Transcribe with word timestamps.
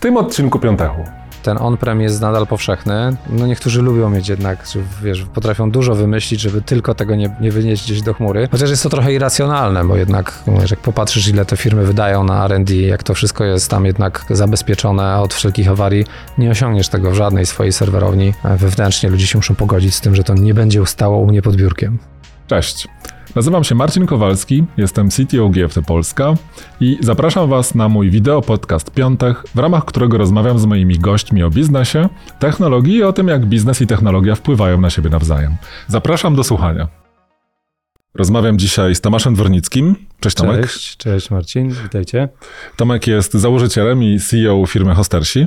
W 0.00 0.02
tym 0.02 0.16
odcinku 0.16 0.58
Piątechu 0.58 1.04
ten 1.42 1.58
on-prem 1.58 2.00
jest 2.00 2.20
nadal 2.20 2.46
powszechny. 2.46 3.16
No 3.30 3.46
niektórzy 3.46 3.82
lubią 3.82 4.10
mieć 4.10 4.28
jednak, 4.28 4.66
że 4.66 4.80
wiesz, 5.02 5.24
potrafią 5.34 5.70
dużo 5.70 5.94
wymyślić, 5.94 6.40
żeby 6.40 6.62
tylko 6.62 6.94
tego 6.94 7.14
nie, 7.14 7.36
nie 7.40 7.50
wynieść 7.50 7.84
gdzieś 7.84 8.02
do 8.02 8.14
chmury. 8.14 8.48
Chociaż 8.50 8.70
jest 8.70 8.82
to 8.82 8.88
trochę 8.88 9.12
irracjonalne, 9.12 9.84
bo 9.84 9.96
jednak 9.96 10.42
wiesz, 10.60 10.70
jak 10.70 10.80
popatrzysz, 10.80 11.28
ile 11.28 11.44
te 11.44 11.56
firmy 11.56 11.84
wydają 11.84 12.24
na 12.24 12.44
R&D, 12.44 12.74
jak 12.74 13.02
to 13.02 13.14
wszystko 13.14 13.44
jest 13.44 13.70
tam 13.70 13.86
jednak 13.86 14.24
zabezpieczone 14.30 15.18
od 15.18 15.34
wszelkich 15.34 15.68
awarii, 15.68 16.04
nie 16.38 16.50
osiągniesz 16.50 16.88
tego 16.88 17.10
w 17.10 17.14
żadnej 17.14 17.46
swojej 17.46 17.72
serwerowni. 17.72 18.34
Wewnętrznie 18.44 19.10
ludzie 19.10 19.26
się 19.26 19.38
muszą 19.38 19.54
pogodzić 19.54 19.94
z 19.94 20.00
tym, 20.00 20.14
że 20.14 20.24
to 20.24 20.34
nie 20.34 20.54
będzie 20.54 20.82
ustało 20.82 21.18
u 21.18 21.26
mnie 21.26 21.42
pod 21.42 21.56
biurkiem. 21.56 21.98
Cześć. 22.46 22.88
Nazywam 23.34 23.64
się 23.64 23.74
Marcin 23.74 24.06
Kowalski, 24.06 24.64
jestem 24.76 25.08
CTO 25.08 25.48
GFT 25.48 25.80
Polska 25.86 26.34
i 26.80 26.98
zapraszam 27.00 27.48
Was 27.48 27.74
na 27.74 27.88
mój 27.88 28.10
wideo 28.10 28.42
podcast 28.42 28.90
Piątek, 28.90 29.42
w 29.54 29.58
ramach 29.58 29.84
którego 29.84 30.18
rozmawiam 30.18 30.58
z 30.58 30.64
moimi 30.64 30.98
gośćmi 30.98 31.42
o 31.42 31.50
biznesie, 31.50 32.08
technologii 32.38 32.96
i 32.96 33.02
o 33.02 33.12
tym, 33.12 33.28
jak 33.28 33.46
biznes 33.46 33.80
i 33.80 33.86
technologia 33.86 34.34
wpływają 34.34 34.80
na 34.80 34.90
siebie 34.90 35.10
nawzajem. 35.10 35.56
Zapraszam 35.88 36.36
do 36.36 36.44
słuchania. 36.44 36.88
Rozmawiam 38.14 38.58
dzisiaj 38.58 38.94
z 38.94 39.00
Tomaszem 39.00 39.34
Dwornickim. 39.34 39.96
Cześć 40.20 40.36
Tomek. 40.36 40.62
Cześć, 40.62 40.96
cześć 40.96 41.30
Marcin, 41.30 41.70
witajcie. 41.82 42.28
Tomek 42.76 43.06
jest 43.06 43.32
założycielem 43.32 44.02
i 44.02 44.20
CEO 44.20 44.66
firmy 44.66 44.94
Hostersi. 44.94 45.46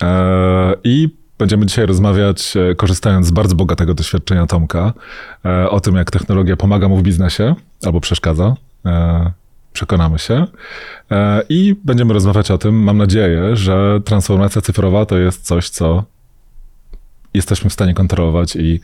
Eee, 0.00 0.74
I 0.84 1.19
Będziemy 1.40 1.66
dzisiaj 1.66 1.86
rozmawiać, 1.86 2.56
e, 2.56 2.74
korzystając 2.74 3.26
z 3.26 3.30
bardzo 3.30 3.54
bogatego 3.54 3.94
doświadczenia 3.94 4.46
Tomka, 4.46 4.92
e, 5.44 5.70
o 5.70 5.80
tym, 5.80 5.96
jak 5.96 6.10
technologia 6.10 6.56
pomaga 6.56 6.88
mu 6.88 6.96
w 6.96 7.02
biznesie 7.02 7.54
albo 7.82 8.00
przeszkadza. 8.00 8.54
E, 8.86 9.32
przekonamy 9.72 10.18
się. 10.18 10.46
I 11.48 11.76
będziemy 11.84 12.14
rozmawiać 12.14 12.50
o 12.50 12.58
tym, 12.58 12.82
mam 12.82 12.98
nadzieję, 12.98 13.56
że 13.56 14.00
transformacja 14.04 14.62
cyfrowa 14.62 15.06
to 15.06 15.18
jest 15.18 15.46
coś, 15.46 15.68
co 15.68 16.04
jesteśmy 17.34 17.70
w 17.70 17.72
stanie 17.72 17.94
kontrolować 17.94 18.56
i, 18.56 18.80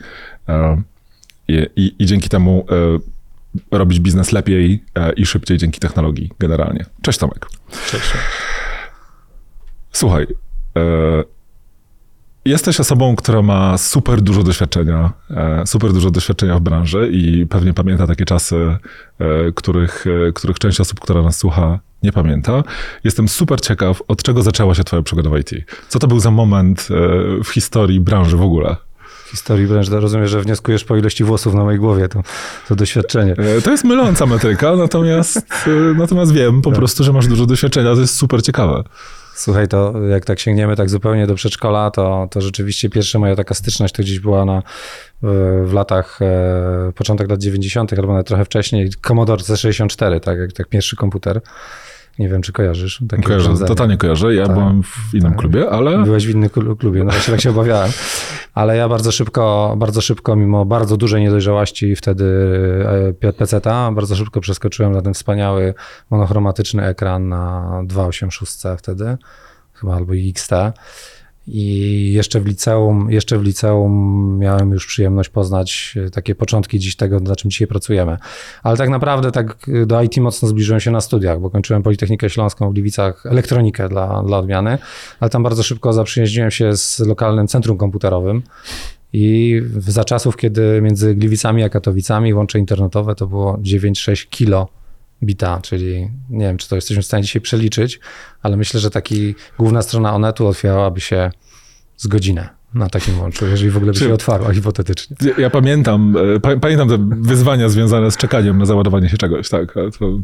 i, 1.47 1.67
i, 1.75 1.95
i 1.99 2.05
dzięki 2.05 2.29
temu 2.29 2.65
robić 3.71 3.99
biznes 3.99 4.31
lepiej 4.31 4.83
i 5.15 5.25
szybciej 5.25 5.57
dzięki 5.57 5.79
technologii 5.79 6.31
generalnie. 6.39 6.85
Cześć 7.01 7.19
Tomek. 7.19 7.47
Cześć. 7.87 8.11
Słuchaj, 9.91 10.27
Jesteś 12.47 12.79
osobą, 12.79 13.15
która 13.15 13.41
ma 13.41 13.77
super 13.77 14.21
dużo 14.21 14.43
doświadczenia, 14.43 15.13
e, 15.29 15.63
super 15.65 15.93
dużo 15.93 16.11
doświadczenia 16.11 16.57
w 16.57 16.61
branży 16.61 17.09
i 17.11 17.45
pewnie 17.45 17.73
pamięta 17.73 18.07
takie 18.07 18.25
czasy, 18.25 18.55
e, 19.19 19.51
których, 19.55 20.05
e, 20.27 20.31
których 20.33 20.59
część 20.59 20.79
osób, 20.79 20.99
która 20.99 21.21
nas 21.21 21.37
słucha, 21.37 21.79
nie 22.03 22.11
pamięta. 22.11 22.63
Jestem 23.03 23.27
super 23.27 23.61
ciekaw, 23.61 24.01
od 24.07 24.23
czego 24.23 24.41
zaczęła 24.41 24.75
się 24.75 24.83
twoja 24.83 25.01
przygoda 25.01 25.29
w 25.29 25.37
IT. 25.37 25.51
Co 25.89 25.99
to 25.99 26.07
był 26.07 26.19
za 26.19 26.31
moment 26.31 26.87
w 27.43 27.49
historii 27.49 27.99
branży 27.99 28.37
w 28.37 28.41
ogóle? 28.41 28.75
W 29.25 29.29
historii 29.29 29.67
branży, 29.67 29.99
rozumiem, 29.99 30.27
że 30.27 30.41
wnioskujesz 30.41 30.83
po 30.83 30.97
ilości 30.97 31.23
włosów 31.23 31.53
na 31.53 31.63
mojej 31.63 31.79
głowie, 31.79 32.07
to, 32.07 32.23
to 32.67 32.75
doświadczenie. 32.75 33.35
To 33.63 33.71
jest 33.71 33.83
myląca 33.83 34.25
metryka, 34.25 34.75
natomiast, 34.75 35.41
natomiast 35.97 36.31
wiem 36.31 36.61
po 36.61 36.69
no. 36.69 36.75
prostu, 36.75 37.03
że 37.03 37.13
masz 37.13 37.27
dużo 37.27 37.45
doświadczenia, 37.45 37.95
to 37.95 38.01
jest 38.01 38.15
super 38.15 38.43
ciekawe. 38.43 38.83
Słuchaj, 39.37 39.67
to 39.67 39.93
jak 40.07 40.25
tak 40.25 40.39
sięgniemy 40.39 40.75
tak 40.75 40.89
zupełnie 40.89 41.27
do 41.27 41.35
przedszkola, 41.35 41.91
to, 41.91 42.27
to 42.31 42.41
rzeczywiście 42.41 42.89
pierwsza 42.89 43.19
moja 43.19 43.35
taka 43.35 43.53
styczność 43.53 43.93
to 43.93 44.03
gdzieś 44.03 44.19
była 44.19 44.45
na, 44.45 44.63
w 45.63 45.69
latach, 45.73 46.19
e, 46.21 46.91
początek 46.95 47.29
lat 47.29 47.39
90., 47.39 47.93
albo 47.93 48.07
nawet 48.07 48.27
trochę 48.27 48.45
wcześniej, 48.45 48.89
Commodore 49.07 49.41
C64, 49.41 50.19
tak, 50.19 50.39
jak 50.39 50.53
tak 50.53 50.67
pierwszy 50.67 50.95
komputer. 50.95 51.41
Nie 52.19 52.29
wiem, 52.29 52.41
czy 52.41 52.53
kojarzysz. 52.53 53.03
Takie 53.09 53.23
Kojarzę, 53.23 53.65
totalnie 53.67 53.97
kojarzę. 53.97 54.35
Ja 54.35 54.45
tak, 54.45 54.55
byłem 54.55 54.83
w 54.83 55.13
innym 55.13 55.31
tak. 55.31 55.39
klubie, 55.39 55.69
ale... 55.69 56.03
Byłeś 56.03 56.27
w 56.27 56.29
innym 56.29 56.49
klubie, 56.49 57.03
no 57.03 57.11
właśnie 57.11 57.31
tak 57.31 57.41
się 57.41 57.49
obawiałem. 57.49 57.91
Ale 58.53 58.77
ja 58.77 58.89
bardzo 58.89 59.11
szybko, 59.11 59.75
bardzo 59.77 60.01
szybko, 60.01 60.35
mimo 60.35 60.65
bardzo 60.65 60.97
dużej 60.97 61.21
niedojrzałości 61.21 61.95
wtedy 61.95 62.25
e, 63.21 63.33
PC-ta, 63.33 63.91
bardzo 63.91 64.15
szybko 64.15 64.41
przeskoczyłem 64.41 64.91
na 64.91 65.01
ten 65.01 65.13
wspaniały 65.13 65.73
monochromatyczny 66.09 66.85
ekran 66.85 67.29
na 67.29 67.71
286 67.85 68.53
wtedy, 68.77 69.17
chyba 69.73 69.95
albo 69.95 70.13
XT. 70.15 70.51
I 71.47 72.13
jeszcze 72.13 72.39
w 72.39 72.45
liceum, 72.45 73.11
jeszcze 73.11 73.37
w 73.37 73.43
liceum 73.43 74.37
miałem 74.39 74.71
już 74.71 74.87
przyjemność 74.87 75.29
poznać 75.29 75.95
e, 76.05 76.09
takie 76.09 76.35
początki 76.35 76.79
dziś 76.79 76.95
tego, 76.95 77.19
na 77.19 77.35
czym 77.35 77.51
dzisiaj 77.51 77.67
pracujemy. 77.67 78.17
Ale 78.63 78.77
tak 78.77 78.89
naprawdę 78.89 79.31
tak 79.31 79.57
e, 79.67 79.85
do 79.85 80.01
IT 80.01 80.17
mocno 80.17 80.47
zbliżyłem 80.47 80.79
się 80.79 80.91
na 80.91 81.01
studiach, 81.01 81.39
bo 81.39 81.49
kończyłem 81.49 81.83
Politechnikę 81.83 82.29
Śląską 82.29 82.69
w 82.69 82.73
Gliwicach, 82.73 83.25
elektronikę 83.25 83.89
dla, 83.89 84.23
dla 84.23 84.37
odmiany, 84.37 84.77
ale 85.19 85.29
tam 85.29 85.43
bardzo 85.43 85.63
szybko 85.63 85.93
zaprzyjaźniłem 85.93 86.51
się 86.51 86.77
z 86.77 86.99
lokalnym 86.99 87.47
centrum 87.47 87.77
komputerowym. 87.77 88.43
I 89.13 89.61
za 89.77 90.03
czasów, 90.03 90.37
kiedy 90.37 90.81
między 90.81 91.15
Gliwicami 91.15 91.63
a 91.63 91.69
Katowicami 91.69 92.33
łącze 92.33 92.59
internetowe 92.59 93.15
to 93.15 93.27
było 93.27 93.57
9-6 93.57 94.29
kilo 94.29 94.67
bita, 95.23 95.59
czyli 95.63 96.11
nie 96.29 96.45
wiem, 96.45 96.57
czy 96.57 96.69
to 96.69 96.75
jesteśmy 96.75 97.03
w 97.03 97.05
stanie 97.05 97.23
dzisiaj 97.23 97.41
przeliczyć, 97.41 97.99
ale 98.41 98.57
myślę, 98.57 98.79
że 98.79 98.89
taki 98.89 99.35
główna 99.59 99.81
strona 99.81 100.15
Onetu 100.15 100.47
otwierałaby 100.47 101.01
się 101.01 101.31
z 101.97 102.07
godzinę 102.07 102.49
na 102.73 102.89
takim 102.89 103.19
łączu, 103.19 103.47
jeżeli 103.47 103.69
w 103.69 103.77
ogóle 103.77 103.91
by 103.91 103.99
się 103.99 104.13
otwarła 104.13 104.53
hipotetycznie. 104.53 105.15
Ja, 105.21 105.33
ja 105.37 105.49
pamiętam, 105.49 106.15
e, 106.43 106.59
pamiętam 106.59 106.89
te 106.89 106.97
wyzwania 107.21 107.69
związane 107.69 108.11
z 108.11 108.17
czekaniem 108.17 108.57
na 108.57 108.65
załadowanie 108.65 109.09
się 109.09 109.17
czegoś, 109.17 109.49
tak. 109.49 109.73
To... 109.99 110.19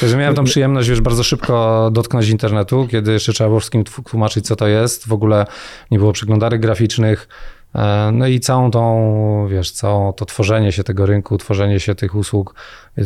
Także 0.00 0.16
miałem 0.16 0.34
tą 0.34 0.44
przyjemność, 0.44 0.88
wiesz, 0.88 1.00
bardzo 1.00 1.22
szybko 1.22 1.90
dotknąć 1.92 2.28
internetu, 2.28 2.88
kiedy 2.90 3.12
jeszcze 3.12 3.32
trzeba 3.32 3.48
było 3.48 3.60
wszystkim 3.60 3.84
tłumaczyć, 3.84 4.46
co 4.46 4.56
to 4.56 4.66
jest. 4.66 5.08
W 5.08 5.12
ogóle 5.12 5.46
nie 5.90 5.98
było 5.98 6.12
przeglądarek 6.12 6.60
graficznych, 6.60 7.28
no 8.12 8.26
i 8.26 8.40
całą 8.40 8.70
tą, 8.70 9.46
wiesz, 9.50 9.70
całe 9.70 10.12
to 10.12 10.24
tworzenie 10.24 10.72
się 10.72 10.84
tego 10.84 11.06
rynku, 11.06 11.38
tworzenie 11.38 11.80
się 11.80 11.94
tych 11.94 12.14
usług, 12.14 12.54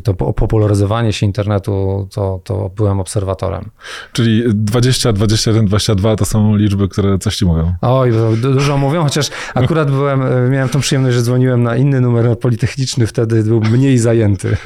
to 0.04 0.14
popularyzowanie 0.14 1.12
się 1.12 1.26
internetu, 1.26 2.08
to, 2.14 2.40
to 2.44 2.70
byłem 2.76 3.00
obserwatorem. 3.00 3.70
Czyli 4.12 4.42
20, 4.46 5.12
21, 5.12 5.66
22 5.66 6.16
to 6.16 6.24
są 6.24 6.56
liczby, 6.56 6.88
które 6.88 7.18
coś 7.18 7.36
ci 7.36 7.44
mówią. 7.44 7.74
Oj, 7.80 8.12
dużo 8.36 8.78
mówią, 8.78 9.02
chociaż 9.02 9.30
akurat 9.54 9.90
byłem, 9.90 10.22
e, 10.22 10.50
miałem 10.50 10.68
tą 10.68 10.80
przyjemność, 10.80 11.16
że 11.16 11.22
dzwoniłem 11.22 11.62
na 11.62 11.76
inny 11.76 12.00
numer 12.00 12.38
politechniczny, 12.38 13.06
wtedy 13.06 13.42
był 13.42 13.60
mniej 13.60 13.98
zajęty. 13.98 14.56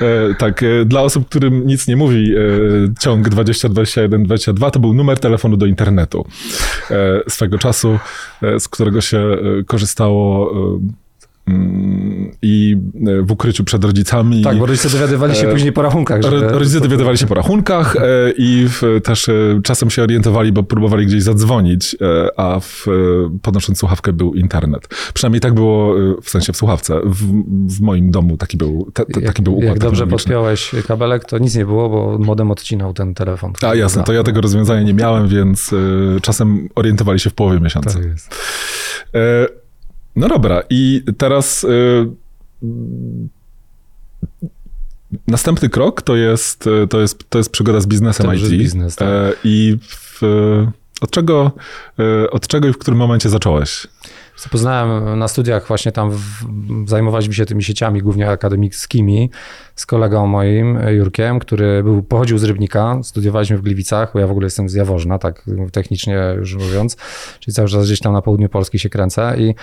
E, 0.00 0.34
tak, 0.34 0.64
dla 0.84 1.02
osób, 1.02 1.28
którym 1.28 1.66
nic 1.66 1.88
nie 1.88 1.96
mówi, 1.96 2.34
ciąg 3.00 3.28
20, 3.28 3.68
21, 3.68 4.24
22 4.24 4.70
to 4.70 4.80
był 4.80 4.94
numer 4.94 5.18
telefonu 5.18 5.56
do 5.56 5.66
internetu. 5.66 6.26
Swego 7.28 7.58
czasu, 7.58 7.98
z 8.58 8.68
którego 8.68 9.00
się 9.00 9.29
korzystało 9.66 10.50
Mm, 11.50 11.79
i 11.79 11.79
e, 11.79 11.79
w 13.22 13.30
ukryciu 13.30 13.64
przed 13.64 13.84
rodzicami. 13.84 14.42
Tak, 14.42 14.58
bo 14.58 14.66
rodzice 14.66 14.90
dowiadywali 14.90 15.34
się 15.34 15.48
e, 15.48 15.52
później 15.52 15.72
po 15.72 15.82
rachunkach. 15.82 16.22
Że... 16.22 16.48
Rodzice 16.48 16.80
dowiadywali 16.80 17.18
się 17.18 17.26
po 17.26 17.34
rachunkach 17.34 17.96
e, 17.96 18.00
i 18.36 18.66
w, 18.68 19.00
też 19.04 19.30
czasem 19.62 19.90
się 19.90 20.02
orientowali, 20.02 20.52
bo 20.52 20.62
próbowali 20.62 21.06
gdzieś 21.06 21.22
zadzwonić, 21.22 21.96
a 22.36 22.60
w, 22.60 22.86
podnosząc 23.42 23.78
słuchawkę 23.78 24.12
był 24.12 24.34
internet. 24.34 24.88
Przynajmniej 25.14 25.40
tak 25.40 25.54
było, 25.54 25.94
w 26.22 26.30
sensie 26.30 26.52
w 26.52 26.56
słuchawce. 26.56 27.00
W, 27.04 27.26
w 27.76 27.80
moim 27.80 28.10
domu 28.10 28.36
taki 28.36 28.56
był, 28.56 28.90
te, 28.94 29.04
te, 29.06 29.20
taki 29.20 29.42
był 29.42 29.54
układ 29.54 29.68
Jak 29.68 29.78
dobrze 29.78 30.06
podpiąłeś 30.06 30.70
kabelek, 30.88 31.24
to 31.24 31.38
nic 31.38 31.54
nie 31.54 31.66
było, 31.66 31.88
bo 31.88 32.18
modem 32.18 32.50
odcinał 32.50 32.94
ten 32.94 33.14
telefon. 33.14 33.52
A 33.62 33.74
jasne, 33.74 34.04
to 34.04 34.12
ja 34.12 34.22
tego 34.22 34.40
rozwiązania 34.40 34.82
nie 34.82 34.94
miałem, 34.94 35.28
więc 35.28 35.70
czasem 36.22 36.68
orientowali 36.74 37.20
się 37.20 37.30
w 37.30 37.34
połowie 37.34 37.60
miesiąca. 37.60 37.94
Tak 37.94 38.04
jest. 38.04 38.34
No 40.16 40.28
dobra, 40.28 40.62
i 40.70 41.02
teraz 41.18 41.66
następny 45.28 45.68
krok 45.68 46.02
to 46.02 46.16
jest, 46.16 46.68
to 46.90 47.00
jest, 47.00 47.30
to 47.30 47.38
jest 47.38 47.50
przygoda 47.50 47.80
z 47.80 47.86
biznesem 47.86 48.26
to 48.26 48.32
IT. 48.34 48.48
Biznes, 48.48 48.96
tak. 48.96 49.08
E, 49.08 49.32
I 49.44 49.78
w, 49.82 50.22
od, 51.00 51.10
czego, 51.10 51.52
e, 51.98 52.30
od 52.30 52.46
czego 52.46 52.68
i 52.68 52.72
w 52.72 52.78
którym 52.78 52.98
momencie 52.98 53.28
zacząłeś? 53.28 53.86
Poznałem 54.48 55.18
na 55.18 55.28
studiach 55.28 55.66
właśnie 55.66 55.92
tam, 55.92 56.10
w, 56.10 56.44
zajmowaliśmy 56.86 57.34
się 57.34 57.46
tymi 57.46 57.62
sieciami 57.62 58.02
głównie 58.02 58.30
akademickimi 58.30 59.30
z 59.74 59.86
kolegą 59.86 60.26
moim, 60.26 60.78
Jurkiem, 60.88 61.38
który 61.38 61.82
był, 61.82 62.02
pochodził 62.02 62.38
z 62.38 62.44
Rybnika, 62.44 63.00
studiowaliśmy 63.02 63.58
w 63.58 63.62
Gliwicach, 63.62 64.10
bo 64.14 64.20
ja 64.20 64.26
w 64.26 64.30
ogóle 64.30 64.46
jestem 64.46 64.68
z 64.68 64.74
Jaworzna, 64.74 65.18
tak 65.18 65.44
technicznie 65.72 66.34
już 66.38 66.56
mówiąc, 66.56 66.96
czyli 67.40 67.54
cały 67.54 67.68
czas 67.68 67.86
gdzieś 67.86 68.00
tam 68.00 68.12
na 68.12 68.22
południu 68.22 68.48
Polski 68.48 68.78
się 68.78 68.88
kręcę. 68.88 69.34
I 69.38 69.54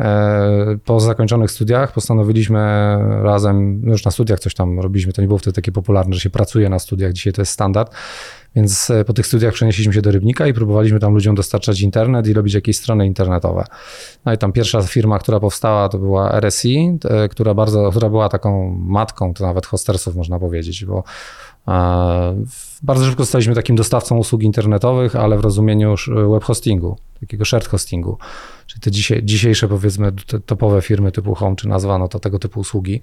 e, 0.00 0.78
po 0.84 1.00
zakończonych 1.00 1.50
studiach 1.50 1.92
postanowiliśmy 1.92 2.58
razem, 3.22 3.80
no 3.84 3.92
już 3.92 4.04
na 4.04 4.10
studiach 4.10 4.40
coś 4.40 4.54
tam 4.54 4.80
robiliśmy, 4.80 5.12
to 5.12 5.22
nie 5.22 5.28
było 5.28 5.38
wtedy 5.38 5.54
takie 5.54 5.72
popularne, 5.72 6.14
że 6.14 6.20
się 6.20 6.30
pracuje 6.30 6.68
na 6.68 6.78
studiach, 6.78 7.12
dzisiaj 7.12 7.32
to 7.32 7.42
jest 7.42 7.52
standard, 7.52 7.94
więc 8.56 8.90
e, 8.90 9.04
po 9.04 9.12
tych 9.12 9.26
studiach 9.26 9.54
przenieśliśmy 9.54 9.92
się 9.92 10.02
do 10.02 10.10
Rybnika 10.10 10.46
i 10.46 10.54
próbowaliśmy 10.54 11.00
tam 11.00 11.14
ludziom 11.14 11.34
dostarczać 11.34 11.80
internet 11.80 12.26
i 12.26 12.32
robić 12.32 12.54
jakieś 12.54 12.76
strony 12.76 13.06
internetowe. 13.06 13.64
No 14.24 14.32
i 14.32 14.38
tam 14.38 14.52
pierwsza 14.52 14.82
firma, 14.82 15.18
która 15.18 15.40
powstała, 15.40 15.88
to 15.88 15.98
była 15.98 16.40
RSI, 16.40 16.98
która, 17.30 17.54
bardzo, 17.54 17.90
która 17.90 18.08
była 18.08 18.28
taką 18.28 18.76
matką, 18.78 19.34
to 19.34 19.46
nawet 19.46 19.66
hostersów 19.66 20.16
można 20.16 20.38
powiedzieć, 20.38 20.84
bo 20.84 21.04
Bardzo 22.82 23.04
szybko 23.04 23.22
zostaliśmy 23.22 23.54
takim 23.54 23.76
dostawcą 23.76 24.16
usług 24.16 24.42
internetowych, 24.42 25.16
ale 25.16 25.38
w 25.38 25.40
rozumieniu 25.40 25.94
web 26.32 26.44
hostingu, 26.44 26.96
takiego 27.20 27.44
shared 27.44 27.68
hostingu. 27.68 28.18
Czyli 28.66 28.80
te 28.80 28.90
dzisiaj, 28.90 29.22
dzisiejsze, 29.24 29.68
powiedzmy, 29.68 30.12
topowe 30.46 30.82
firmy 30.82 31.12
typu 31.12 31.34
Home, 31.34 31.56
czy 31.56 31.68
nazwano 31.68 32.08
to 32.08 32.20
tego 32.20 32.38
typu 32.38 32.60
usługi. 32.60 33.00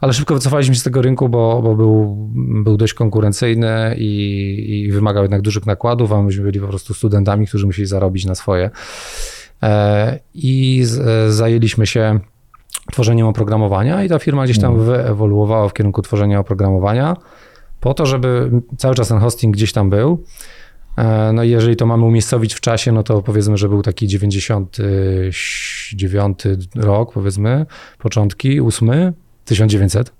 Ale 0.00 0.12
szybko 0.12 0.34
wycofaliśmy 0.34 0.74
się 0.74 0.80
z 0.80 0.84
tego 0.84 1.02
rynku, 1.02 1.28
bo, 1.28 1.62
bo 1.62 1.74
był, 1.74 2.16
był 2.64 2.76
dość 2.76 2.94
konkurencyjny 2.94 3.94
i, 3.98 4.84
i 4.86 4.92
wymagał 4.92 5.22
jednak 5.22 5.42
dużych 5.42 5.66
nakładów, 5.66 6.12
a 6.12 6.22
myśmy 6.22 6.44
byli 6.44 6.60
po 6.60 6.68
prostu 6.68 6.94
studentami, 6.94 7.46
którzy 7.46 7.66
musieli 7.66 7.86
zarobić 7.86 8.24
na 8.24 8.34
swoje. 8.34 8.70
E, 9.62 10.18
I 10.34 10.80
z, 10.84 11.34
zajęliśmy 11.34 11.86
się 11.86 12.20
tworzeniem 12.92 13.26
oprogramowania 13.26 14.04
i 14.04 14.08
ta 14.08 14.18
firma 14.18 14.44
gdzieś 14.44 14.58
tam 14.58 14.74
mhm. 14.74 14.90
wyewoluowała 14.90 15.68
w 15.68 15.72
kierunku 15.72 16.02
tworzenia 16.02 16.40
oprogramowania 16.40 17.16
po 17.86 17.94
to, 17.94 18.06
żeby 18.06 18.50
cały 18.76 18.94
czas 18.94 19.08
ten 19.08 19.18
hosting 19.18 19.54
gdzieś 19.54 19.72
tam 19.72 19.90
był. 19.90 20.24
E, 20.96 21.32
no 21.32 21.44
i 21.44 21.50
jeżeli 21.50 21.76
to 21.76 21.86
mamy 21.86 22.04
umiejscowić 22.04 22.54
w 22.54 22.60
czasie, 22.60 22.92
no 22.92 23.02
to 23.02 23.22
powiedzmy, 23.22 23.56
że 23.56 23.68
był 23.68 23.82
taki 23.82 24.06
99 24.06 26.38
rok, 26.74 27.12
powiedzmy, 27.12 27.66
początki, 27.98 28.60
8, 28.60 29.12
1900 29.44 30.12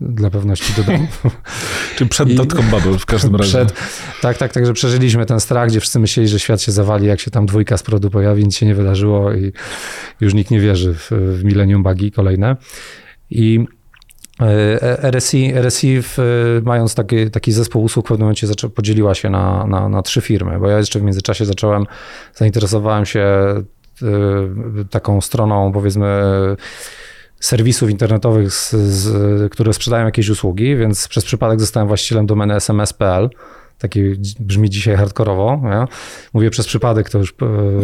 dla 0.00 0.30
pewności 0.30 0.72
dodam. 0.76 1.06
Czy 1.96 2.06
przed 2.06 2.34
dotcom 2.34 2.70
bubble 2.70 2.98
w 2.98 3.06
każdym 3.06 3.36
razie. 3.40 3.50
Przed, 3.50 3.74
tak, 4.22 4.38
tak, 4.38 4.52
także 4.52 4.72
przeżyliśmy 4.72 5.26
ten 5.26 5.40
strach, 5.40 5.68
gdzie 5.68 5.80
wszyscy 5.80 5.98
myśleli, 5.98 6.28
że 6.28 6.38
świat 6.38 6.62
się 6.62 6.72
zawali, 6.72 7.06
jak 7.06 7.20
się 7.20 7.30
tam 7.30 7.46
dwójka 7.46 7.76
z 7.76 7.82
przodu 7.82 8.10
pojawi, 8.10 8.44
nic 8.44 8.56
się 8.56 8.66
nie 8.66 8.74
wydarzyło 8.74 9.34
i 9.34 9.52
już 10.20 10.34
nikt 10.34 10.50
nie 10.50 10.60
wierzy 10.60 10.94
w, 10.94 11.10
w 11.10 11.44
Millennium 11.44 11.82
Buggy 11.82 12.10
kolejne. 12.10 12.56
I 13.30 13.66
RSI, 15.02 15.54
RSI 15.54 16.02
w, 16.02 16.18
mając 16.64 16.94
taki, 16.94 17.30
taki 17.30 17.52
zespół 17.52 17.84
usług 17.84 18.06
w 18.06 18.08
pewnym 18.08 18.24
momencie 18.24 18.46
zaczę, 18.46 18.68
podzieliła 18.68 19.14
się 19.14 19.30
na, 19.30 19.66
na, 19.66 19.88
na 19.88 20.02
trzy 20.02 20.20
firmy, 20.20 20.58
bo 20.58 20.68
ja 20.68 20.78
jeszcze 20.78 20.98
w 20.98 21.02
międzyczasie 21.02 21.44
zacząłem, 21.44 21.86
zainteresowałem 22.34 23.06
się 23.06 23.54
y, 24.02 24.84
taką 24.90 25.20
stroną 25.20 25.72
powiedzmy 25.72 26.06
serwisów 27.40 27.90
internetowych, 27.90 28.52
z, 28.52 28.70
z, 28.72 29.52
które 29.52 29.72
sprzedają 29.72 30.04
jakieś 30.04 30.28
usługi, 30.28 30.76
więc 30.76 31.08
przez 31.08 31.24
przypadek 31.24 31.60
zostałem 31.60 31.88
właścicielem 31.88 32.26
domeny 32.26 32.54
sms.pl. 32.54 33.30
Taki 33.78 34.00
brzmi 34.40 34.70
dzisiaj 34.70 34.96
hardkorowo. 34.96 35.60
Mówię 36.32 36.50
przez 36.50 36.66
przypadek, 36.66 37.10
to 37.10 37.18
już. 37.18 37.34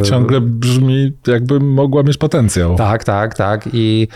E, 0.01 0.03
Ciągle 0.03 0.41
brzmi, 0.41 1.13
jakby 1.27 1.61
mogła 1.61 2.03
mieć 2.03 2.17
potencjał. 2.17 2.77
Tak, 2.77 3.05
tak, 3.05 3.35
tak. 3.35 3.69
I, 3.73 4.09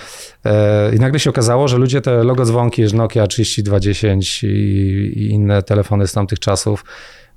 e, 0.45 0.95
i 0.95 0.99
nagle 0.99 1.21
się 1.21 1.31
okazało, 1.31 1.69
że 1.69 1.79
ludzie 1.79 2.01
te 2.01 2.25
logo 2.25 2.45
dzwonki, 2.45 2.83
Nokia 2.95 3.27
3210 3.27 4.45
i, 4.45 4.47
i 4.47 5.29
inne 5.29 5.63
telefony 5.63 6.07
z 6.07 6.13
tamtych 6.13 6.39
czasów, 6.39 6.85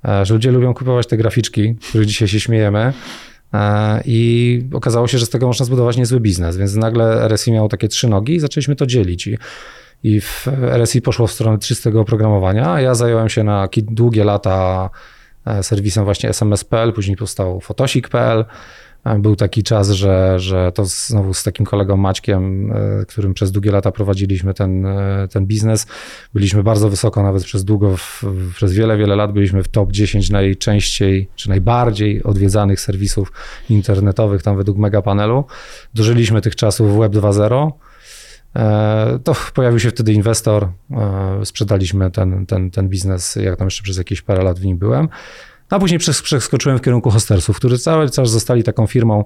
e, 0.04 0.26
że 0.26 0.34
ludzie 0.34 0.50
lubią 0.50 0.74
kupować 0.74 1.06
te 1.06 1.16
graficzki, 1.16 1.74
których 1.88 2.06
dzisiaj 2.06 2.28
się 2.28 2.40
śmiejemy. 2.40 2.92
I 4.04 4.62
okazało 4.72 5.08
się, 5.08 5.18
że 5.18 5.26
z 5.26 5.30
tego 5.30 5.46
można 5.46 5.66
zbudować 5.66 5.96
niezły 5.96 6.20
biznes, 6.20 6.56
więc 6.56 6.74
nagle 6.74 7.24
RSI 7.24 7.52
miało 7.52 7.68
takie 7.68 7.88
trzy 7.88 8.08
nogi 8.08 8.34
i 8.34 8.40
zaczęliśmy 8.40 8.76
to 8.76 8.86
dzielić. 8.86 9.26
I, 9.26 9.38
i 10.02 10.20
w 10.20 10.48
RSI 10.62 11.02
poszło 11.02 11.26
w 11.26 11.32
stronę 11.32 11.58
czystego 11.58 12.00
oprogramowania, 12.00 12.80
ja 12.80 12.94
zająłem 12.94 13.28
się 13.28 13.44
na 13.44 13.68
długie 13.76 14.24
lata 14.24 14.90
e, 15.46 15.62
serwisem 15.62 16.04
właśnie 16.04 16.28
SMS.pl, 16.28 16.92
później 16.92 17.16
powstał 17.16 17.60
fotosik.pl, 17.60 18.44
był 19.18 19.36
taki 19.36 19.62
czas, 19.62 19.90
że, 19.90 20.38
że 20.38 20.72
to 20.72 20.84
znowu 20.84 21.34
z 21.34 21.42
takim 21.42 21.66
kolegą 21.66 21.96
Maćkiem, 21.96 22.72
e, 22.72 23.06
którym 23.06 23.34
przez 23.34 23.52
długie 23.52 23.70
lata 23.70 23.92
prowadziliśmy 23.92 24.54
ten, 24.54 24.86
e, 24.86 25.28
ten 25.32 25.46
biznes, 25.46 25.86
byliśmy 26.34 26.62
bardzo 26.62 26.90
wysoko, 26.90 27.22
nawet 27.22 27.44
przez 27.44 27.64
długo, 27.64 27.96
w, 27.96 28.24
przez 28.54 28.72
wiele, 28.72 28.96
wiele 28.96 29.16
lat 29.16 29.32
byliśmy 29.32 29.62
w 29.62 29.68
top 29.68 29.92
10 29.92 30.30
najczęściej, 30.30 31.28
czy 31.34 31.48
najbardziej 31.48 32.22
odwiedzanych 32.22 32.80
serwisów 32.80 33.32
internetowych, 33.70 34.42
tam 34.42 34.56
według 34.56 34.78
Megapanelu. 34.78 35.44
Dożyliśmy 35.94 36.40
tych 36.40 36.56
czasów 36.56 36.98
Web 36.98 37.12
2.0. 37.12 37.70
E, 38.56 39.18
to 39.24 39.34
pojawił 39.54 39.78
się 39.78 39.90
wtedy 39.90 40.12
inwestor, 40.12 40.68
sprzedaliśmy 41.44 42.10
ten, 42.10 42.46
ten, 42.46 42.70
ten 42.70 42.88
biznes, 42.88 43.36
jak 43.36 43.56
tam 43.56 43.66
jeszcze 43.66 43.82
przez 43.82 43.98
jakieś 43.98 44.22
parę 44.22 44.42
lat 44.42 44.58
w 44.58 44.64
nim 44.64 44.78
byłem. 44.78 45.08
A 45.70 45.78
później 45.78 46.00
przeskoczyłem 46.22 46.78
w 46.78 46.82
kierunku 46.82 47.10
hostersów, 47.10 47.56
którzy 47.56 47.78
cały 47.78 48.10
czas 48.10 48.30
zostali 48.30 48.62
taką 48.62 48.86
firmą 48.86 49.24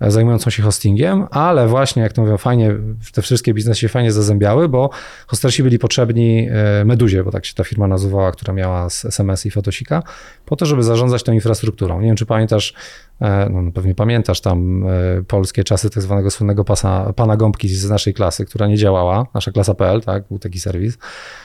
e, 0.00 0.10
zajmującą 0.10 0.50
się 0.50 0.62
hostingiem, 0.62 1.26
ale 1.30 1.68
właśnie, 1.68 2.02
jak 2.02 2.12
to 2.12 2.22
mówią, 2.22 2.36
fajnie, 2.36 2.76
te 3.12 3.22
wszystkie 3.22 3.54
biznesy 3.54 3.80
się 3.80 3.88
fajnie 3.88 4.12
zazębiały, 4.12 4.68
bo 4.68 4.90
hostersi 5.26 5.62
byli 5.62 5.78
potrzebni 5.78 6.48
e, 6.50 6.84
Meduzie, 6.84 7.24
bo 7.24 7.30
tak 7.30 7.46
się 7.46 7.54
ta 7.54 7.64
firma 7.64 7.86
nazywała, 7.86 8.32
która 8.32 8.52
miała 8.52 8.86
SMS 8.86 9.46
i 9.46 9.50
Fotosika, 9.50 10.02
po 10.46 10.56
to, 10.56 10.66
żeby 10.66 10.82
zarządzać 10.82 11.22
tą 11.22 11.32
infrastrukturą. 11.32 12.00
Nie 12.00 12.06
wiem, 12.06 12.16
czy 12.16 12.26
pamiętasz 12.26 12.74
E, 13.13 13.13
no, 13.20 13.62
no, 13.62 13.72
pewnie 13.72 13.94
pamiętasz 13.94 14.40
tam 14.40 14.86
e, 14.86 15.22
polskie 15.28 15.64
czasy 15.64 15.90
tak 15.90 16.02
zwanego 16.02 16.30
słynnego 16.30 16.64
pasa, 16.64 17.12
pana 17.12 17.36
Gąbki 17.36 17.68
z 17.68 17.90
naszej 17.90 18.14
klasy, 18.14 18.44
która 18.44 18.66
nie 18.66 18.76
działała, 18.76 19.26
nasza 19.34 19.52
klasa.pl, 19.52 20.00
tak, 20.00 20.24
był 20.28 20.38
taki 20.38 20.60
serwis. 20.60 20.98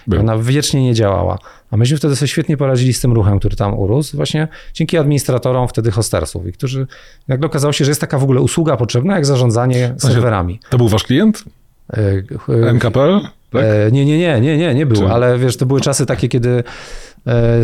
Był. 0.08 0.20
Ona 0.20 0.38
wiecznie 0.38 0.84
nie 0.84 0.94
działała. 0.94 1.38
A 1.72 1.78
myśmy 1.78 1.98
wtedy 1.98 2.16
sobie 2.16 2.28
świetnie 2.28 2.58
poradzili 2.58 2.94
z 2.94 3.02
tym 3.02 3.14
ruchem, 3.14 3.40
który 3.40 3.56
tam 3.56 3.80
urósł, 3.80 4.18
właśnie 4.18 4.48
dzięki 4.74 4.98
administratorom 4.98 5.68
wtedy 5.68 5.92
hostersów, 5.92 6.48
i 6.48 6.54
którzy 6.54 6.88
nagle 7.28 7.48
okazało 7.48 7.74
się, 7.74 7.86
że 7.86 7.92
jest 7.92 8.02
taka 8.02 8.20
w 8.20 8.24
ogóle 8.24 8.42
usługa 8.42 8.78
potrzebna, 8.78 9.16
jak 9.16 9.26
zarządzanie 9.26 9.96
serwerami. 9.98 10.60
To 10.70 10.78
był 10.78 10.88
wasz 10.88 11.04
klient? 11.04 11.44
E, 11.94 12.70
NKPL? 12.70 13.20
Tak? 13.52 13.64
Nie, 13.92 14.06
nie, 14.06 14.18
nie, 14.18 14.42
nie, 14.42 14.58
nie, 14.58 14.76
nie 14.76 14.86
był, 14.86 14.98
Czy... 14.98 15.08
ale 15.08 15.38
wiesz, 15.38 15.58
to 15.58 15.66
były 15.66 15.82
czasy 15.82 16.06
takie, 16.06 16.28
kiedy 16.28 16.50
E, 16.60 16.64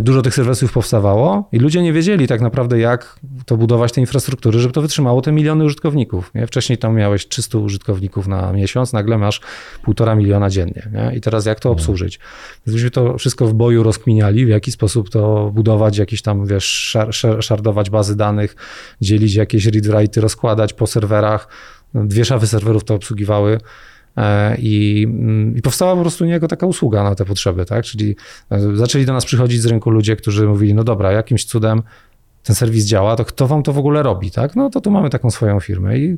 dużo 0.01 0.21
tych 0.21 0.35
serwisów 0.35 0.73
powstawało 0.73 1.49
i 1.51 1.59
ludzie 1.59 1.81
nie 1.81 1.93
wiedzieli 1.93 2.27
tak 2.27 2.41
naprawdę, 2.41 2.79
jak 2.79 3.19
to 3.45 3.57
budować 3.57 3.91
te 3.91 4.01
infrastruktury, 4.01 4.59
żeby 4.59 4.73
to 4.73 4.81
wytrzymało 4.81 5.21
te 5.21 5.31
miliony 5.31 5.65
użytkowników. 5.65 6.31
Nie? 6.35 6.47
Wcześniej 6.47 6.77
tam 6.77 6.95
miałeś 6.95 7.27
300 7.27 7.57
użytkowników 7.57 8.27
na 8.27 8.53
miesiąc, 8.53 8.93
nagle 8.93 9.17
masz 9.17 9.41
półtora 9.83 10.15
miliona 10.15 10.49
dziennie. 10.49 10.89
Nie? 10.91 11.17
I 11.17 11.21
teraz 11.21 11.45
jak 11.45 11.59
to 11.59 11.69
mhm. 11.69 11.79
obsłużyć? 11.79 12.19
Więc 12.67 12.75
myśmy 12.75 12.91
to 12.91 13.17
wszystko 13.17 13.47
w 13.47 13.53
boju 13.53 13.83
rozkminiali, 13.83 14.45
w 14.45 14.49
jaki 14.49 14.71
sposób 14.71 15.09
to 15.09 15.51
budować, 15.53 15.97
jakieś 15.97 16.21
tam, 16.21 16.45
wiesz, 16.45 16.97
szardować 17.39 17.89
bazy 17.89 18.15
danych, 18.15 18.55
dzielić 19.01 19.35
jakieś 19.35 19.65
read-write'y, 19.65 20.21
rozkładać 20.21 20.73
po 20.73 20.87
serwerach. 20.87 21.47
Dwie 21.93 22.25
szafy 22.25 22.47
serwerów 22.47 22.83
to 22.83 22.95
obsługiwały. 22.95 23.57
E, 24.17 24.55
I, 24.59 25.05
mm, 25.09 25.57
I, 25.57 25.61
powstała 25.61 25.95
po 25.95 26.01
prostu 26.01 26.25
niejako 26.25 26.47
taka 26.47 26.65
usługa 26.65 27.03
na 27.03 27.15
te 27.15 27.25
potrzeby, 27.25 27.65
tak? 27.65 27.85
Czyli 27.85 28.15
e, 28.51 28.75
zaczęli 28.75 29.05
do 29.05 29.13
nas 29.13 29.25
przychodzić 29.25 29.61
z 29.61 29.65
rynku 29.65 29.89
ludzie, 29.89 30.15
którzy 30.15 30.47
mówili, 30.47 30.73
no 30.73 30.83
dobra, 30.83 31.11
jakimś 31.11 31.45
cudem 31.45 31.83
ten 32.43 32.55
serwis 32.55 32.85
działa, 32.85 33.15
to 33.15 33.25
kto 33.25 33.47
wam 33.47 33.63
to 33.63 33.73
w 33.73 33.77
ogóle 33.77 34.03
robi, 34.03 34.31
tak? 34.31 34.55
No 34.55 34.69
to 34.69 34.81
tu 34.81 34.91
mamy 34.91 35.09
taką 35.09 35.31
swoją 35.31 35.59
firmę 35.59 35.97
i 35.97 36.17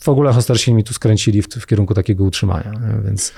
w 0.00 0.08
ogóle 0.08 0.32
hostersi 0.32 0.74
mi 0.74 0.84
tu 0.84 0.94
skręcili 0.94 1.42
w, 1.42 1.48
w 1.48 1.66
kierunku 1.66 1.94
takiego 1.94 2.24
utrzymania, 2.24 2.72
więc 3.04 3.32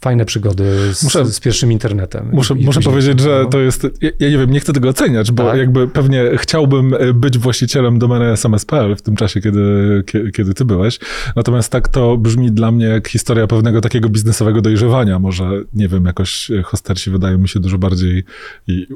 fajne 0.00 0.24
przygody 0.24 0.94
z, 0.94 1.04
muszę, 1.04 1.24
z 1.24 1.40
pierwszym 1.40 1.72
internetem. 1.72 2.28
Muszę, 2.32 2.54
muszę 2.54 2.80
powiedzieć, 2.80 3.20
że 3.20 3.40
no. 3.44 3.50
to 3.50 3.58
jest, 3.58 3.86
ja, 4.02 4.10
ja, 4.20 4.30
nie 4.30 4.38
wiem, 4.38 4.50
nie 4.50 4.60
chcę 4.60 4.72
tego 4.72 4.88
oceniać, 4.88 5.32
bo 5.32 5.44
tak? 5.44 5.58
jakby 5.58 5.88
pewnie 5.88 6.24
chciałbym 6.36 6.94
e, 6.94 7.12
być 7.12 7.38
właścicielem 7.38 7.98
domeny 7.98 8.24
SMS.pl 8.24 8.96
w 8.96 9.02
tym 9.02 9.16
czasie, 9.16 9.40
kiedy, 9.40 10.04
kiedy 10.34 10.54
ty 10.54 10.64
byłeś. 10.64 10.98
Natomiast 11.36 11.72
tak 11.72 11.88
to 11.88 12.16
brzmi 12.16 12.52
dla 12.52 12.70
mnie 12.70 12.86
jak 12.86 13.08
historia 13.08 13.46
pewnego 13.46 13.80
takiego 13.80 14.08
biznesowego 14.08 14.62
dojrzewania. 14.62 15.18
Może, 15.18 15.50
nie 15.74 15.88
wiem, 15.88 16.04
jakoś 16.04 16.50
hostersi 16.64 17.10
wydają 17.10 17.38
mi 17.38 17.48
się 17.48 17.60
dużo 17.60 17.78
bardziej 17.78 18.24
i 18.66 18.86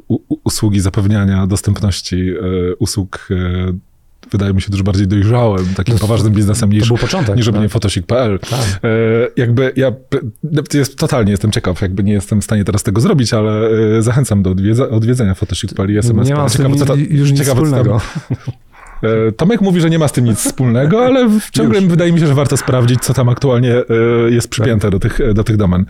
usługi 0.43 0.79
zapewniania 0.79 1.47
dostępności 1.47 2.15
y, 2.15 2.75
usług 2.79 3.27
wydaje 4.31 4.53
mi 4.53 4.61
się 4.61 4.71
dużo 4.71 4.83
bardziej 4.83 5.07
dojrzałym, 5.07 5.65
takim 5.75 5.93
no, 5.93 5.99
poważnym 5.99 6.33
biznesem 6.33 6.73
niż, 6.73 6.87
był 6.87 6.97
początek, 6.97 7.35
niż 7.35 7.47
robienie 7.47 7.65
tak. 7.65 7.73
fotosik.pl. 7.73 8.39
Tak. 8.39 8.59
E, 8.59 8.89
jakby 9.37 9.73
ja 9.75 9.91
jest, 10.73 10.97
totalnie 10.97 11.31
jestem 11.31 11.51
ciekaw, 11.51 11.81
jakby 11.81 12.03
nie 12.03 12.13
jestem 12.13 12.41
w 12.41 12.43
stanie 12.43 12.65
teraz 12.65 12.83
tego 12.83 13.01
zrobić, 13.01 13.33
ale 13.33 13.69
e, 13.97 14.01
zachęcam 14.01 14.43
do 14.43 14.49
odwiedza, 14.49 14.89
odwiedzenia 14.89 15.33
fotosik.pl 15.33 15.93
i 15.93 15.97
SMS. 15.97 16.27
Nie 16.27 16.35
mam 16.35 16.49
ciekawe, 16.49 16.75
co 16.75 16.85
ta, 16.85 16.93
już 16.95 17.31
nic 17.31 17.39
ciekawe, 17.39 17.61
wspólnego. 17.61 18.01
E, 19.03 19.31
Tomek 19.31 19.61
mówi, 19.61 19.81
że 19.81 19.89
nie 19.89 19.99
ma 19.99 20.07
z 20.07 20.11
tym 20.11 20.25
nic 20.25 20.39
wspólnego, 20.39 21.05
ale 21.05 21.29
ciągle 21.51 21.81
Już. 21.81 21.89
wydaje 21.89 22.11
mi 22.11 22.19
się, 22.19 22.27
że 22.27 22.33
warto 22.33 22.57
sprawdzić, 22.57 22.99
co 22.99 23.13
tam 23.13 23.29
aktualnie 23.29 23.73
e, 23.73 23.83
jest 24.29 24.47
przypięte 24.47 24.81
tak. 24.81 24.91
do, 24.91 24.99
tych, 24.99 25.33
do 25.33 25.43
tych 25.43 25.57
domen. 25.57 25.85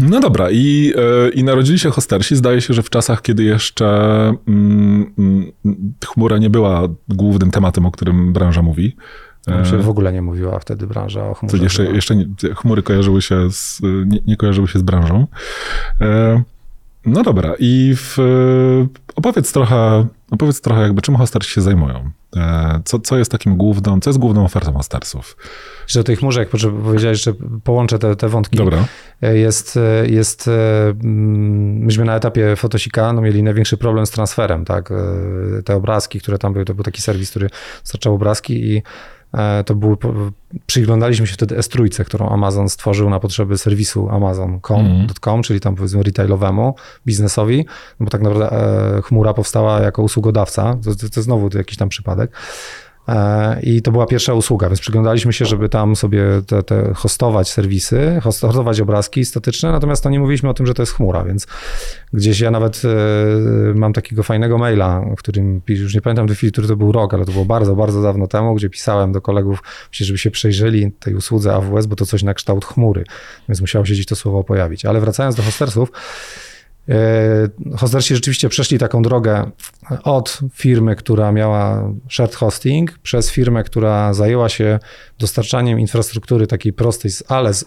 No 0.00 0.20
dobra, 0.20 0.50
i, 0.50 0.92
e, 0.96 1.28
i 1.28 1.44
narodzili 1.44 1.78
się 1.78 1.90
hostersi. 1.90 2.36
Zdaje 2.36 2.60
się, 2.60 2.74
że 2.74 2.82
w 2.82 2.90
czasach, 2.90 3.22
kiedy 3.22 3.44
jeszcze 3.44 3.86
mm, 4.48 5.12
mm, 5.18 5.52
chmura 6.04 6.38
nie 6.38 6.50
była 6.50 6.88
głównym 7.08 7.50
tematem, 7.50 7.86
o 7.86 7.90
którym 7.90 8.32
branża 8.32 8.62
mówi. 8.62 8.96
No 9.46 9.64
się 9.64 9.78
w 9.78 9.88
ogóle 9.88 10.12
nie 10.12 10.22
mówiła 10.22 10.58
wtedy 10.58 10.86
branża 10.86 11.28
o 11.28 11.34
chmurze. 11.34 11.56
Jeszcze, 11.56 11.84
jeszcze 11.84 12.16
nie, 12.16 12.26
chmury 12.54 12.82
kojarzyły 12.82 13.22
się 13.22 13.50
z, 13.50 13.80
nie, 14.06 14.18
nie, 14.26 14.36
kojarzyły 14.36 14.68
się 14.68 14.78
z 14.78 14.82
branżą. 14.82 15.26
E, 16.00 16.42
No 17.06 17.22
dobra, 17.22 17.54
i 17.58 17.94
w, 17.96 18.18
opowiedz 19.14 19.52
trochę, 19.52 20.06
opowiedz 20.30 20.60
trochę 20.60 20.82
jakby 20.82 21.02
czym 21.02 21.16
Hosters 21.16 21.46
się 21.46 21.60
zajmują. 21.60 22.10
E, 22.36 22.80
co, 22.84 22.98
co 22.98 23.18
jest 23.18 23.30
takim 23.30 23.56
główną, 23.56 24.00
co 24.00 24.10
jest 24.10 24.18
główną 24.18 24.44
ofertą 24.44 24.72
Hostersów? 24.72 25.36
Że 25.86 26.00
o 26.00 26.02
tych 26.02 26.18
chmurze, 26.18 26.40
jak 26.40 26.48
powiedziałeś, 26.84 27.22
że 27.22 27.32
połączę 27.64 27.98
te, 27.98 28.16
te 28.16 28.28
wątki. 28.28 28.56
Dobra. 28.56 28.84
E, 29.22 29.36
jest, 29.38 29.76
e, 29.76 30.08
jest, 30.08 30.50
myśmy 31.02 32.04
na 32.04 32.16
etapie 32.16 32.56
Fotosika 32.56 33.12
no, 33.12 33.20
mieli 33.20 33.42
największy 33.42 33.76
problem 33.76 34.06
z 34.06 34.10
transferem, 34.10 34.64
tak? 34.64 34.92
Te 35.64 35.76
obrazki, 35.76 36.20
które 36.20 36.38
tam 36.38 36.52
były, 36.52 36.64
to 36.64 36.74
był 36.74 36.84
taki 36.84 37.02
serwis, 37.02 37.30
który 37.30 37.48
dostarczał 37.82 38.14
obrazki 38.14 38.54
i 38.54 38.76
E, 38.76 39.21
to 39.66 39.74
były, 39.74 39.96
przyglądaliśmy 40.66 41.26
się 41.26 41.34
wtedy 41.34 41.56
S3, 41.56 42.04
którą 42.04 42.28
Amazon 42.28 42.68
stworzył 42.68 43.10
na 43.10 43.20
potrzeby 43.20 43.58
serwisu 43.58 44.08
amazon.com, 44.10 44.86
mm. 45.26 45.42
czyli 45.42 45.60
tam 45.60 45.74
powiedzmy 45.74 46.02
retailowemu, 46.02 46.74
biznesowi, 47.06 47.66
no 48.00 48.04
bo 48.04 48.10
tak 48.10 48.22
naprawdę 48.22 48.52
e, 48.98 49.02
chmura 49.02 49.34
powstała 49.34 49.80
jako 49.80 50.02
usługodawca, 50.02 50.76
to, 50.84 50.94
to, 50.94 51.08
to 51.08 51.22
znowu 51.22 51.48
jakiś 51.58 51.76
tam 51.76 51.88
przypadek. 51.88 52.30
E, 53.08 53.60
I 53.62 53.82
to 53.82 53.92
była 53.92 54.06
pierwsza 54.06 54.34
usługa, 54.34 54.68
więc 54.68 54.80
przyglądaliśmy 54.80 55.32
się, 55.32 55.44
żeby 55.44 55.68
tam 55.68 55.96
sobie 55.96 56.24
te, 56.46 56.62
te 56.62 56.94
hostować 56.94 57.50
serwisy, 57.50 58.20
hostować 58.22 58.80
obrazki 58.80 59.24
statyczne, 59.24 59.72
natomiast 59.72 60.02
to 60.02 60.10
nie 60.10 60.20
mówiliśmy 60.20 60.48
o 60.48 60.54
tym, 60.54 60.66
że 60.66 60.74
to 60.74 60.82
jest 60.82 60.92
chmura, 60.92 61.24
więc 61.24 61.46
gdzieś 62.12 62.40
ja 62.40 62.50
nawet 62.50 62.82
e, 62.84 63.74
mam 63.74 63.92
takiego 63.92 64.22
fajnego 64.22 64.58
maila, 64.58 65.04
w 65.16 65.18
którym 65.18 65.60
już 65.68 65.94
nie 65.94 66.00
pamiętam 66.00 66.26
do 66.26 66.34
chwili, 66.34 66.52
który 66.52 66.68
to 66.68 66.76
był 66.76 66.92
rok, 66.92 67.14
ale 67.14 67.24
to 67.24 67.32
było 67.32 67.44
bardzo, 67.44 67.76
bardzo 67.76 68.02
dawno 68.02 68.26
temu, 68.26 68.54
gdzie 68.54 68.70
pisałem 68.70 69.12
do 69.12 69.20
kolegów, 69.20 69.62
żeby 69.92 70.18
się 70.18 70.30
przejrzeli 70.30 70.92
tej 70.92 71.14
usłudze 71.14 71.54
AWS, 71.54 71.86
bo 71.86 71.96
to 71.96 72.06
coś 72.06 72.22
na 72.22 72.34
kształt 72.34 72.64
chmury, 72.64 73.04
więc 73.48 73.60
musiało 73.60 73.84
się 73.84 73.92
gdzieś 73.92 74.06
to 74.06 74.16
słowo 74.16 74.44
pojawić. 74.44 74.84
Ale 74.84 75.00
wracając 75.00 75.36
do 75.36 75.42
hostersów, 75.42 75.92
Hostersi 77.76 78.14
rzeczywiście 78.14 78.48
przeszli 78.48 78.78
taką 78.78 79.02
drogę 79.02 79.50
od 80.04 80.40
firmy, 80.52 80.96
która 80.96 81.32
miała 81.32 81.92
shared 82.10 82.34
hosting, 82.34 82.98
przez 82.98 83.30
firmę, 83.30 83.64
która 83.64 84.14
zajęła 84.14 84.48
się 84.48 84.78
dostarczaniem 85.18 85.80
infrastruktury 85.80 86.46
takiej 86.46 86.72
prostej, 86.72 87.10
ale 87.28 87.54
z, 87.54 87.64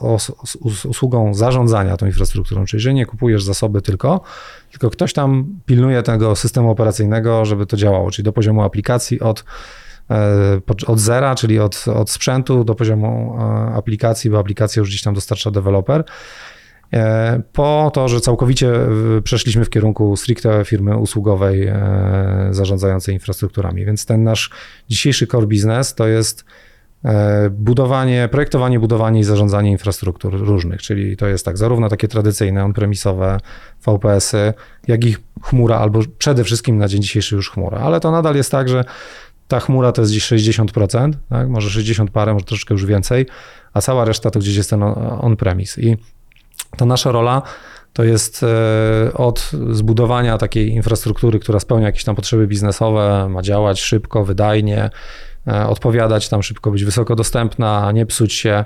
z 0.76 0.86
usługą 0.86 1.34
zarządzania 1.34 1.98
tą 1.98 2.06
infrastrukturą, 2.06 2.66
czyli 2.66 2.82
że 2.82 2.94
nie 2.94 3.06
kupujesz 3.06 3.44
zasoby 3.44 3.82
tylko, 3.82 4.22
tylko 4.72 4.90
ktoś 4.90 5.14
tam 5.14 5.60
pilnuje 5.66 6.04
tego 6.04 6.36
systemu 6.36 6.72
operacyjnego, 6.72 7.46
żeby 7.46 7.66
to 7.66 7.78
działało, 7.78 8.12
czyli 8.12 8.24
do 8.24 8.34
poziomu 8.34 8.62
aplikacji 8.62 9.20
od 9.20 9.44
e, 10.10 10.62
od 10.88 11.00
zera, 11.00 11.36
czyli 11.36 11.60
od, 11.60 11.86
od 11.88 12.10
sprzętu 12.10 12.64
do 12.64 12.76
poziomu 12.76 13.38
e, 13.40 13.76
aplikacji, 13.76 14.30
bo 14.30 14.40
aplikację 14.40 14.80
już 14.80 14.90
gdzieś 14.90 15.02
tam 15.02 15.14
dostarcza 15.14 15.52
deweloper. 15.52 16.04
E, 16.96 17.42
po 17.54 17.92
to, 17.94 18.08
że 18.08 18.22
całkowicie 18.22 18.72
przeszliśmy 19.24 19.66
w 19.66 19.70
kierunku 19.70 20.18
stricte 20.18 20.66
firmy 20.66 20.98
usługowej 20.98 21.68
e, 21.68 22.48
zarządzającej 22.52 23.14
infrastrukturami. 23.14 23.86
Więc 23.86 24.06
ten 24.06 24.24
nasz 24.24 24.50
dzisiejszy 24.90 25.28
core 25.28 25.48
business 25.48 25.96
to 25.96 26.08
jest 26.08 26.46
e, 27.06 27.50
budowanie, 27.50 28.30
projektowanie, 28.32 28.80
budowanie 28.80 29.20
i 29.20 29.24
zarządzanie 29.24 29.72
infrastruktur 29.72 30.34
różnych, 30.34 30.82
czyli 30.82 31.18
to 31.18 31.28
jest 31.28 31.46
tak, 31.46 31.58
zarówno 31.58 31.90
takie 31.90 32.08
tradycyjne 32.08 32.64
on-premisowe 32.64 33.38
VPS-y, 33.86 34.54
jak 34.88 35.06
i 35.06 35.16
chmura, 35.42 35.78
albo 35.78 36.00
przede 36.18 36.44
wszystkim 36.44 36.78
na 36.78 36.88
dzień 36.88 37.02
dzisiejszy 37.02 37.36
już 37.36 37.52
chmura, 37.52 37.78
ale 37.78 38.00
to 38.00 38.12
nadal 38.12 38.36
jest 38.36 38.52
tak, 38.52 38.70
że 38.70 38.84
ta 39.48 39.60
chmura 39.60 39.92
to 39.92 40.02
jest 40.02 40.14
dziś 40.14 40.24
60%, 40.24 41.14
tak? 41.30 41.50
może 41.50 41.70
60 41.70 42.12
parę, 42.12 42.34
może 42.34 42.46
troszeczkę 42.46 42.74
już 42.74 42.86
więcej, 42.86 43.26
a 43.74 43.82
cała 43.82 44.06
reszta 44.06 44.32
to 44.32 44.40
gdzieś 44.40 44.56
jest 44.56 44.70
ten 44.70 44.84
on-premise. 45.22 45.82
I 45.82 45.98
ta 46.78 46.86
nasza 46.86 47.12
rola 47.12 47.42
to 47.96 48.04
jest 48.04 48.44
e, 48.44 49.14
od 49.14 49.52
zbudowania 49.72 50.38
takiej 50.38 50.70
infrastruktury, 50.70 51.40
która 51.40 51.60
spełnia 51.60 51.86
jakieś 51.86 52.04
tam 52.04 52.16
potrzeby 52.16 52.48
biznesowe, 52.48 53.28
ma 53.30 53.42
działać 53.42 53.82
szybko, 53.82 54.26
wydajnie, 54.26 54.90
e, 55.48 55.68
odpowiadać 55.68 56.30
tam 56.30 56.44
szybko, 56.44 56.72
być 56.72 56.86
wysoko 56.86 57.16
dostępna, 57.16 57.92
nie 57.92 58.06
psuć 58.06 58.34
się, 58.34 58.66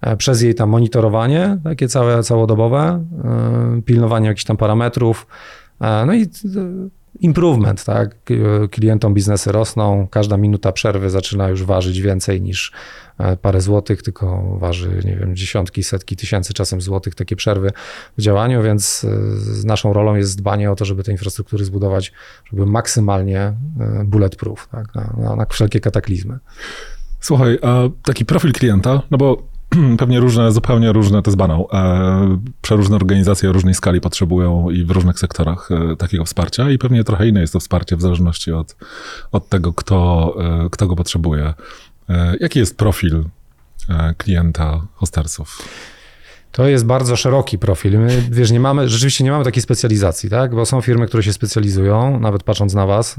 e, 0.00 0.16
przez 0.16 0.42
jej 0.42 0.54
tam 0.54 0.68
monitorowanie, 0.68 1.58
takie 1.64 1.88
całe, 1.88 2.22
całodobowe, 2.22 3.04
pilnowanie 3.84 4.28
jakichś 4.28 4.44
tam 4.44 4.56
parametrów, 4.56 5.26
no 6.06 6.14
i 6.14 6.26
improvement, 7.20 7.84
tak? 7.84 8.16
Klientom 8.70 9.14
biznesy 9.14 9.52
rosną, 9.52 10.08
każda 10.10 10.36
minuta 10.36 10.72
przerwy 10.72 11.10
zaczyna 11.10 11.48
już 11.48 11.64
ważyć 11.64 12.00
więcej 12.00 12.42
niż 12.42 12.72
parę 13.42 13.60
złotych, 13.60 14.02
tylko 14.02 14.56
waży, 14.58 15.02
nie 15.04 15.16
wiem, 15.16 15.36
dziesiątki, 15.36 15.82
setki 15.82 16.16
tysięcy 16.16 16.54
czasem 16.54 16.80
złotych 16.80 17.14
takie 17.14 17.36
przerwy 17.36 17.72
w 18.18 18.22
działaniu, 18.22 18.62
więc 18.62 19.06
e, 19.64 19.66
naszą 19.66 19.92
rolą 19.92 20.14
jest 20.14 20.38
dbanie 20.38 20.70
o 20.70 20.76
to, 20.76 20.84
żeby 20.84 21.02
te 21.02 21.12
infrastruktury 21.12 21.64
zbudować, 21.64 22.12
żeby 22.50 22.66
maksymalnie 22.66 23.40
e, 23.40 23.56
bulletproof, 24.04 24.68
tak? 24.68 24.94
na, 24.94 25.14
na, 25.18 25.36
na 25.36 25.46
wszelkie 25.46 25.80
kataklizmy. 25.80 26.38
Słuchaj, 27.20 27.58
a 27.62 27.82
taki 28.02 28.24
profil 28.24 28.52
klienta, 28.52 29.02
no 29.10 29.18
bo 29.18 29.56
pewnie 29.98 30.20
różne, 30.20 30.52
zupełnie 30.52 30.92
różne, 30.92 31.22
to 31.22 31.30
jest 31.30 31.38
banał. 31.38 31.68
E, 31.72 32.38
przeróżne 32.62 32.96
organizacje 32.96 33.50
o 33.50 33.52
różnej 33.52 33.74
skali 33.74 34.00
potrzebują 34.00 34.70
i 34.70 34.84
w 34.84 34.90
różnych 34.90 35.18
sektorach 35.18 35.68
e, 35.70 35.96
takiego 35.96 36.24
wsparcia 36.24 36.70
i 36.70 36.78
pewnie 36.78 37.04
trochę 37.04 37.28
inne 37.28 37.40
jest 37.40 37.52
to 37.52 37.60
wsparcie 37.60 37.96
w 37.96 38.02
zależności 38.02 38.52
od, 38.52 38.76
od 39.32 39.48
tego, 39.48 39.72
kto, 39.72 40.34
e, 40.64 40.70
kto 40.70 40.86
go 40.86 40.96
potrzebuje. 40.96 41.54
Jaki 42.40 42.58
jest 42.58 42.76
profil 42.76 43.24
klienta 44.16 44.80
hostersów? 44.94 45.58
To 46.52 46.68
jest 46.68 46.86
bardzo 46.86 47.16
szeroki 47.16 47.58
profil. 47.58 47.98
My, 47.98 48.22
wiesz, 48.30 48.50
nie 48.50 48.60
mamy, 48.60 48.88
rzeczywiście 48.88 49.24
nie 49.24 49.30
mamy 49.30 49.44
takiej 49.44 49.62
specjalizacji, 49.62 50.30
tak? 50.30 50.54
Bo 50.54 50.66
są 50.66 50.80
firmy, 50.80 51.06
które 51.06 51.22
się 51.22 51.32
specjalizują, 51.32 52.20
nawet 52.20 52.42
patrząc 52.42 52.74
na 52.74 52.86
was, 52.86 53.16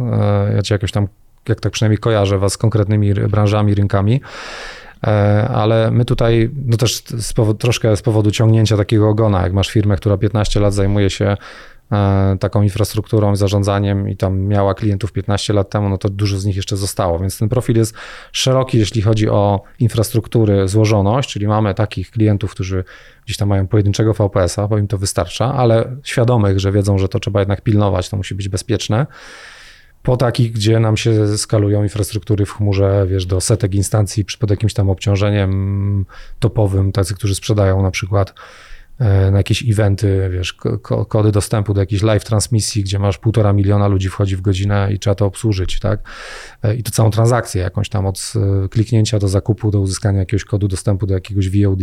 ja 0.56 0.62
cię 0.62 0.76
jakoś 0.76 0.92
tam, 0.92 1.08
jak 1.50 1.60
tak 1.60 1.72
przynajmniej 1.72 1.98
kojarzę 1.98 2.38
was 2.38 2.54
z 2.54 2.58
konkretnymi 2.58 3.14
branżami, 3.14 3.76
rynkami, 3.76 4.22
E, 5.04 5.48
ale 5.48 5.92
my 5.92 6.06
tutaj, 6.06 6.50
no 6.66 6.78
też 6.78 7.04
z 7.20 7.34
powodu, 7.34 7.60
troszkę 7.60 7.98
z 7.98 8.02
powodu 8.02 8.32
ciągnięcia 8.32 8.78
takiego 8.78 9.10
ogona, 9.10 9.42
jak 9.44 9.54
masz 9.54 9.70
firmę, 9.70 9.96
która 9.96 10.18
15 10.18 10.60
lat 10.60 10.74
zajmuje 10.74 11.10
się 11.10 11.26
e, 11.26 11.38
taką 12.40 12.62
infrastrukturą, 12.62 13.36
zarządzaniem 13.36 14.10
i 14.10 14.18
tam 14.18 14.40
miała 14.40 14.74
klientów 14.74 15.12
15 15.12 15.54
lat 15.54 15.70
temu, 15.70 15.90
no 15.90 15.98
to 15.98 16.10
dużo 16.10 16.38
z 16.38 16.46
nich 16.46 16.56
jeszcze 16.56 16.78
zostało. 16.78 17.20
Więc 17.20 17.40
ten 17.40 17.50
profil 17.50 17.78
jest 17.78 17.96
szeroki, 18.32 18.78
jeśli 18.78 19.02
chodzi 19.02 19.30
o 19.30 19.62
infrastruktury, 19.80 20.68
złożoność, 20.68 21.30
czyli 21.30 21.48
mamy 21.48 21.74
takich 21.74 22.12
klientów, 22.12 22.52
którzy 22.52 22.84
gdzieś 23.26 23.38
tam 23.38 23.50
mają 23.50 23.68
pojedynczego 23.68 24.14
VPS-a, 24.14 24.68
bo 24.68 24.78
im 24.78 24.88
to 24.88 24.98
wystarcza, 24.98 25.54
ale 25.54 25.98
świadomych, 26.04 26.60
że 26.60 26.72
wiedzą, 26.72 26.98
że 26.98 27.10
to 27.10 27.20
trzeba 27.20 27.40
jednak 27.40 27.62
pilnować, 27.62 28.10
to 28.10 28.18
musi 28.18 28.36
być 28.36 28.50
bezpieczne 28.50 29.06
po 30.08 30.18
takich, 30.18 30.52
gdzie 30.52 30.80
nam 30.80 30.98
się 30.98 31.38
skalują 31.38 31.84
infrastruktury 31.84 32.46
w 32.46 32.52
chmurze, 32.52 33.06
wiesz, 33.10 33.26
do 33.26 33.42
setek 33.42 33.76
instancji 33.76 34.26
pod 34.40 34.50
jakimś 34.50 34.74
tam 34.74 34.90
obciążeniem 34.90 36.06
topowym, 36.40 36.92
tacy, 36.92 37.16
którzy 37.16 37.36
sprzedają 37.36 37.84
na 37.84 37.92
przykład 37.92 38.30
e, 38.30 38.34
na 39.32 39.38
jakieś 39.38 39.70
eventy, 39.70 40.30
wiesz, 40.32 40.58
kody 41.10 41.32
dostępu 41.32 41.74
do 41.74 41.80
jakiejś 41.82 42.02
live 42.02 42.24
transmisji, 42.24 42.84
gdzie 42.84 43.00
masz 43.00 43.18
półtora 43.18 43.54
miliona 43.54 43.88
ludzi 43.88 44.10
wchodzi 44.10 44.36
w 44.36 44.42
godzinę 44.42 44.90
i 44.94 45.00
trzeba 45.00 45.16
to 45.16 45.26
obsłużyć, 45.26 45.80
tak? 45.80 46.00
E, 46.64 46.76
I 46.76 46.84
to 46.84 46.92
całą 46.92 47.12
transakcję 47.12 47.62
jakąś 47.62 47.90
tam 47.90 48.06
od 48.06 48.34
e, 48.66 48.70
kliknięcia 48.70 49.20
do 49.20 49.28
zakupu, 49.28 49.72
do 49.72 49.82
uzyskania 49.82 50.20
jakiegoś 50.20 50.46
kodu 50.46 50.68
dostępu 50.68 51.08
do 51.08 51.14
jakiegoś 51.14 51.50
VOD, 51.50 51.82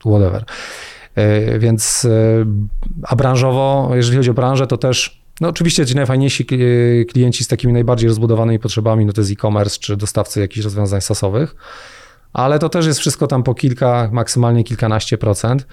whatever. 0.00 0.44
Więc, 1.58 2.06
a 3.02 3.16
branżowo, 3.16 3.90
jeżeli 3.94 4.16
chodzi 4.16 4.30
o 4.30 4.34
branżę, 4.34 4.66
to 4.66 4.76
też 4.76 5.22
no 5.40 5.48
oczywiście 5.48 5.86
ci 5.86 5.96
najfajniejsi 5.96 6.46
klienci 7.08 7.44
z 7.44 7.48
takimi 7.48 7.72
najbardziej 7.72 8.08
rozbudowanymi 8.08 8.58
potrzebami, 8.58 9.06
no 9.06 9.12
to 9.12 9.20
jest 9.20 9.32
e-commerce 9.32 9.78
czy 9.78 9.96
dostawcy 9.96 10.40
jakichś 10.40 10.64
rozwiązań 10.64 11.00
sasowych, 11.00 11.56
ale 12.32 12.58
to 12.58 12.68
też 12.68 12.86
jest 12.86 13.00
wszystko 13.00 13.26
tam 13.26 13.42
po 13.42 13.54
kilka, 13.54 14.08
maksymalnie 14.12 14.64
kilkanaście 14.64 15.18
procent 15.18 15.66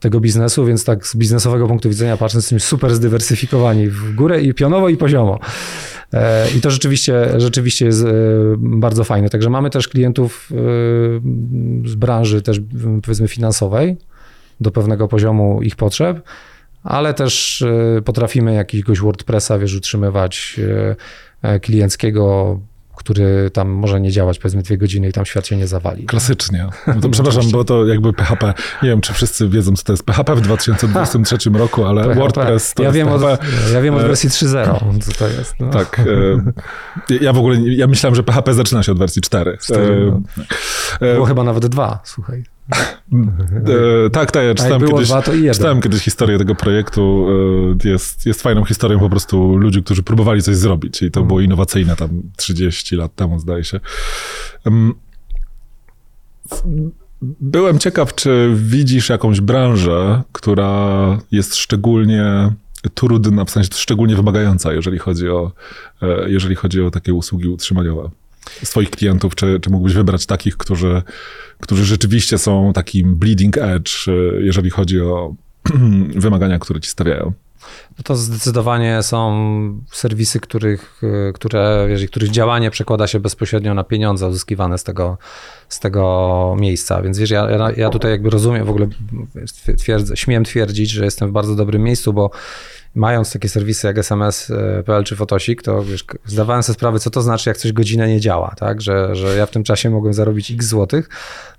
tego 0.00 0.20
biznesu, 0.20 0.64
więc 0.64 0.84
tak 0.84 1.06
z 1.06 1.16
biznesowego 1.16 1.68
punktu 1.68 1.88
widzenia 1.88 2.16
patrząc, 2.16 2.44
jesteśmy 2.44 2.60
super 2.60 2.94
zdywersyfikowani 2.94 3.88
w 3.88 4.14
górę 4.14 4.42
i 4.42 4.54
pionowo 4.54 4.88
i 4.88 4.96
poziomo. 4.96 5.38
E, 6.12 6.50
I 6.50 6.60
to 6.60 6.70
rzeczywiście, 6.70 7.40
rzeczywiście 7.40 7.86
jest 7.86 8.04
e, 8.04 8.08
bardzo 8.58 9.04
fajne. 9.04 9.30
Także 9.30 9.50
mamy 9.50 9.70
też 9.70 9.88
klientów 9.88 10.50
e, 10.52 10.56
z 11.88 11.94
branży 11.94 12.42
też 12.42 12.60
powiedzmy 13.02 13.28
finansowej 13.28 13.96
do 14.60 14.70
pewnego 14.70 15.08
poziomu 15.08 15.62
ich 15.62 15.76
potrzeb 15.76 16.22
ale 16.82 17.14
też 17.14 17.64
potrafimy 18.04 18.54
jakiegoś 18.54 19.00
WordPressa, 19.00 19.58
wiesz, 19.58 19.74
utrzymywać 19.74 20.60
klienckiego 21.62 22.60
który 22.96 23.50
tam 23.50 23.68
może 23.68 24.00
nie 24.00 24.10
działać 24.10 24.38
powiedzmy 24.38 24.62
dwie 24.62 24.78
godziny 24.78 25.08
i 25.08 25.12
tam 25.12 25.24
świat 25.24 25.46
się 25.46 25.56
nie 25.56 25.66
zawali. 25.66 26.04
Klasycznie. 26.04 26.66
No 26.94 27.00
to 27.00 27.08
przepraszam, 27.08 27.50
bo 27.50 27.64
to 27.64 27.86
jakby 27.86 28.12
PHP, 28.12 28.54
nie 28.82 28.88
wiem, 28.88 29.00
czy 29.00 29.12
wszyscy 29.12 29.48
wiedzą, 29.48 29.76
co 29.76 29.84
to 29.84 29.92
jest 29.92 30.02
PHP 30.02 30.34
w 30.34 30.40
2023 30.40 31.50
roku, 31.58 31.84
ale 31.84 32.02
PHP. 32.02 32.20
WordPress 32.20 32.74
to 32.74 32.82
ja 32.82 32.88
jest 32.88 32.96
wiem 32.96 33.08
PHP. 33.08 33.32
Od, 33.32 33.40
ja 33.72 33.80
wiem 33.80 33.94
od 33.94 34.02
wersji 34.02 34.30
3.0, 34.30 34.98
co 35.04 35.12
to 35.12 35.28
jest. 35.28 35.54
No. 35.60 35.70
Tak. 35.70 36.00
Ja 37.20 37.32
w 37.32 37.38
ogóle, 37.38 37.56
ja 37.60 37.86
myślałem, 37.86 38.14
że 38.14 38.22
PHP 38.22 38.54
zaczyna 38.54 38.82
się 38.82 38.92
od 38.92 38.98
wersji 38.98 39.22
4. 39.22 39.58
4 39.60 40.10
no. 40.10 40.20
Było 41.14 41.26
chyba 41.26 41.44
nawet 41.44 41.66
dwa, 41.66 42.00
słuchaj. 42.04 42.55
E, 44.06 44.10
tak, 44.10 44.30
tak, 44.30 44.44
ja 44.44 44.54
czytałem, 44.54 44.80
kiedyś, 44.88 45.08
czytałem 45.52 45.80
kiedyś 45.82 46.02
historię 46.02 46.38
tego 46.38 46.54
projektu. 46.54 47.26
E, 47.84 47.88
Jest, 47.88 48.26
jest 48.26 48.42
fajną 48.42 48.64
historią 48.64 48.98
po 48.98 49.10
prostu 49.10 49.56
ludzi, 49.56 49.82
którzy 49.82 50.02
próbowali 50.02 50.42
coś 50.42 50.56
zrobić 50.56 51.02
i 51.02 51.10
to 51.10 51.20
Mm. 51.20 51.28
było 51.28 51.40
innowacyjne 51.40 51.96
tam 51.96 52.22
30 52.36 52.96
lat 52.96 53.14
temu, 53.14 53.38
zdaje 53.38 53.64
się. 53.64 53.80
Byłem 57.40 57.78
ciekaw, 57.78 58.14
czy 58.14 58.52
widzisz 58.56 59.08
jakąś 59.08 59.40
branżę, 59.40 60.22
która 60.32 61.18
jest 61.32 61.56
szczególnie 61.56 62.52
trudna, 62.94 63.44
w 63.44 63.50
sensie 63.50 63.70
szczególnie 63.74 64.16
wymagająca, 64.16 64.72
jeżeli 64.72 64.98
chodzi 64.98 65.28
o, 65.28 65.52
e, 66.02 66.30
jeżeli 66.30 66.54
chodzi 66.54 66.82
o 66.82 66.90
takie 66.90 67.14
usługi 67.14 67.48
utrzymaniowe 67.48 68.10
swoich 68.62 68.90
klientów, 68.90 69.34
czy, 69.34 69.60
czy 69.60 69.70
mógłbyś 69.70 69.94
wybrać 69.94 70.26
takich, 70.26 70.56
którzy, 70.56 71.02
którzy 71.60 71.84
rzeczywiście 71.84 72.38
są 72.38 72.72
takim 72.72 73.16
bleeding 73.16 73.58
edge, 73.58 74.08
e, 74.08 74.12
jeżeli 74.40 74.70
chodzi 74.70 75.00
o 75.00 75.34
wymagania, 76.14 76.58
które 76.58 76.80
ci 76.80 76.90
stawiają? 76.90 77.32
No 77.98 78.02
to 78.04 78.16
zdecydowanie 78.16 79.02
są 79.02 79.82
serwisy, 79.92 80.40
których, 80.40 81.00
y, 81.28 81.32
które, 81.32 81.86
wiesz, 81.88 82.06
których 82.06 82.30
działanie 82.30 82.70
przekłada 82.70 83.06
się 83.06 83.20
bezpośrednio 83.20 83.74
na 83.74 83.84
pieniądze 83.84 84.28
uzyskiwane 84.28 84.78
z 84.78 84.84
tego, 84.84 85.18
z 85.68 85.80
tego 85.80 86.56
miejsca. 86.58 87.02
Więc 87.02 87.18
wiesz, 87.18 87.30
ja- 87.30 87.48
ja 87.76 87.90
tutaj 87.90 88.10
jakby 88.10 88.30
rozumiem, 88.30 88.64
w 88.64 88.70
ogóle 88.70 88.88
twierdzę, 89.78 90.16
śmiem 90.16 90.44
twierdzić, 90.44 90.90
że 90.90 91.04
jestem 91.04 91.28
w 91.28 91.32
bardzo 91.32 91.54
dobrym 91.54 91.82
miejscu, 91.82 92.12
bo 92.12 92.30
mając 92.96 93.32
takie 93.32 93.48
serwisy 93.48 93.86
jak 93.86 93.98
SMS.pl 93.98 95.04
czy 95.04 95.16
Fotosik, 95.16 95.62
to 95.62 95.84
wiesz, 95.84 96.04
zdawałem 96.26 96.62
sobie 96.62 96.74
sprawę, 96.74 96.98
co 96.98 97.10
to 97.10 97.22
znaczy, 97.22 97.50
jak 97.50 97.56
coś 97.56 97.72
godzinę 97.72 98.08
nie 98.08 98.20
działa, 98.20 98.54
tak? 98.58 98.80
Że, 98.80 99.14
że 99.16 99.36
ja 99.36 99.46
w 99.46 99.50
tym 99.50 99.64
czasie 99.64 99.90
mogłem 99.90 100.14
zarobić 100.14 100.50
x 100.50 100.66
złotych 100.66 101.08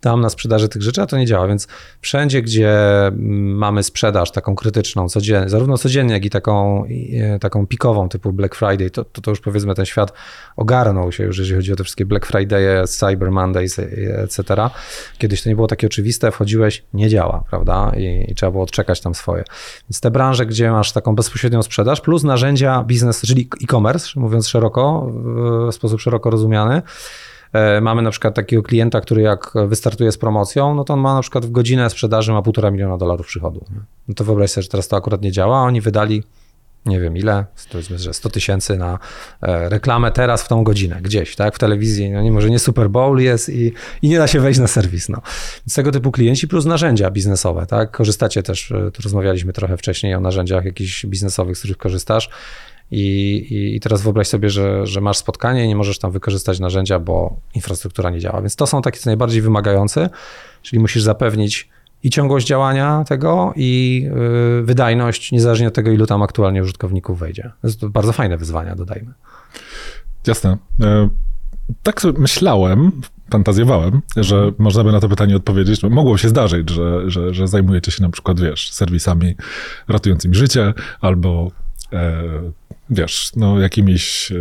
tam 0.01 0.22
na 0.22 0.29
sprzedaży 0.29 0.70
tych 0.70 0.82
rzeczy, 0.82 1.01
a 1.01 1.06
to 1.06 1.17
nie 1.17 1.25
działa. 1.25 1.48
Więc 1.48 1.67
wszędzie, 2.01 2.41
gdzie 2.41 2.72
mm, 3.08 3.58
mamy 3.58 3.84
sprzedaż 3.84 4.32
taką 4.32 4.56
krytyczną, 4.56 5.10
codziennie, 5.10 5.50
zarówno 5.50 5.77
codziennie, 5.77 6.13
jak 6.13 6.25
i 6.25 6.29
taką, 6.29 6.86
e, 6.86 7.39
taką 7.39 7.67
pikową 7.67 8.10
typu 8.10 8.34
Black 8.34 8.56
Friday, 8.56 8.89
to, 8.89 9.06
to, 9.06 9.22
to 9.22 9.32
już 9.32 9.39
powiedzmy 9.39 9.75
ten 9.75 9.86
świat 9.86 10.13
ogarnął 10.56 11.12
się 11.12 11.24
już, 11.24 11.38
jeżeli 11.38 11.56
chodzi 11.56 11.74
o 11.74 11.75
te 11.75 11.84
wszystkie 11.84 12.06
Black 12.06 12.32
Friday'e, 12.32 12.88
Cyber 12.88 13.32
Mondays, 13.32 13.79
e, 13.79 13.84
etc. 14.24 14.44
Kiedyś 15.17 15.44
to 15.44 15.50
nie 15.50 15.56
było 15.56 15.67
takie 15.67 15.88
oczywiste, 15.88 16.32
wchodziłeś, 16.32 16.84
nie 16.94 17.10
działa, 17.10 17.44
prawda? 17.50 17.91
I, 17.98 18.32
i 18.32 18.36
trzeba 18.36 18.51
było 18.51 18.63
odczekać 18.63 19.01
tam 19.01 19.15
swoje. 19.15 19.44
Więc 19.89 20.01
te 20.01 20.12
branże, 20.12 20.46
gdzie 20.46 20.72
masz 20.72 20.91
taką 20.91 21.15
bezpośrednią 21.27 21.63
sprzedaż, 21.63 22.01
plus 22.01 22.24
narzędzia 22.24 22.84
biznes, 22.84 23.22
czyli 23.22 23.50
e-commerce, 23.63 24.19
mówiąc 24.19 24.48
szeroko, 24.48 25.12
w 25.72 25.75
sposób 25.75 26.01
szeroko 26.01 26.29
rozumiany, 26.29 26.81
E, 27.53 27.81
Mamy 27.81 28.01
na 28.01 28.12
przykład 28.12 28.36
takiego 28.36 28.63
klienta, 28.63 29.01
który 29.01 29.22
jak 29.22 29.53
wystartuje 29.67 30.12
z 30.12 30.17
promocją, 30.17 30.75
no 30.75 30.84
to 30.84 30.93
on 30.93 31.00
ma 31.00 31.13
na 31.13 31.22
przykład 31.22 31.46
w 31.46 31.51
godzinę 31.51 31.89
sprzedaży 31.89 32.31
ma 32.31 32.41
półtora 32.41 32.72
miliona 32.72 32.98
dolarów 32.98 33.27
przychodu. 33.27 33.65
No 34.07 34.13
to 34.13 34.24
wyobraź 34.24 34.51
sobie, 34.51 34.63
że 34.63 34.69
teraz 34.69 34.88
to 34.88 34.96
akurat 34.96 35.22
nie 35.22 35.31
działa, 35.31 35.62
oni 35.62 35.81
wydali 35.81 36.24
nie 36.88 37.00
wiem 37.00 37.17
ile, 37.17 37.46
powiedzmy, 37.72 38.00
że 38.00 38.13
100 38.13 38.29
tysięcy 38.29 38.77
na 38.77 39.00
e, 39.41 39.70
reklamę 39.70 40.12
teraz 40.12 40.44
w 40.44 40.48
tą 40.48 40.63
godzinę, 40.63 41.00
gdzieś, 41.01 41.36
tak, 41.36 41.56
w 41.56 41.60
telewizji, 41.60 42.10
no 42.10 42.22
nie, 42.22 42.32
może 42.32 42.50
nie 42.50 42.60
Super 42.60 42.89
Bowl 42.89 43.20
jest 43.20 43.50
i, 43.50 43.74
i 44.01 44.10
nie 44.10 44.17
da 44.17 44.27
się 44.27 44.39
wejść 44.39 44.60
na 44.60 44.67
serwis, 44.67 45.10
no. 45.10 45.22
Więc 45.67 45.75
tego 45.75 45.91
typu 45.91 46.12
klienci 46.12 46.48
plus 46.48 46.65
narzędzia 46.65 47.12
biznesowe, 47.12 47.65
tak, 47.65 47.91
korzystacie 47.91 48.44
też, 48.44 48.72
e, 48.72 48.91
tu 48.91 49.01
rozmawialiśmy 49.01 49.53
trochę 49.53 49.77
wcześniej 49.77 50.15
o 50.15 50.20
narzędziach 50.20 50.65
jakichś 50.65 51.06
biznesowych, 51.06 51.58
z 51.58 51.60
których 51.60 51.77
korzystasz 51.77 52.29
i, 52.91 53.48
i, 53.75 53.79
teraz 53.79 54.01
wyobraź 54.01 54.27
sobie, 54.27 54.50
że, 54.50 54.88
że 54.88 55.01
masz 55.01 55.17
spotkanie 55.17 55.65
i 55.65 55.67
nie 55.67 55.75
możesz 55.75 56.00
tam 56.00 56.12
wykorzystać 56.12 56.60
narzędzia, 56.60 57.00
bo 57.00 57.39
infrastruktura 57.56 58.10
nie 58.10 58.20
działa, 58.20 58.41
więc 58.41 58.56
to 58.56 58.67
są 58.67 58.82
takie 58.82 59.00
co 59.00 59.10
najbardziej 59.10 59.41
wymagające, 59.41 60.10
czyli 60.62 60.79
musisz 60.79 61.03
zapewnić 61.03 61.70
i 62.03 62.09
ciągłość 62.09 62.47
działania 62.47 63.03
tego, 63.07 63.53
i 63.55 64.01
yy, 64.57 64.63
wydajność, 64.63 65.31
niezależnie 65.31 65.67
od 65.67 65.73
tego, 65.73 65.91
ilu 65.91 66.05
tam 66.05 66.21
aktualnie 66.21 66.61
użytkowników 66.61 67.19
wejdzie. 67.19 67.51
To 67.61 67.67
jest 67.67 67.85
bardzo 67.85 68.13
fajne 68.13 68.37
wyzwania, 68.37 68.75
dodajmy. 68.75 69.13
Jasne. 70.27 70.57
E, 70.81 71.09
Tak 71.83 72.01
myślałem, 72.17 72.91
fantazjowałem, 73.31 74.01
że 74.17 74.51
można 74.57 74.83
by 74.83 74.91
na 74.91 74.99
to 74.99 75.09
pytanie 75.09 75.35
odpowiedzieć. 75.35 75.83
Mogło 75.83 76.17
się 76.17 76.29
zdarzyć, 76.29 76.69
że, 76.69 77.09
że, 77.09 77.33
że 77.33 77.47
zajmujecie 77.47 77.91
się 77.91 78.03
na 78.03 78.09
przykład, 78.09 78.39
wiesz, 78.39 78.71
serwisami 78.71 79.35
ratującymi 79.87 80.35
życie 80.35 80.73
albo, 81.01 81.51
e, 81.93 82.23
wiesz, 82.89 83.31
no 83.35 83.59
jakimiś 83.59 84.31
e, 84.31 84.35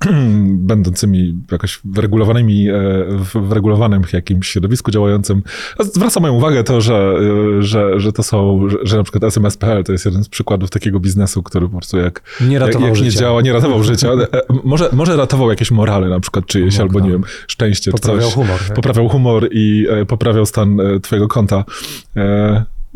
będącymi 0.70 1.34
jakoś 1.52 1.80
wyregulowanymi, 1.84 2.68
e, 2.68 2.72
w 3.08 3.32
wyregulowanym 3.48 4.02
jakimś 4.12 4.48
środowisku 4.48 4.90
działającym. 4.90 5.42
Zwraca 5.80 6.20
moją 6.20 6.34
uwagę 6.34 6.64
to, 6.64 6.80
że, 6.80 7.14
e, 7.58 7.62
że, 7.62 8.00
że 8.00 8.12
to 8.12 8.22
są, 8.22 8.68
że, 8.68 8.78
że 8.82 8.96
na 8.96 9.02
przykład 9.02 9.24
SMS.pl 9.24 9.84
to 9.84 9.92
jest 9.92 10.04
jeden 10.04 10.24
z 10.24 10.28
przykładów 10.28 10.70
takiego 10.70 11.00
biznesu, 11.00 11.42
który 11.42 11.68
po 11.68 11.76
prostu 11.76 11.98
jak, 11.98 12.22
Nie 12.40 12.58
ratował 12.58 12.88
jak, 12.88 12.96
jak 12.96 13.04
nie 13.04 13.10
działa, 13.10 13.42
nie 13.42 13.52
ratował 13.52 13.82
życia. 13.82 14.08
E, 14.12 14.26
Może, 14.64 14.88
może 14.92 15.16
ratował 15.16 15.50
jakieś 15.50 15.70
morale 15.70 16.08
na 16.08 16.20
przykład 16.20 16.46
czyjeś, 16.46 16.80
albo 16.80 17.00
nie 17.00 17.10
wiem, 17.10 17.22
szczęście 17.46 17.90
Poprawiał 17.90 18.22
coś. 18.22 18.34
humor. 18.34 18.58
tak? 18.66 18.76
Poprawiał 18.76 19.08
humor 19.08 19.48
i 19.52 19.86
poprawiał 20.08 20.46
stan 20.46 20.78
twojego 21.02 21.28
konta. 21.28 21.64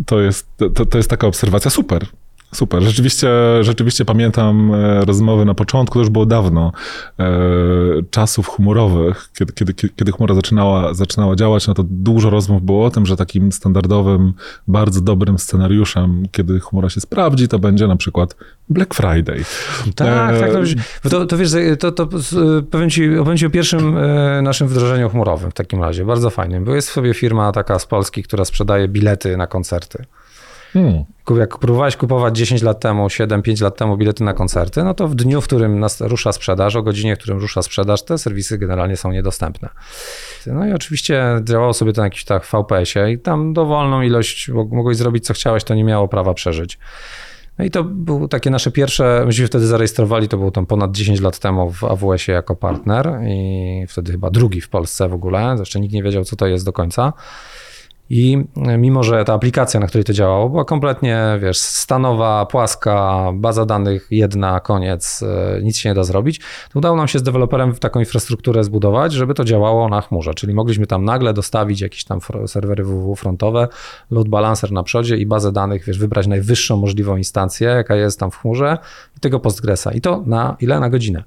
To 0.06 0.20
jest, 0.20 0.46
to, 0.74 0.86
to 0.86 0.98
jest 0.98 1.10
taka 1.10 1.26
obserwacja 1.26 1.70
super. 1.70 2.06
Super. 2.54 2.82
Rzeczywiście, 2.82 3.28
rzeczywiście 3.60 4.04
pamiętam 4.04 4.74
e, 4.74 5.04
rozmowy 5.04 5.44
na 5.44 5.54
początku, 5.54 5.94
to 5.94 6.00
już 6.00 6.08
było 6.10 6.26
dawno, 6.26 6.72
e, 7.18 7.32
czasów 8.10 8.46
humorowych, 8.48 9.28
kiedy, 9.38 9.52
kiedy, 9.52 9.74
kiedy 9.96 10.12
chmura 10.12 10.34
zaczynała, 10.34 10.94
zaczynała 10.94 11.36
działać, 11.36 11.66
no 11.66 11.74
to 11.74 11.82
dużo 11.90 12.30
rozmów 12.30 12.62
było 12.62 12.84
o 12.84 12.90
tym, 12.90 13.06
że 13.06 13.16
takim 13.16 13.52
standardowym, 13.52 14.32
bardzo 14.68 15.00
dobrym 15.00 15.38
scenariuszem, 15.38 16.22
kiedy 16.32 16.60
chmura 16.60 16.88
się 16.88 17.00
sprawdzi, 17.00 17.48
to 17.48 17.58
będzie 17.58 17.86
na 17.86 17.96
przykład 17.96 18.36
Black 18.68 18.94
Friday. 18.94 19.44
Tak, 19.94 20.30
E, 20.34 20.40
tak. 20.40 20.50
To, 21.02 21.10
to, 21.10 21.26
to 21.26 21.36
wiesz, 21.36 21.50
to, 21.78 21.92
to 21.92 22.08
powiem, 22.70 22.90
ci, 22.90 23.10
powiem 23.18 23.36
ci 23.36 23.46
o 23.46 23.50
pierwszym 23.50 23.96
e, 23.98 24.42
naszym 24.42 24.68
wdrożeniu 24.68 25.10
chmurowym 25.10 25.50
w 25.50 25.54
takim 25.54 25.82
razie, 25.82 26.04
bardzo 26.04 26.30
fajnym. 26.30 26.64
Bo 26.64 26.74
jest 26.74 26.88
sobie 26.88 27.14
firma 27.14 27.52
taka 27.52 27.78
z 27.78 27.86
Polski, 27.86 28.22
która 28.22 28.44
sprzedaje 28.44 28.88
bilety 28.88 29.36
na 29.36 29.46
koncerty. 29.46 30.04
Hmm. 30.72 31.04
Jak 31.38 31.58
próbowałeś 31.58 31.96
kupować 31.96 32.36
10 32.36 32.62
lat 32.62 32.80
temu, 32.80 33.06
7-5 33.06 33.62
lat 33.62 33.76
temu 33.76 33.96
bilety 33.96 34.24
na 34.24 34.34
koncerty, 34.34 34.84
no 34.84 34.94
to 34.94 35.08
w 35.08 35.14
dniu, 35.14 35.40
w 35.40 35.44
którym 35.44 35.84
rusza 36.00 36.32
sprzedaż, 36.32 36.76
o 36.76 36.82
godzinie, 36.82 37.16
w 37.16 37.18
którym 37.18 37.38
rusza 37.38 37.62
sprzedaż, 37.62 38.02
te 38.02 38.18
serwisy 38.18 38.58
generalnie 38.58 38.96
są 38.96 39.12
niedostępne. 39.12 39.68
No 40.46 40.66
i 40.66 40.72
oczywiście 40.72 41.24
działało 41.44 41.72
sobie 41.72 41.92
to 41.92 42.00
na 42.00 42.06
jakimś 42.06 42.24
tak 42.24 42.46
VPS-ie 42.46 43.12
i 43.12 43.18
tam 43.18 43.52
dowolną 43.52 44.02
ilość 44.02 44.50
mog- 44.50 44.72
mogłeś 44.72 44.96
zrobić, 44.96 45.26
co 45.26 45.34
chciałeś, 45.34 45.64
to 45.64 45.74
nie 45.74 45.84
miało 45.84 46.08
prawa 46.08 46.34
przeżyć. 46.34 46.78
No 47.58 47.64
i 47.64 47.70
to 47.70 47.84
było 47.84 48.28
takie 48.28 48.50
nasze 48.50 48.70
pierwsze, 48.70 49.22
myśmy 49.26 49.46
wtedy 49.46 49.66
zarejestrowali, 49.66 50.28
to 50.28 50.36
było 50.36 50.50
tam 50.50 50.66
ponad 50.66 50.92
10 50.92 51.20
lat 51.20 51.38
temu 51.38 51.72
w 51.72 51.84
AWS-ie 51.84 52.34
jako 52.36 52.56
partner 52.56 53.20
i 53.28 53.84
wtedy 53.88 54.12
chyba 54.12 54.30
drugi 54.30 54.60
w 54.60 54.68
Polsce 54.68 55.08
w 55.08 55.14
ogóle, 55.14 55.56
jeszcze 55.58 55.80
nikt 55.80 55.94
nie 55.94 56.02
wiedział, 56.02 56.24
co 56.24 56.36
to 56.36 56.46
jest 56.46 56.64
do 56.64 56.72
końca. 56.72 57.12
I 58.10 58.44
mimo, 58.78 59.02
że 59.02 59.24
ta 59.24 59.34
aplikacja, 59.34 59.80
na 59.80 59.86
której 59.86 60.04
to 60.04 60.12
działało, 60.12 60.48
była 60.48 60.64
kompletnie, 60.64 61.38
wiesz, 61.42 61.58
stanowa, 61.58 62.46
płaska, 62.46 63.30
baza 63.34 63.66
danych 63.66 64.06
jedna, 64.10 64.60
koniec, 64.60 65.22
e, 65.22 65.62
nic 65.62 65.78
się 65.78 65.88
nie 65.88 65.94
da 65.94 66.04
zrobić, 66.04 66.40
to 66.72 66.78
udało 66.78 66.96
nam 66.96 67.08
się 67.08 67.18
z 67.18 67.22
deweloperem 67.22 67.74
taką 67.74 68.00
infrastrukturę 68.00 68.64
zbudować, 68.64 69.12
żeby 69.12 69.34
to 69.34 69.44
działało 69.44 69.88
na 69.88 70.00
chmurze. 70.00 70.34
Czyli 70.34 70.54
mogliśmy 70.54 70.86
tam 70.86 71.04
nagle 71.04 71.34
dostawić 71.34 71.80
jakieś 71.80 72.04
tam 72.04 72.20
serwery 72.46 72.84
www 72.84 73.14
frontowe, 73.14 73.68
load 74.10 74.28
balancer 74.28 74.72
na 74.72 74.82
przodzie 74.82 75.16
i 75.16 75.26
bazę 75.26 75.52
danych, 75.52 75.84
wiesz, 75.84 75.98
wybrać 75.98 76.26
najwyższą 76.26 76.76
możliwą 76.76 77.16
instancję, 77.16 77.68
jaka 77.68 77.96
jest 77.96 78.20
tam 78.20 78.30
w 78.30 78.36
chmurze 78.36 78.78
i 79.16 79.20
tego 79.20 79.40
Postgresa. 79.40 79.92
I 79.92 80.00
to 80.00 80.22
na 80.26 80.56
ile? 80.60 80.80
Na 80.80 80.90
godzinę. 80.90 81.24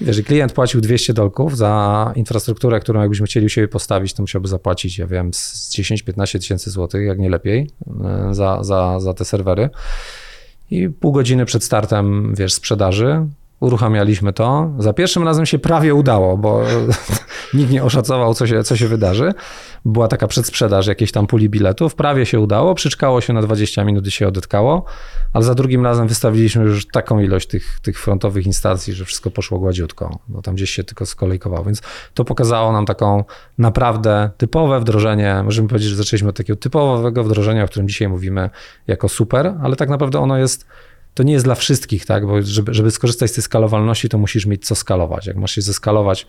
Wiesz, 0.00 0.22
klient 0.22 0.52
płacił 0.52 0.80
200 0.80 1.12
dolków 1.12 1.56
za 1.56 2.12
infrastrukturę, 2.16 2.80
którą 2.80 3.00
jakbyśmy 3.00 3.26
chcieli 3.26 3.46
u 3.46 3.48
siebie 3.48 3.68
postawić, 3.68 4.14
to 4.14 4.22
musiałby 4.22 4.48
zapłacić, 4.48 4.98
ja 4.98 5.06
wiem, 5.06 5.34
z 5.34 5.70
10-15 5.70 6.38
tysięcy 6.38 6.70
złotych, 6.70 7.06
jak 7.06 7.18
nie 7.18 7.30
lepiej, 7.30 7.70
e, 8.04 8.34
za, 8.34 8.62
za, 8.62 9.00
za 9.00 9.14
te 9.14 9.24
serwery. 9.24 9.70
I 10.70 10.88
pół 10.88 11.12
godziny 11.12 11.44
przed 11.44 11.64
startem, 11.64 12.34
wiesz, 12.34 12.52
sprzedaży 12.52 13.26
uruchamialiśmy 13.60 14.32
to. 14.32 14.70
Za 14.78 14.92
pierwszym 14.92 15.24
razem 15.24 15.46
się 15.46 15.58
prawie 15.58 15.94
udało, 15.94 16.36
bo 16.36 16.62
nikt 17.54 17.70
nie 17.70 17.84
oszacował, 17.84 18.34
co 18.34 18.46
się, 18.46 18.62
co 18.62 18.76
się 18.76 18.88
wydarzy. 18.88 19.34
Była 19.84 20.08
taka 20.08 20.26
przedsprzedaż 20.26 20.86
jakiejś 20.86 21.12
tam 21.12 21.26
puli 21.26 21.48
biletów. 21.48 21.94
Prawie 21.94 22.26
się 22.26 22.40
udało, 22.40 22.74
przyczkało 22.74 23.20
się 23.20 23.32
na 23.32 23.42
20 23.42 23.84
minut 23.84 24.06
i 24.06 24.10
się 24.10 24.28
odetkało, 24.28 24.84
ale 25.32 25.44
za 25.44 25.54
drugim 25.54 25.84
razem 25.84 26.08
wystawiliśmy 26.08 26.64
już 26.64 26.86
taką 26.86 27.18
ilość 27.20 27.48
tych, 27.48 27.80
tych 27.80 28.00
frontowych 28.00 28.46
instancji, 28.46 28.94
że 28.94 29.04
wszystko 29.04 29.30
poszło 29.30 29.58
gładziutko, 29.58 30.18
bo 30.28 30.42
tam 30.42 30.54
gdzieś 30.54 30.70
się 30.70 30.84
tylko 30.84 31.06
skolejkowało. 31.06 31.64
Więc 31.64 31.82
to 32.14 32.24
pokazało 32.24 32.72
nam 32.72 32.86
taką 32.86 33.24
naprawdę 33.58 34.30
typowe 34.36 34.80
wdrożenie. 34.80 35.42
Możemy 35.44 35.68
powiedzieć, 35.68 35.90
że 35.90 35.96
zaczęliśmy 35.96 36.28
od 36.28 36.36
takiego 36.36 36.56
typowego 36.56 37.24
wdrożenia, 37.24 37.64
o 37.64 37.66
którym 37.66 37.88
dzisiaj 37.88 38.08
mówimy 38.08 38.50
jako 38.86 39.08
super, 39.08 39.54
ale 39.62 39.76
tak 39.76 39.88
naprawdę 39.88 40.18
ono 40.18 40.38
jest 40.38 40.66
to 41.18 41.22
nie 41.22 41.32
jest 41.32 41.44
dla 41.44 41.54
wszystkich, 41.54 42.06
tak? 42.06 42.26
Bo 42.26 42.42
żeby, 42.42 42.74
żeby 42.74 42.90
skorzystać 42.90 43.30
z 43.30 43.34
tej 43.34 43.42
skalowalności, 43.42 44.08
to 44.08 44.18
musisz 44.18 44.46
mieć 44.46 44.66
co 44.66 44.74
skalować. 44.74 45.26
Jak 45.26 45.36
masz 45.36 45.54
się 45.54 45.62
zeskalować 45.62 46.26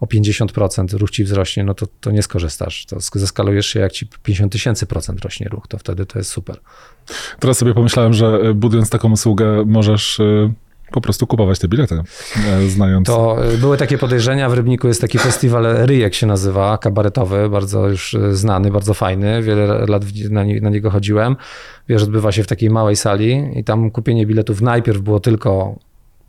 o 0.00 0.06
50% 0.06 0.98
ruch 0.98 1.10
ci 1.10 1.24
wzrośnie, 1.24 1.64
no 1.64 1.74
to, 1.74 1.86
to 2.00 2.10
nie 2.10 2.22
skorzystasz. 2.22 2.86
To 2.86 2.96
zeskalujesz 3.14 3.66
się, 3.66 3.80
jak 3.80 3.92
ci 3.92 4.06
50 4.22 4.52
tysięcy 4.52 4.86
procent 4.86 5.20
rośnie 5.20 5.48
ruch, 5.48 5.66
to 5.68 5.78
wtedy 5.78 6.06
to 6.06 6.18
jest 6.18 6.30
super. 6.30 6.60
Teraz 7.40 7.58
sobie 7.58 7.74
pomyślałem, 7.74 8.14
że 8.14 8.26
e, 8.26 8.54
budując 8.54 8.90
taką 8.90 9.12
usługę 9.12 9.64
możesz 9.66 10.20
e, 10.20 10.52
po 10.92 11.00
prostu 11.00 11.26
kupować 11.26 11.58
te 11.58 11.68
bilety, 11.68 12.02
e, 12.48 12.68
znając. 12.68 13.06
To 13.06 13.36
były 13.60 13.76
takie 13.76 13.98
podejrzenia. 13.98 14.48
W 14.48 14.54
Rybniku 14.54 14.88
jest 14.88 15.00
taki 15.00 15.18
festiwal 15.18 15.64
Ryjek 15.86 16.14
się 16.14 16.26
nazywa, 16.26 16.78
kabaretowy, 16.78 17.48
bardzo 17.48 17.88
już 17.88 18.16
znany, 18.30 18.70
bardzo 18.70 18.94
fajny. 18.94 19.42
Wiele 19.42 19.86
lat 19.86 20.02
na, 20.30 20.44
nie, 20.44 20.60
na 20.60 20.70
niego 20.70 20.90
chodziłem. 20.90 21.36
Wiesz, 21.88 22.02
odbywa 22.02 22.32
się 22.32 22.42
w 22.42 22.46
takiej 22.46 22.70
małej 22.70 22.96
sali 22.96 23.50
i 23.54 23.64
tam 23.64 23.90
kupienie 23.90 24.26
biletów 24.26 24.60
najpierw 24.60 25.00
było 25.00 25.20
tylko 25.20 25.76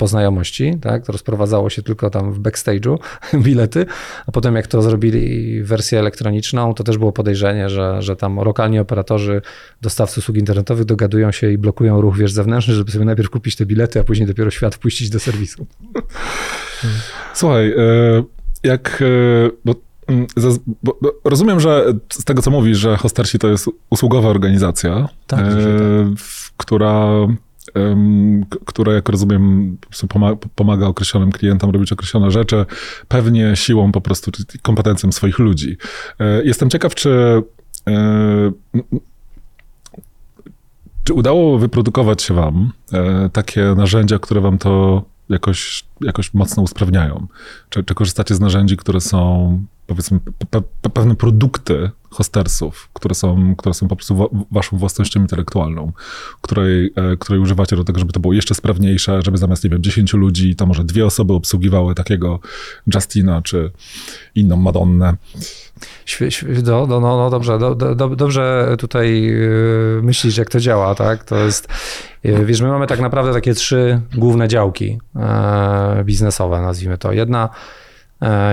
po 0.03 0.07
znajomości, 0.07 0.73
tak? 0.81 1.05
To 1.05 1.11
rozprowadzało 1.11 1.69
się 1.69 1.81
tylko 1.81 2.09
tam 2.09 2.33
w 2.33 2.39
backstage'u 2.39 2.97
bilety, 3.45 3.85
a 4.27 4.31
potem 4.31 4.55
jak 4.55 4.67
to 4.67 4.81
zrobili 4.81 5.63
wersję 5.63 5.99
elektroniczną, 5.99 6.73
to 6.73 6.83
też 6.83 6.97
było 6.97 7.11
podejrzenie, 7.11 7.69
że, 7.69 8.01
że 8.01 8.15
tam 8.15 8.35
lokalni 8.35 8.79
operatorzy, 8.79 9.41
dostawcy 9.81 10.19
usług 10.19 10.37
internetowych 10.37 10.85
dogadują 10.85 11.31
się 11.31 11.51
i 11.51 11.57
blokują 11.57 12.01
ruch, 12.01 12.17
wiesz, 12.17 12.31
zewnętrzny, 12.31 12.73
żeby 12.73 12.91
sobie 12.91 13.05
najpierw 13.05 13.29
kupić 13.29 13.55
te 13.55 13.65
bilety, 13.65 13.99
a 13.99 14.03
później 14.03 14.27
dopiero 14.27 14.51
świat 14.51 14.75
wpuścić 14.75 15.09
do 15.09 15.19
serwisu. 15.19 15.65
Słuchaj, 17.33 17.71
e, 17.71 18.23
jak... 18.63 19.01
E, 19.01 19.49
bo 19.65 19.75
mm, 20.07 20.27
bo 20.83 20.97
rozumiem, 21.23 21.59
że 21.59 21.93
z 22.09 22.23
tego, 22.23 22.41
co 22.41 22.51
mówisz, 22.51 22.77
że 22.77 22.97
Hostersi 22.97 23.39
to 23.39 23.47
jest 23.47 23.69
usługowa 23.89 24.29
organizacja, 24.29 25.09
tak, 25.27 25.39
e, 25.39 25.43
tak. 25.43 26.25
która 26.57 27.27
która, 28.65 28.93
jak 28.93 29.09
rozumiem, 29.09 29.77
pomaga 30.55 30.87
określonym 30.87 31.31
klientom 31.31 31.69
robić 31.69 31.91
określone 31.91 32.31
rzeczy, 32.31 32.65
pewnie 33.07 33.55
siłą 33.55 33.91
po 33.91 34.01
prostu 34.01 34.31
kompetencją 34.61 35.11
swoich 35.11 35.39
ludzi. 35.39 35.77
E, 36.19 36.43
jestem 36.43 36.69
ciekaw, 36.69 36.95
czy 36.95 37.43
e, 37.87 38.51
czy 41.03 41.13
udało 41.13 41.59
wyprodukować 41.59 42.21
się 42.21 42.33
wam 42.33 42.71
e, 42.93 43.29
takie 43.29 43.61
narzędzia, 43.77 44.19
które 44.19 44.41
wam 44.41 44.57
to 44.57 45.03
jakoś, 45.29 45.83
jakoś 46.01 46.33
mocno 46.33 46.63
usprawniają? 46.63 47.27
Czy, 47.69 47.83
czy 47.83 47.95
korzystacie 47.95 48.35
z 48.35 48.39
narzędzi, 48.39 48.77
które 48.77 49.01
są, 49.01 49.59
powiedzmy, 49.87 50.19
pe, 50.49 50.61
pe, 50.61 50.89
pewne 50.89 51.15
produkty 51.15 51.91
hostersów, 52.13 52.89
które 52.93 53.15
są, 53.15 53.55
które 53.55 53.73
są 53.73 53.87
po 53.87 53.95
prostu 53.95 54.29
waszą 54.51 54.77
własnością 54.77 55.19
intelektualną, 55.19 55.91
której, 56.41 56.93
e, 56.95 57.17
której 57.17 57.41
używacie 57.41 57.75
do 57.75 57.83
tego, 57.83 57.99
żeby 57.99 58.13
to 58.13 58.19
było 58.19 58.33
jeszcze 58.33 58.55
sprawniejsze, 58.55 59.21
żeby 59.21 59.37
zamiast, 59.37 59.63
nie 59.63 59.69
wiem, 59.69 59.83
10 59.83 60.13
ludzi, 60.13 60.55
to 60.55 60.65
może 60.65 60.83
dwie 60.83 61.05
osoby 61.05 61.33
obsługiwały 61.33 61.95
takiego 61.95 62.39
Justina 62.95 63.41
czy 63.41 63.71
inną 64.35 64.55
Madonnę. 64.55 65.15
No, 66.63 66.87
no, 66.87 66.99
no 66.99 67.29
dobrze, 67.29 67.59
do, 67.59 67.75
do, 67.75 68.09
dobrze 68.09 68.75
tutaj 68.79 69.29
y, 69.29 70.01
myślisz, 70.03 70.37
jak 70.37 70.49
to 70.49 70.59
działa, 70.59 70.95
tak? 70.95 71.23
To 71.23 71.37
jest, 71.37 71.67
y, 72.25 72.45
wiesz, 72.45 72.61
my 72.61 72.67
mamy 72.67 72.87
tak 72.87 72.99
naprawdę 72.99 73.33
takie 73.33 73.53
trzy 73.53 74.01
główne 74.15 74.47
działki 74.47 74.99
e, 75.15 76.03
biznesowe, 76.03 76.61
nazwijmy 76.61 76.97
to. 76.97 77.11
Jedna 77.11 77.49
E, 77.49 77.92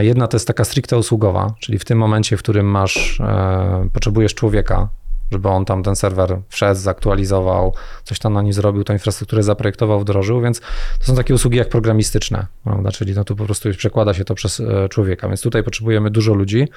jedna 0.00 0.26
to 0.28 0.36
jest 0.36 0.46
taka 0.46 0.64
stricte 0.64 0.98
usługowa, 0.98 1.54
czyli 1.60 1.78
w 1.78 1.84
tym 1.84 1.98
momencie, 1.98 2.36
w 2.36 2.42
którym 2.42 2.66
masz, 2.66 3.20
e, 3.20 3.88
potrzebujesz 3.92 4.34
człowieka, 4.34 4.88
żeby 5.30 5.48
on 5.48 5.64
tam 5.64 5.82
ten 5.82 5.96
serwer 5.96 6.38
wszedł, 6.48 6.80
zaktualizował, 6.80 7.74
coś 8.04 8.18
tam 8.18 8.32
na 8.32 8.42
nim 8.42 8.52
zrobił, 8.52 8.84
tą 8.84 8.92
infrastrukturę 8.92 9.42
zaprojektował, 9.42 10.00
wdrożył, 10.00 10.40
więc 10.40 10.60
to 10.98 11.04
są 11.04 11.16
takie 11.16 11.34
usługi 11.34 11.58
jak 11.58 11.68
programistyczne, 11.68 12.46
prawda? 12.64 12.92
czyli 12.92 13.14
no 13.14 13.24
tu 13.24 13.36
po 13.36 13.44
prostu 13.44 13.68
przekłada 13.76 14.14
się 14.14 14.24
to 14.24 14.34
przez 14.34 14.60
e, 14.60 14.88
człowieka, 14.88 15.28
więc 15.28 15.42
tutaj 15.42 15.62
potrzebujemy 15.62 16.10
dużo 16.10 16.34
ludzi, 16.34 16.68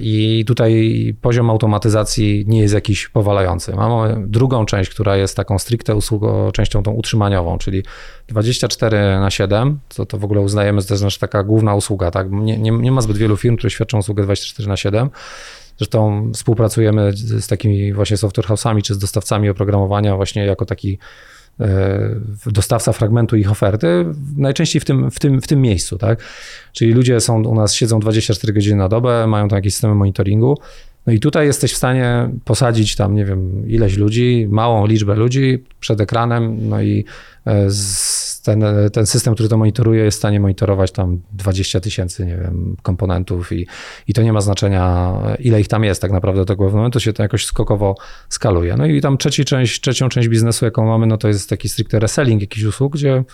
i 0.00 0.44
tutaj 0.46 1.14
poziom 1.20 1.50
automatyzacji 1.50 2.44
nie 2.46 2.60
jest 2.60 2.74
jakiś 2.74 3.08
powalający. 3.08 3.76
Mamy 3.76 4.24
drugą 4.26 4.66
część, 4.66 4.90
która 4.90 5.16
jest 5.16 5.36
taką 5.36 5.58
stricte 5.58 5.94
usługą, 5.94 6.52
częścią 6.52 6.82
tą 6.82 6.92
utrzymaniową, 6.92 7.58
czyli 7.58 7.82
24 8.28 8.96
na 9.20 9.30
7, 9.30 9.80
co 9.88 10.06
to 10.06 10.18
w 10.18 10.24
ogóle 10.24 10.40
uznajemy, 10.40 10.82
nasza 11.02 11.20
taka 11.20 11.42
główna 11.42 11.74
usługa. 11.74 12.10
Tak? 12.10 12.30
Nie, 12.30 12.58
nie, 12.58 12.70
nie 12.70 12.92
ma 12.92 13.00
zbyt 13.00 13.16
wielu 13.16 13.36
firm, 13.36 13.56
które 13.56 13.70
świadczą 13.70 13.98
usługę 13.98 14.22
24 14.22 14.68
na 14.68 14.76
7. 14.76 15.10
Zresztą 15.78 16.30
współpracujemy 16.34 17.12
z 17.14 17.46
takimi 17.46 17.92
właśnie 17.92 18.16
software 18.16 18.46
house'ami 18.46 18.82
czy 18.82 18.94
z 18.94 18.98
dostawcami 18.98 19.48
oprogramowania 19.48 20.16
właśnie 20.16 20.44
jako 20.44 20.64
taki 20.64 20.98
dostawca 22.46 22.92
fragmentu 22.92 23.36
ich 23.36 23.50
oferty, 23.50 24.06
najczęściej 24.36 24.80
w 24.80 24.84
tym, 24.84 25.10
w 25.10 25.18
tym, 25.18 25.40
w 25.40 25.46
tym 25.46 25.60
miejscu, 25.60 25.98
tak? 25.98 26.22
Czyli 26.72 26.92
ludzie 26.92 27.20
są 27.20 27.44
u 27.44 27.54
nas, 27.54 27.74
siedzą 27.74 28.00
24 28.00 28.52
godziny 28.52 28.76
na 28.76 28.88
dobę, 28.88 29.26
mają 29.26 29.48
tam 29.48 29.56
jakieś 29.56 29.74
systemy 29.74 29.94
monitoringu, 29.94 30.58
no 31.06 31.12
i 31.12 31.20
tutaj 31.20 31.46
jesteś 31.46 31.72
w 31.72 31.76
stanie 31.76 32.30
posadzić 32.44 32.96
tam, 32.96 33.14
nie 33.14 33.24
wiem, 33.24 33.68
ileś 33.68 33.96
ludzi, 33.96 34.46
małą 34.50 34.86
liczbę 34.86 35.14
ludzi 35.14 35.64
przed 35.80 36.00
ekranem, 36.00 36.68
no 36.68 36.82
i 36.82 37.04
e, 37.46 37.70
ten, 38.42 38.64
ten 38.92 39.06
system, 39.06 39.34
który 39.34 39.48
to 39.48 39.56
monitoruje, 39.56 40.04
jest 40.04 40.16
w 40.16 40.18
stanie 40.18 40.40
monitorować 40.40 40.92
tam 40.92 41.20
20 41.32 41.80
tysięcy, 41.80 42.26
nie 42.26 42.36
wiem, 42.36 42.76
komponentów 42.82 43.52
i, 43.52 43.66
i 44.06 44.14
to 44.14 44.22
nie 44.22 44.32
ma 44.32 44.40
znaczenia, 44.40 45.12
ile 45.38 45.60
ich 45.60 45.68
tam 45.68 45.84
jest 45.84 46.02
tak 46.02 46.12
naprawdę 46.12 46.40
do 46.40 46.44
tego 46.44 46.70
momentu, 46.70 47.00
się 47.00 47.12
to 47.12 47.22
jakoś 47.22 47.46
skokowo 47.46 47.94
skaluje. 48.28 48.76
No 48.76 48.86
i 48.86 49.00
tam 49.00 49.18
trzeci 49.18 49.44
część, 49.44 49.80
trzecią 49.80 50.08
część 50.08 50.28
biznesu, 50.28 50.64
jaką 50.64 50.86
mamy, 50.86 51.06
no 51.06 51.16
to 51.16 51.28
jest 51.28 51.50
taki 51.50 51.68
stricte 51.68 51.98
reselling 51.98 52.40
jakichś 52.40 52.64
usług, 52.64 52.92
gdzie 52.92 53.24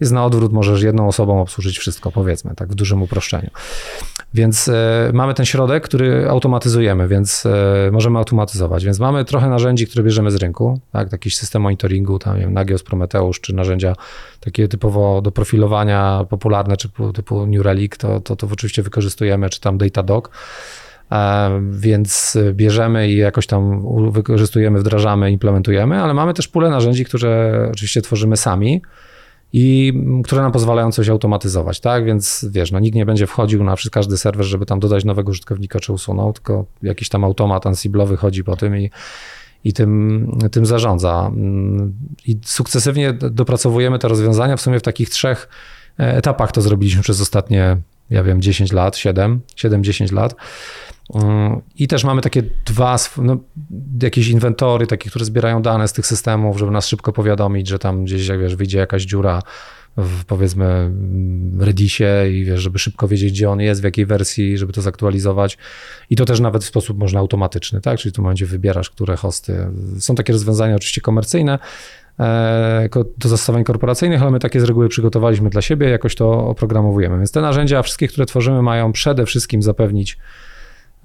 jest 0.00 0.12
na 0.12 0.24
odwrót, 0.24 0.52
możesz 0.52 0.82
jedną 0.82 1.08
osobą 1.08 1.40
obsłużyć 1.40 1.78
wszystko, 1.78 2.10
powiedzmy, 2.10 2.54
tak 2.54 2.68
w 2.68 2.74
dużym 2.74 3.02
uproszczeniu. 3.02 3.50
Więc 4.34 4.68
e, 4.68 5.10
mamy 5.14 5.34
ten 5.34 5.46
środek, 5.46 5.84
który 5.84 6.28
automatyzujemy, 6.28 7.08
więc 7.08 7.46
e, 7.46 7.90
możemy 7.92 8.18
automatyzować. 8.18 8.84
Więc 8.84 8.98
mamy 8.98 9.24
trochę 9.24 9.48
narzędzi, 9.48 9.86
które 9.86 10.04
bierzemy 10.04 10.30
z 10.30 10.36
rynku, 10.36 10.80
tak, 10.92 11.12
jakiś 11.12 11.36
system 11.36 11.62
monitoringu, 11.62 12.18
tam 12.18 12.38
wiem, 12.38 12.52
Nagios, 12.52 12.82
Prometeusz, 12.82 13.40
czy 13.40 13.54
narzędzia 13.54 13.94
takie 14.40 14.68
typowo 14.68 15.22
do 15.22 15.32
profilowania 15.32 16.24
popularne, 16.30 16.76
czy 16.76 16.88
typu 17.14 17.46
New 17.46 17.62
Relic, 17.62 17.96
to, 17.96 18.20
to, 18.20 18.36
to 18.36 18.48
oczywiście 18.52 18.82
wykorzystujemy, 18.82 19.50
czy 19.50 19.60
tam 19.60 19.78
Datadog. 19.78 20.30
E, 21.12 21.50
więc 21.70 22.38
bierzemy 22.52 23.08
i 23.08 23.16
jakoś 23.16 23.46
tam 23.46 23.82
wykorzystujemy, 24.10 24.78
wdrażamy, 24.78 25.30
implementujemy, 25.30 26.02
ale 26.02 26.14
mamy 26.14 26.34
też 26.34 26.48
pulę 26.48 26.70
narzędzi, 26.70 27.04
które 27.04 27.68
oczywiście 27.72 28.02
tworzymy 28.02 28.36
sami 28.36 28.82
i 29.58 29.92
które 30.24 30.42
nam 30.42 30.52
pozwalają 30.52 30.92
coś 30.92 31.08
automatyzować, 31.08 31.80
tak? 31.80 32.04
Więc 32.04 32.46
wiesz, 32.50 32.72
no 32.72 32.80
nikt 32.80 32.94
nie 32.94 33.06
będzie 33.06 33.26
wchodził 33.26 33.64
na 33.64 33.74
każdy 33.92 34.18
serwer, 34.18 34.46
żeby 34.46 34.66
tam 34.66 34.80
dodać 34.80 35.04
nowego 35.04 35.30
użytkownika 35.30 35.80
czy 35.80 35.92
usunął, 35.92 36.32
tylko 36.32 36.64
jakiś 36.82 37.08
tam 37.08 37.24
automat 37.24 37.66
ansiblowy 37.66 38.16
chodzi 38.16 38.44
po 38.44 38.56
tym 38.56 38.76
i, 38.76 38.90
i 39.64 39.72
tym, 39.72 40.38
tym 40.52 40.66
zarządza. 40.66 41.30
I 42.26 42.38
sukcesywnie 42.44 43.12
dopracowujemy 43.12 43.98
te 43.98 44.08
rozwiązania 44.08 44.56
w 44.56 44.60
sumie 44.60 44.80
w 44.80 44.82
takich 44.82 45.10
trzech 45.10 45.48
e, 45.98 46.16
etapach 46.16 46.52
to 46.52 46.62
zrobiliśmy 46.62 47.02
przez 47.02 47.20
ostatnie, 47.20 47.76
ja 48.10 48.22
wiem, 48.22 48.42
10 48.42 48.72
lat, 48.72 48.96
7, 48.96 49.40
7-10 49.56 50.12
lat. 50.12 50.34
I 51.78 51.88
też 51.88 52.04
mamy 52.04 52.22
takie 52.22 52.42
dwa, 52.66 52.96
no, 53.16 53.36
jakieś 54.02 54.28
inwentory, 54.28 54.86
takie, 54.86 55.10
które 55.10 55.24
zbierają 55.24 55.62
dane 55.62 55.88
z 55.88 55.92
tych 55.92 56.06
systemów, 56.06 56.58
żeby 56.58 56.70
nas 56.70 56.88
szybko 56.88 57.12
powiadomić, 57.12 57.68
że 57.68 57.78
tam 57.78 58.04
gdzieś, 58.04 58.26
jak 58.26 58.40
wiesz, 58.40 58.56
wyjdzie 58.56 58.78
jakaś 58.78 59.02
dziura 59.02 59.42
w 59.96 60.24
powiedzmy 60.24 60.90
Redisie 61.58 62.30
i 62.32 62.44
wiesz, 62.44 62.60
żeby 62.60 62.78
szybko 62.78 63.08
wiedzieć, 63.08 63.32
gdzie 63.32 63.50
on 63.50 63.60
jest, 63.60 63.80
w 63.80 63.84
jakiej 63.84 64.06
wersji, 64.06 64.58
żeby 64.58 64.72
to 64.72 64.82
zaktualizować. 64.82 65.58
I 66.10 66.16
to 66.16 66.24
też 66.24 66.40
nawet 66.40 66.64
w 66.64 66.66
sposób 66.66 66.98
można 66.98 67.20
automatyczny, 67.20 67.80
tak? 67.80 67.98
Czyli 67.98 68.12
w 68.12 68.14
tym 68.14 68.24
momencie 68.24 68.46
wybierasz, 68.46 68.90
które 68.90 69.16
hosty. 69.16 69.66
Są 69.98 70.14
takie 70.14 70.32
rozwiązania 70.32 70.76
oczywiście 70.76 71.00
komercyjne, 71.00 71.58
do 73.18 73.28
zastosowań 73.28 73.64
korporacyjnych, 73.64 74.22
ale 74.22 74.30
my 74.30 74.38
takie 74.38 74.60
z 74.60 74.64
reguły 74.64 74.88
przygotowaliśmy 74.88 75.50
dla 75.50 75.62
siebie, 75.62 75.88
jakoś 75.88 76.14
to 76.14 76.46
oprogramowujemy. 76.46 77.16
Więc 77.16 77.32
te 77.32 77.40
narzędzia, 77.40 77.82
wszystkie, 77.82 78.08
które 78.08 78.26
tworzymy, 78.26 78.62
mają 78.62 78.92
przede 78.92 79.26
wszystkim 79.26 79.62
zapewnić 79.62 80.18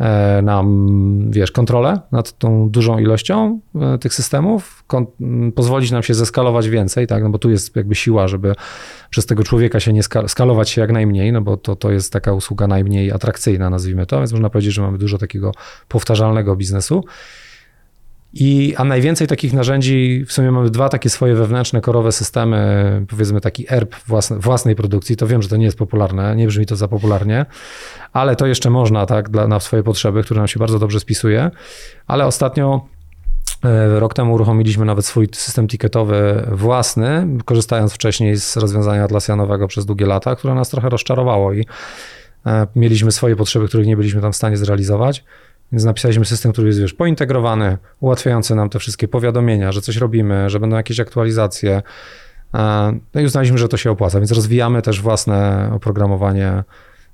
E, 0.02 0.42
nam, 0.42 1.32
wiesz, 1.32 1.52
kontrolę 1.52 2.00
nad 2.12 2.38
tą 2.38 2.70
dużą 2.70 3.00
ilością 3.00 3.60
e, 3.76 3.98
tych 3.98 4.14
systemów, 4.14 4.84
pozwolić 5.56 5.92
nam 5.92 6.04
się 6.04 6.14
zeskalować 6.14 6.70
więcej, 6.70 7.08
tak, 7.08 7.24
no 7.24 7.30
bo 7.30 7.38
tu 7.38 7.50
jest 7.50 7.76
jakby 7.76 7.96
siła, 7.96 8.28
żeby 8.28 8.56
przez 9.10 9.26
tego 9.26 9.44
człowieka 9.44 9.80
się 9.80 9.94
nie 9.94 10.04
skalować 10.28 10.70
się 10.70 10.82
jak 10.82 10.92
najmniej, 10.92 11.32
no 11.32 11.42
bo 11.42 11.58
to, 11.58 11.76
to 11.76 11.92
jest 11.92 12.14
taka 12.14 12.34
usługa 12.34 12.68
najmniej 12.68 13.12
atrakcyjna, 13.12 13.70
nazwijmy 13.70 14.06
to, 14.06 14.18
więc 14.18 14.32
można 14.32 14.50
powiedzieć, 14.50 14.74
że 14.74 14.82
mamy 14.82 14.98
dużo 14.98 15.18
takiego 15.18 15.52
powtarzalnego 15.88 16.56
biznesu. 16.56 17.04
I, 18.34 18.76
a 18.78 18.84
najwięcej 18.84 19.28
takich 19.28 19.54
narzędzi, 19.54 20.26
w 20.28 20.34
sumie 20.34 20.52
mamy 20.52 20.70
dwa 20.70 20.90
takie 20.90 21.10
swoje 21.10 21.36
wewnętrzne, 21.36 21.82
korowe 21.82 22.12
systemy, 22.12 23.06
powiedzmy 23.10 23.42
taki 23.42 23.66
ERP 23.74 23.96
własne, 24.08 24.40
własnej 24.40 24.76
produkcji. 24.76 25.18
To 25.18 25.28
wiem, 25.28 25.42
że 25.42 25.50
to 25.50 25.58
nie 25.58 25.66
jest 25.66 25.78
popularne, 25.78 26.36
nie 26.36 26.48
brzmi 26.48 26.66
to 26.66 26.76
za 26.76 26.88
popularnie, 26.88 27.46
ale 28.14 28.36
to 28.36 28.48
jeszcze 28.48 28.70
można, 28.70 29.06
tak, 29.06 29.30
dla, 29.30 29.48
na 29.48 29.60
swoje 29.60 29.84
potrzeby, 29.84 30.24
które 30.24 30.40
nam 30.40 30.48
się 30.48 30.60
bardzo 30.60 30.80
dobrze 30.80 31.00
spisuje. 31.00 31.52
Ale 32.08 32.26
ostatnio 32.26 32.86
e, 33.64 34.00
Rok 34.00 34.14
temu 34.14 34.34
uruchomiliśmy 34.34 34.86
nawet 34.86 35.06
swój 35.06 35.28
system 35.32 35.68
ticketowy 35.68 36.48
własny, 36.52 37.28
korzystając 37.46 37.94
wcześniej 37.94 38.38
z 38.38 38.58
rozwiązania 38.58 39.04
atlasjanowego 39.04 39.68
przez 39.68 39.86
długie 39.86 40.06
lata, 40.06 40.36
które 40.36 40.56
nas 40.56 40.70
trochę 40.70 40.90
rozczarowało 40.90 41.54
i 41.54 41.66
E, 42.46 42.68
mieliśmy 42.76 43.12
swoje 43.12 43.36
potrzeby, 43.36 43.68
których 43.68 43.88
nie 43.88 43.98
byliśmy 43.98 44.22
tam 44.22 44.32
w 44.32 44.36
stanie 44.36 44.58
zrealizować. 44.58 45.24
Więc 45.72 45.84
napisaliśmy 45.84 46.26
system, 46.26 46.52
który 46.52 46.68
jest 46.68 46.80
wiesz, 46.80 46.94
pointegrowany, 46.94 47.78
ułatwiający 48.00 48.56
nam 48.56 48.70
te 48.70 48.80
wszystkie 48.80 49.08
powiadomienia, 49.08 49.72
że 49.72 49.82
coś 49.82 49.98
robimy, 49.98 50.50
że 50.50 50.60
będą 50.60 50.76
jakieś 50.78 51.00
aktualizacje. 51.00 51.82
E, 52.54 52.94
no 53.14 53.22
i 53.22 53.26
uznaliśmy, 53.26 53.58
że 53.58 53.68
to 53.68 53.78
się 53.78 53.92
opłaca, 53.92 54.20
więc 54.20 54.32
rozwijamy 54.32 54.82
też 54.82 55.02
własne 55.02 55.70
oprogramowanie 55.74 56.64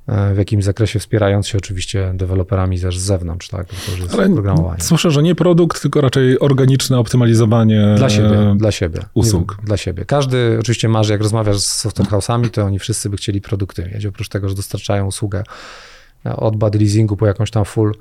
e, 0.08 0.34
w 0.34 0.38
jakimś 0.38 0.64
zakresie, 0.64 1.00
wspierając 1.00 1.48
się 1.48 1.58
oczywiście 1.58 2.12
deweloperami 2.16 2.80
też 2.80 2.98
z 3.00 3.02
zewnątrz, 3.02 3.48
tak? 3.48 3.68
To 3.68 3.92
już 3.92 4.00
jest 4.00 4.14
Ale 4.14 4.26
oprogramowanie. 4.26 4.82
słyszę, 4.82 5.12
że 5.12 5.24
nie 5.24 5.36
produkt, 5.36 5.82
tylko 5.82 6.02
raczej 6.02 6.40
organiczne 6.40 7.00
optymalizowanie 7.00 7.96
Dla 7.98 8.10
siebie, 8.10 8.40
e, 8.40 8.56
dla 8.58 8.72
siebie. 8.72 9.00
usług. 9.14 9.56
Nie, 9.60 9.66
Dla 9.66 9.78
siebie. 9.78 10.06
Każdy 10.06 10.58
oczywiście 10.60 10.90
marzy, 10.90 11.14
jak 11.14 11.22
rozmawiasz 11.22 11.58
z 11.60 11.72
software 11.76 12.08
house'ami, 12.08 12.50
to 12.50 12.64
oni 12.64 12.80
wszyscy 12.80 13.10
by 13.10 13.18
chcieli 13.18 13.42
produkty 13.42 13.90
mieć. 13.94 14.06
Oprócz 14.06 14.30
tego, 14.30 14.50
że 14.50 14.56
dostarczają 14.56 15.06
usługę 15.06 15.44
od 16.24 16.56
bad 16.56 16.76
leasingu 16.76 17.18
po 17.18 17.28
jakąś 17.28 17.52
tam 17.52 17.66
full 17.66 17.92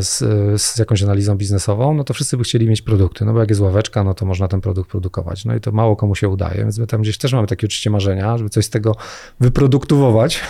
z, 0.00 0.18
z 0.62 0.78
jakąś 0.78 1.02
analizą 1.02 1.36
biznesową, 1.36 1.94
no 1.94 2.04
to 2.04 2.14
wszyscy 2.14 2.36
by 2.36 2.44
chcieli 2.44 2.68
mieć 2.68 2.82
produkty. 2.82 3.24
No 3.24 3.32
bo 3.32 3.40
jak 3.40 3.48
jest 3.48 3.60
ławeczka, 3.60 4.04
no 4.04 4.14
to 4.14 4.26
można 4.26 4.48
ten 4.48 4.60
produkt 4.60 4.90
produkować. 4.90 5.44
No 5.44 5.54
i 5.54 5.60
to 5.60 5.72
mało 5.72 5.96
komu 5.96 6.14
się 6.14 6.28
udaje, 6.28 6.58
więc 6.58 6.78
my 6.78 6.86
tam 6.86 7.02
gdzieś 7.02 7.18
też 7.18 7.32
mamy 7.32 7.46
takie 7.46 7.66
oczywiście 7.66 7.90
marzenia, 7.90 8.38
żeby 8.38 8.50
coś 8.50 8.64
z 8.64 8.70
tego 8.70 8.96
wyproduktować, 9.40 10.40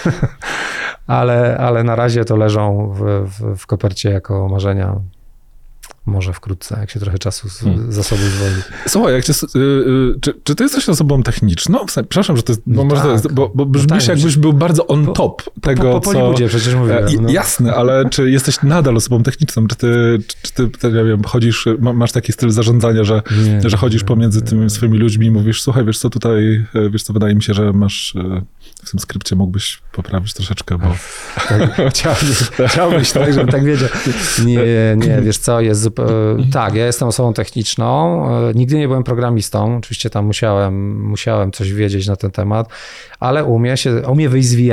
ale, 1.06 1.58
ale 1.58 1.84
na 1.84 1.96
razie 1.96 2.24
to 2.24 2.36
leżą 2.36 2.94
w, 2.94 3.28
w, 3.30 3.56
w 3.58 3.66
kopercie 3.66 4.10
jako 4.10 4.48
marzenia. 4.48 5.00
Może 6.06 6.32
wkrótce, 6.32 6.76
jak 6.80 6.90
się 6.90 7.00
trochę 7.00 7.18
czasu 7.18 7.48
z, 7.48 7.60
Hmm. 7.60 7.92
zasobu 7.92 8.22
zwolni. 8.22 8.62
Słuchaj, 8.88 9.12
jak 9.14 9.24
cię, 9.24 9.32
y, 9.32 9.58
y, 9.58 10.20
czy, 10.20 10.34
czy 10.44 10.54
ty 10.54 10.62
jesteś 10.64 10.88
osobą 10.88 11.22
techniczną? 11.22 11.86
W 11.86 11.90
sensie, 11.90 12.08
przepraszam, 12.08 12.36
że 12.36 12.42
to 12.42 12.52
jest, 12.52 12.62
bo, 12.66 12.74
No 12.76 12.84
może 12.84 13.02
to 13.02 13.08
tak. 13.08 13.12
jest, 13.12 13.32
bo, 13.34 13.48
bo 13.54 13.64
No 13.64 13.70
brzmisz 13.70 14.06
tak, 14.06 14.16
jakbyś 14.16 14.36
był 14.36 14.52
bardzo 14.52 14.86
on 14.86 15.12
top 15.12 15.42
tego, 15.60 15.82
po, 15.82 15.92
po, 15.92 16.00
po 16.00 16.06
co... 16.12 16.18
Hollywoodzie 16.18 16.48
przecież 16.48 16.74
mówiłem. 16.74 17.04
E, 17.06 17.10
no. 17.20 17.30
Jasne, 17.30 17.74
ale 17.74 18.04
czy 18.10 18.30
jesteś 18.30 18.62
nadal 18.62 18.96
osobą 18.96 19.22
techniczną? 19.22 19.66
Czy 19.66 19.76
ty, 19.76 20.18
czy, 20.26 20.36
czy 20.42 20.52
ty, 20.52 20.68
ty 20.68 20.92
nie 20.92 21.04
wiem, 21.04 21.24
chodzisz, 21.24 21.66
ma, 21.78 21.92
masz 21.92 22.12
taki 22.12 22.32
styl 22.32 22.50
zarządzania, 22.50 23.04
że, 23.04 23.22
Nie, 23.62 23.70
że 23.70 23.76
chodzisz 23.76 24.02
nie, 24.02 24.08
pomiędzy 24.08 24.40
nie. 24.40 24.46
tymi 24.46 24.70
swoimi 24.70 24.98
ludźmi 24.98 25.26
i 25.26 25.30
mówisz, 25.30 25.62
słuchaj, 25.62 25.84
wiesz 25.84 25.98
co, 25.98 26.10
tutaj, 26.10 26.66
e, 26.74 26.90
wiesz 26.90 27.02
co, 27.02 27.12
wydaje 27.12 27.34
mi 27.34 27.42
się, 27.42 27.54
że 27.54 27.72
masz 27.72 28.16
e, 28.16 28.42
w 28.84 28.90
tym 28.90 29.00
skrypcie 29.00 29.36
mógłbyś 29.36 29.82
poprawić 29.92 30.34
troszeczkę, 30.34 30.78
bo... 30.78 30.94
Tak, 31.48 31.88
chciałbyś, 31.90 32.38
chciałbyś 32.72 33.12
tak, 33.12 33.32
żebym 33.32 33.48
tak 33.48 33.64
wiedział. 33.64 33.88
Nie, 34.44 34.56
nie, 34.96 35.22
wiesz 35.22 35.38
co, 35.38 35.60
jest 35.60 35.80
zupełnie... 35.80 35.95
Tak, 36.52 36.74
ja 36.74 36.86
jestem 36.86 37.08
osobą 37.08 37.32
techniczną, 37.32 38.24
e, 38.48 38.54
nigdy 38.54 38.78
nie 38.78 38.88
byłem 38.88 39.04
programistą, 39.04 39.76
oczywiście 39.76 40.10
tam 40.10 40.26
musiałem, 40.26 41.02
musiałem 41.02 41.52
coś 41.52 41.72
wiedzieć 41.72 42.06
na 42.06 42.16
ten 42.16 42.30
temat, 42.30 42.68
ale 43.20 43.44
umie 43.44 43.76
się, 43.76 44.02
umie 44.08 44.28
wyjść 44.28 44.48
z 44.48 44.54
VI. 44.54 44.70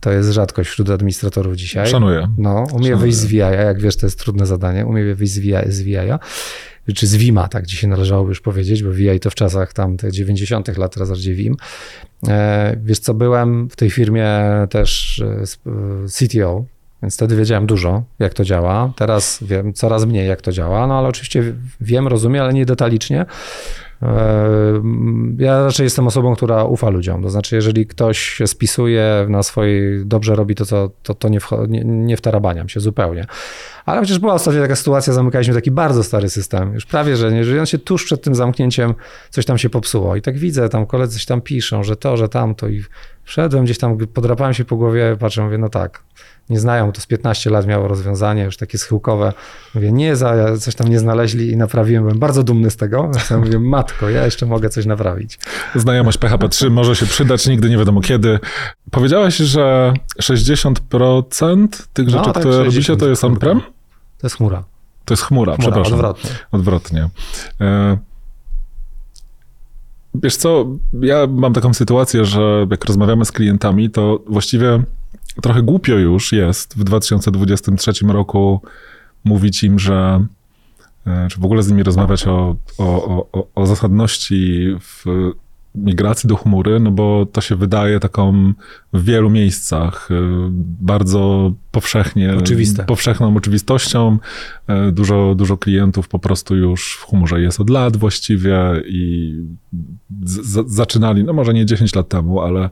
To 0.00 0.12
jest 0.12 0.30
rzadkość 0.30 0.70
wśród 0.70 0.90
administratorów 0.90 1.56
dzisiaj. 1.56 1.86
Szanuję. 1.86 2.28
No, 2.38 2.54
umie 2.54 2.68
Szanuję. 2.70 2.96
wyjść 2.96 3.16
z 3.16 3.26
VI, 3.26 3.36
jak 3.36 3.80
wiesz, 3.80 3.96
to 3.96 4.06
jest 4.06 4.18
trudne 4.18 4.46
zadanie, 4.46 4.86
umie 4.86 5.14
wyjść 5.14 5.32
z 5.32 5.38
VI, 5.38 5.54
z 5.68 5.82
VI 5.82 5.96
czy 6.92 7.06
z 7.06 7.16
Vima, 7.16 7.48
tak 7.48 7.66
dzisiaj 7.66 7.90
należałoby 7.90 8.28
już 8.28 8.40
powiedzieć, 8.40 8.82
bo 8.82 8.90
VI 8.90 9.20
to 9.20 9.30
w 9.30 9.34
czasach 9.34 9.72
tam 9.72 9.96
tych 9.96 10.12
90 10.12 10.78
lat, 10.78 10.94
teraz 10.94 11.08
bardziej 11.08 11.34
Vim. 11.34 11.56
E, 12.28 12.76
Wiesz 12.84 12.98
co, 12.98 13.14
byłem 13.14 13.68
w 13.68 13.76
tej 13.76 13.90
firmie 13.90 14.30
też 14.70 15.22
e, 15.24 15.70
e, 15.70 16.08
CTO, 16.08 16.64
więc 17.04 17.14
wtedy 17.14 17.36
wiedziałem 17.36 17.66
dużo, 17.66 18.02
jak 18.18 18.34
to 18.34 18.44
działa. 18.44 18.92
Teraz 18.96 19.38
wiem 19.42 19.72
coraz 19.72 20.04
mniej, 20.04 20.28
jak 20.28 20.42
to 20.42 20.52
działa, 20.52 20.86
no 20.86 20.98
ale 20.98 21.08
oczywiście 21.08 21.54
wiem, 21.80 22.08
rozumiem, 22.08 22.42
ale 22.42 22.52
nie 22.52 22.66
detalicznie. 22.66 23.26
E, 24.02 24.44
Ja 25.38 25.64
raczej 25.64 25.84
jestem 25.84 26.06
osobą, 26.06 26.34
która 26.36 26.64
ufa 26.64 26.90
ludziom. 26.90 27.22
To 27.22 27.30
znaczy, 27.30 27.56
jeżeli 27.56 27.86
ktoś 27.86 28.18
się 28.18 28.46
spisuje 28.46 29.26
na 29.28 29.42
swojej, 29.42 30.06
dobrze 30.06 30.34
robi 30.36 30.54
to, 30.54 30.66
co, 30.66 30.90
to, 31.02 31.14
to 31.14 31.28
nie, 31.28 31.40
wcho- 31.40 31.68
nie, 31.68 31.84
nie 31.84 32.16
wtarabaniam 32.16 32.68
się 32.68 32.80
zupełnie. 32.80 33.26
Ale 33.86 34.02
przecież 34.02 34.18
była 34.18 34.34
ostatnio 34.34 34.62
taka 34.62 34.76
sytuacja, 34.76 35.12
zamykaliśmy 35.12 35.54
taki 35.54 35.70
bardzo 35.70 36.04
stary 36.04 36.30
system, 36.30 36.74
już 36.74 36.86
prawie, 36.86 37.16
że 37.16 37.32
nie, 37.32 37.44
że 37.44 37.66
się 37.66 37.78
tuż 37.78 38.04
przed 38.04 38.22
tym 38.22 38.34
zamknięciem 38.34 38.94
coś 39.30 39.44
tam 39.44 39.58
się 39.58 39.70
popsuło. 39.70 40.16
I 40.16 40.22
tak 40.22 40.38
widzę, 40.38 40.68
tam 40.68 40.86
koledzy 40.86 41.14
coś 41.14 41.26
tam 41.26 41.40
piszą, 41.40 41.82
że 41.84 41.96
to, 41.96 42.16
że 42.16 42.28
tamto 42.28 42.68
i 42.68 42.84
wszedłem 43.24 43.64
gdzieś 43.64 43.78
tam, 43.78 43.98
podrapałem 43.98 44.54
się 44.54 44.64
po 44.64 44.76
głowie, 44.76 45.16
patrzę, 45.20 45.42
mówię, 45.44 45.58
no 45.58 45.68
tak, 45.68 46.02
nie 46.50 46.60
znają, 46.60 46.92
to 46.92 47.00
z 47.00 47.06
15 47.06 47.50
lat 47.50 47.66
miało 47.66 47.88
rozwiązanie, 47.88 48.42
już 48.44 48.56
takie 48.56 48.78
schyłkowe. 48.78 49.32
Mówię, 49.74 49.92
nie, 49.92 50.16
za, 50.16 50.56
coś 50.58 50.74
tam 50.74 50.88
nie 50.88 50.98
znaleźli 50.98 51.50
i 51.50 51.56
naprawiłem, 51.56 52.02
byłem 52.04 52.18
bardzo 52.18 52.42
dumny 52.42 52.70
z 52.70 52.76
tego. 52.76 53.10
Ja 53.30 53.38
mówię, 53.38 53.58
matko, 53.84 54.10
ja 54.10 54.24
jeszcze 54.24 54.46
mogę 54.46 54.68
coś 54.68 54.86
naprawić. 54.86 55.38
Znajomość 55.74 56.18
PHP 56.18 56.48
3 56.48 56.70
może 56.70 56.96
się 56.96 57.06
przydać, 57.06 57.46
nigdy 57.46 57.70
nie 57.70 57.78
wiadomo 57.78 58.00
kiedy. 58.00 58.38
Powiedziałeś, 58.90 59.36
że 59.36 59.94
60% 60.22 61.68
tych 61.92 62.08
rzeczy, 62.08 62.24
No, 62.26 62.32
tak, 62.32 62.40
które 62.42 62.54
60, 62.64 62.74
robicie, 62.88 62.96
to 62.96 63.08
jest 63.08 63.24
on-prem? 63.24 63.60
To 64.18 64.26
jest 64.26 64.36
chmura. 64.36 64.64
To 65.04 65.14
jest 65.14 65.22
chmura, 65.22 65.54
chmura 65.56 65.70
przepraszam. 65.70 65.94
odwrotnie. 65.94 66.30
Odwrotnie. 66.52 67.08
E, 67.60 67.98
Wiesz 70.22 70.36
co, 70.36 70.66
ja 71.00 71.26
mam 71.26 71.52
taką 71.52 71.74
sytuację, 71.74 72.24
że 72.24 72.66
jak 72.70 72.84
rozmawiamy 72.84 73.24
z 73.24 73.32
klientami, 73.32 73.90
to 73.90 74.20
właściwie 74.26 74.82
trochę 75.42 75.62
głupio 75.62 75.92
już 75.92 76.32
jest 76.32 76.74
w 76.78 76.84
2023 76.84 77.92
roku 78.08 78.60
mówić 79.24 79.64
im, 79.64 79.78
że 79.78 80.26
czy 81.30 81.40
w 81.40 81.44
ogóle 81.44 81.62
z 81.62 81.68
nimi 81.70 81.82
rozmawiać 81.82 82.26
o, 82.26 82.56
o, 82.78 82.84
o- 83.04 83.28
o, 83.32 83.46
o 83.54 83.66
zasadności 83.66 84.68
w 84.80 85.04
migracji 85.74 86.28
do 86.28 86.36
chmury, 86.36 86.80
no 86.80 86.90
bo 86.90 87.26
to 87.32 87.40
się 87.40 87.56
wydaje 87.56 88.00
taką 88.00 88.52
w 88.92 89.04
wielu 89.04 89.30
miejscach 89.30 90.08
e, 90.10 90.14
bardzo 90.80 91.52
powszechnie, 91.70 92.34
Oczywiste. 92.34 92.84
powszechną 92.84 93.36
oczywistością. 93.36 94.18
E, 94.66 94.92
Dużo, 94.92 95.34
dużo 95.34 95.56
klientów 95.56 96.08
po 96.08 96.18
prostu 96.18 96.56
już 96.56 96.94
w 96.96 97.04
chmurze 97.06 97.40
jest 97.40 97.60
od 97.60 97.70
lat 97.70 97.96
właściwie 97.96 98.58
i 98.86 99.34
z, 100.24 100.46
z, 100.46 100.70
zaczynali, 100.72 101.24
no 101.24 101.32
może 101.32 101.54
nie 101.54 101.66
10 101.66 101.94
lat 101.94 102.08
temu, 102.08 102.40
ale, 102.40 102.70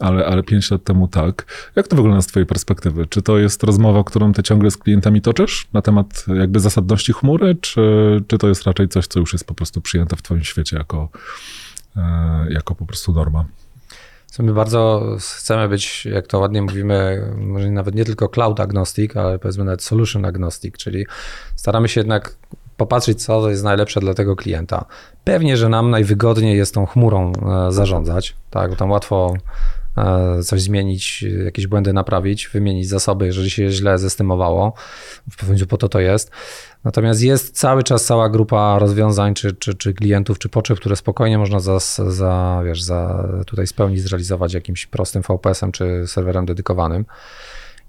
ale, 0.00 0.26
ale 0.26 0.42
5 0.42 0.70
lat 0.70 0.84
temu 0.84 1.08
tak. 1.08 1.46
Jak 1.76 1.88
to 1.88 1.96
wygląda 1.96 2.22
z 2.22 2.26
twojej 2.26 2.46
perspektywy? 2.46 3.06
Czy 3.06 3.22
to 3.22 3.38
jest 3.38 3.62
rozmowa, 3.62 4.04
którą 4.04 4.32
ty 4.32 4.42
ciągle 4.42 4.70
z 4.70 4.76
klientami 4.76 5.22
toczysz 5.22 5.68
na 5.72 5.82
temat 5.82 6.24
jakby 6.38 6.60
zasadności 6.60 7.12
chmury, 7.12 7.56
czy, 7.60 7.80
czy 8.28 8.38
to 8.38 8.48
jest 8.48 8.62
raczej 8.62 8.88
coś, 8.88 9.06
co 9.06 9.20
już 9.20 9.32
jest 9.32 9.46
po 9.46 9.54
prostu 9.54 9.80
przyjęte 9.80 10.16
w 10.16 10.22
twoim 10.22 10.44
świecie 10.44 10.76
jako, 10.76 11.08
e, 11.96 12.46
jako 12.50 12.74
po 12.74 12.86
prostu 12.86 13.12
norma? 13.12 13.44
My 14.38 14.52
bardzo 14.52 15.02
chcemy 15.18 15.68
być, 15.68 16.06
jak 16.06 16.26
to 16.26 16.38
ładnie 16.38 16.62
mówimy, 16.62 17.22
może 17.36 17.70
nawet 17.70 17.94
nie 17.94 18.04
tylko 18.04 18.28
cloud 18.28 18.60
agnostic, 18.60 19.16
ale 19.16 19.38
powiedzmy 19.38 19.64
nawet 19.64 19.82
solution 19.82 20.24
agnostic, 20.24 20.76
czyli 20.76 21.06
staramy 21.56 21.88
się 21.88 22.00
jednak 22.00 22.36
popatrzeć, 22.76 23.24
co 23.24 23.50
jest 23.50 23.64
najlepsze 23.64 24.00
dla 24.00 24.14
tego 24.14 24.36
klienta. 24.36 24.84
Pewnie, 25.24 25.56
że 25.56 25.68
nam 25.68 25.90
najwygodniej 25.90 26.56
jest 26.56 26.74
tą 26.74 26.86
chmurą 26.86 27.32
e, 27.32 27.72
zarządzać, 27.72 28.36
tak, 28.50 28.70
bo 28.70 28.76
tam 28.76 28.90
łatwo 28.90 29.34
coś 30.44 30.62
zmienić, 30.62 31.24
jakieś 31.44 31.66
błędy 31.66 31.92
naprawić, 31.92 32.48
wymienić 32.48 32.88
zasoby, 32.88 33.26
jeżeli 33.26 33.50
się 33.50 33.70
źle 33.70 33.98
zestymowało. 33.98 34.72
W 35.30 35.46
końcu 35.46 35.66
po 35.66 35.76
to 35.76 35.88
to 35.88 36.00
jest. 36.00 36.30
Natomiast 36.84 37.22
jest 37.22 37.58
cały 37.58 37.82
czas 37.82 38.04
cała 38.04 38.28
grupa 38.28 38.78
rozwiązań, 38.78 39.34
czy, 39.34 39.52
czy, 39.52 39.74
czy 39.74 39.94
klientów, 39.94 40.38
czy 40.38 40.48
potrzeb, 40.48 40.78
które 40.78 40.96
spokojnie 40.96 41.38
można 41.38 41.60
za, 41.60 41.78
za, 42.08 42.62
wiesz, 42.64 42.82
za 42.82 43.28
tutaj 43.46 43.66
spełnić, 43.66 44.02
zrealizować 44.02 44.54
jakimś 44.54 44.86
prostym 44.86 45.22
VPS-em 45.22 45.72
czy 45.72 46.04
serwerem 46.06 46.46
dedykowanym. 46.46 47.04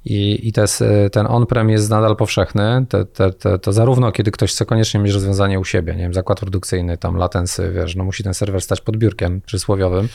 I, 0.06 0.48
i 0.48 0.54
te, 0.54 0.66
ten 1.12 1.28
on-prem 1.30 1.70
jest 1.70 1.90
nadal 1.90 2.16
powszechny. 2.16 2.86
Te, 2.90 3.06
te, 3.06 3.34
te, 3.34 3.60
to 3.60 3.74
zarówno 3.74 4.12
kiedy 4.12 4.32
ktoś 4.32 4.52
chce 4.52 4.66
koniecznie 4.66 5.00
mieć 5.00 5.14
rozwiązanie 5.14 5.60
u 5.60 5.66
siebie, 5.66 5.96
nie 5.96 6.02
wiem, 6.02 6.14
zakład 6.14 6.40
produkcyjny, 6.40 6.98
tam 6.98 7.16
latensy, 7.16 7.72
wiesz, 7.76 7.96
no 7.96 8.04
musi 8.04 8.24
ten 8.24 8.34
serwer 8.34 8.62
stać 8.62 8.82
pod 8.82 8.98
biurkiem 8.98 9.42
przysłowiowym, 9.42 10.06
e, 10.06 10.10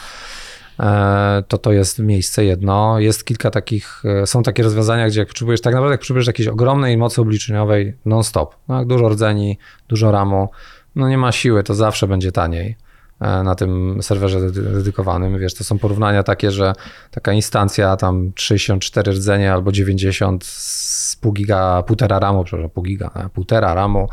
to 1.48 1.58
to 1.58 1.72
jest 1.72 1.98
miejsce 1.98 2.44
jedno. 2.44 2.98
Jest 2.98 3.24
kilka 3.24 3.50
takich, 3.50 4.02
e, 4.04 4.26
są 4.26 4.42
takie 4.42 4.62
rozwiązania, 4.62 5.06
gdzie 5.08 5.20
jak 5.20 5.28
potrzebujesz, 5.28 5.60
tak 5.60 5.74
naprawdę 5.74 5.92
jak 5.92 6.00
potrzebujesz 6.00 6.26
jakiejś 6.26 6.48
ogromnej 6.48 6.96
mocy 6.96 7.20
obliczeniowej 7.20 7.96
non-stop, 8.04 8.56
no, 8.68 8.84
dużo 8.84 9.08
rdzeni, 9.08 9.58
dużo 9.88 10.10
ramu, 10.10 10.48
no 10.96 11.08
nie 11.08 11.18
ma 11.18 11.32
siły, 11.32 11.62
to 11.62 11.74
zawsze 11.74 12.06
będzie 12.08 12.32
taniej 12.32 12.76
e, 13.20 13.42
na 13.42 13.54
tym 13.54 13.98
serwerze 14.02 14.40
dedy- 14.40 14.62
dedykowanym. 14.62 15.38
Wiesz, 15.38 15.54
to 15.54 15.64
są 15.64 15.78
porównania 15.78 16.22
takie, 16.22 16.50
że 16.50 16.72
taka 17.10 17.32
instancja 17.32 17.96
tam 17.96 18.32
64 18.36 19.12
rdzenie 19.12 19.52
albo 19.52 19.72
90 19.72 20.44
z 20.46 21.16
pół 21.16 21.32
giga, 21.32 21.82
półtora 21.82 22.18
ramu, 22.18 22.44
przepraszam, 22.44 22.70
pół 22.70 22.84
giga, 22.84 23.10
e, 23.14 23.28
półtora 23.28 23.74
ramu, 23.74 24.08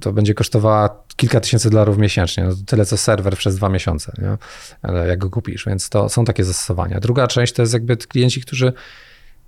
to 0.00 0.12
będzie 0.12 0.34
kosztowała 0.34 1.04
kilka 1.16 1.40
tysięcy 1.40 1.70
dolarów 1.70 1.98
miesięcznie. 1.98 2.44
No 2.44 2.50
tyle 2.66 2.86
co 2.86 2.96
serwer 2.96 3.36
przez 3.36 3.56
dwa 3.56 3.68
miesiące, 3.68 4.12
nie? 4.18 4.36
Ale 4.82 5.08
jak 5.08 5.18
go 5.18 5.30
kupisz, 5.30 5.64
więc 5.66 5.88
to 5.88 6.08
są 6.08 6.24
takie 6.24 6.44
zastosowania. 6.44 7.00
Druga 7.00 7.26
część 7.26 7.52
to 7.52 7.62
jest 7.62 7.72
jakby 7.72 7.96
klienci, 7.96 8.40
którzy 8.40 8.72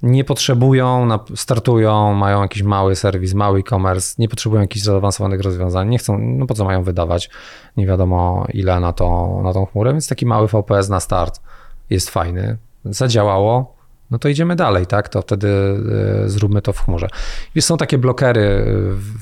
nie 0.02 0.24
potrzebują, 0.24 1.09
startują, 1.35 2.14
mają 2.14 2.42
jakiś 2.42 2.62
mały 2.62 2.96
serwis, 2.96 3.35
mały 3.35 3.59
e-commerce, 3.59 4.14
nie 4.18 4.28
potrzebują 4.28 4.62
jakichś 4.62 4.85
zaawansowanych 4.85 5.40
rozwiązań, 5.40 5.88
nie 5.88 5.98
chcą, 5.98 6.18
no 6.18 6.46
po 6.46 6.54
co 6.54 6.64
mają 6.64 6.82
wydawać 6.82 7.30
nie 7.76 7.87
wiadomo 7.87 8.46
ile 8.52 8.80
na, 8.80 8.92
to, 8.92 9.40
na 9.44 9.52
tą 9.52 9.66
chmurę, 9.66 9.92
więc 9.92 10.09
taki 10.09 10.26
mały 10.26 10.48
VPS 10.48 10.88
na 10.88 11.00
start 11.00 11.40
jest 11.90 12.11
fajny. 12.11 12.56
Zadziałało, 12.85 13.76
no 14.11 14.18
to 14.18 14.28
idziemy 14.28 14.56
dalej, 14.56 14.87
tak? 14.87 15.09
To 15.09 15.22
wtedy 15.22 15.48
y, 16.24 16.28
zróbmy 16.28 16.62
to 16.62 16.72
w 16.72 16.85
chmurze. 16.85 17.09
I 17.54 17.62
są 17.62 17.76
takie 17.76 17.98
blokery 17.98 18.64
w, 18.66 19.14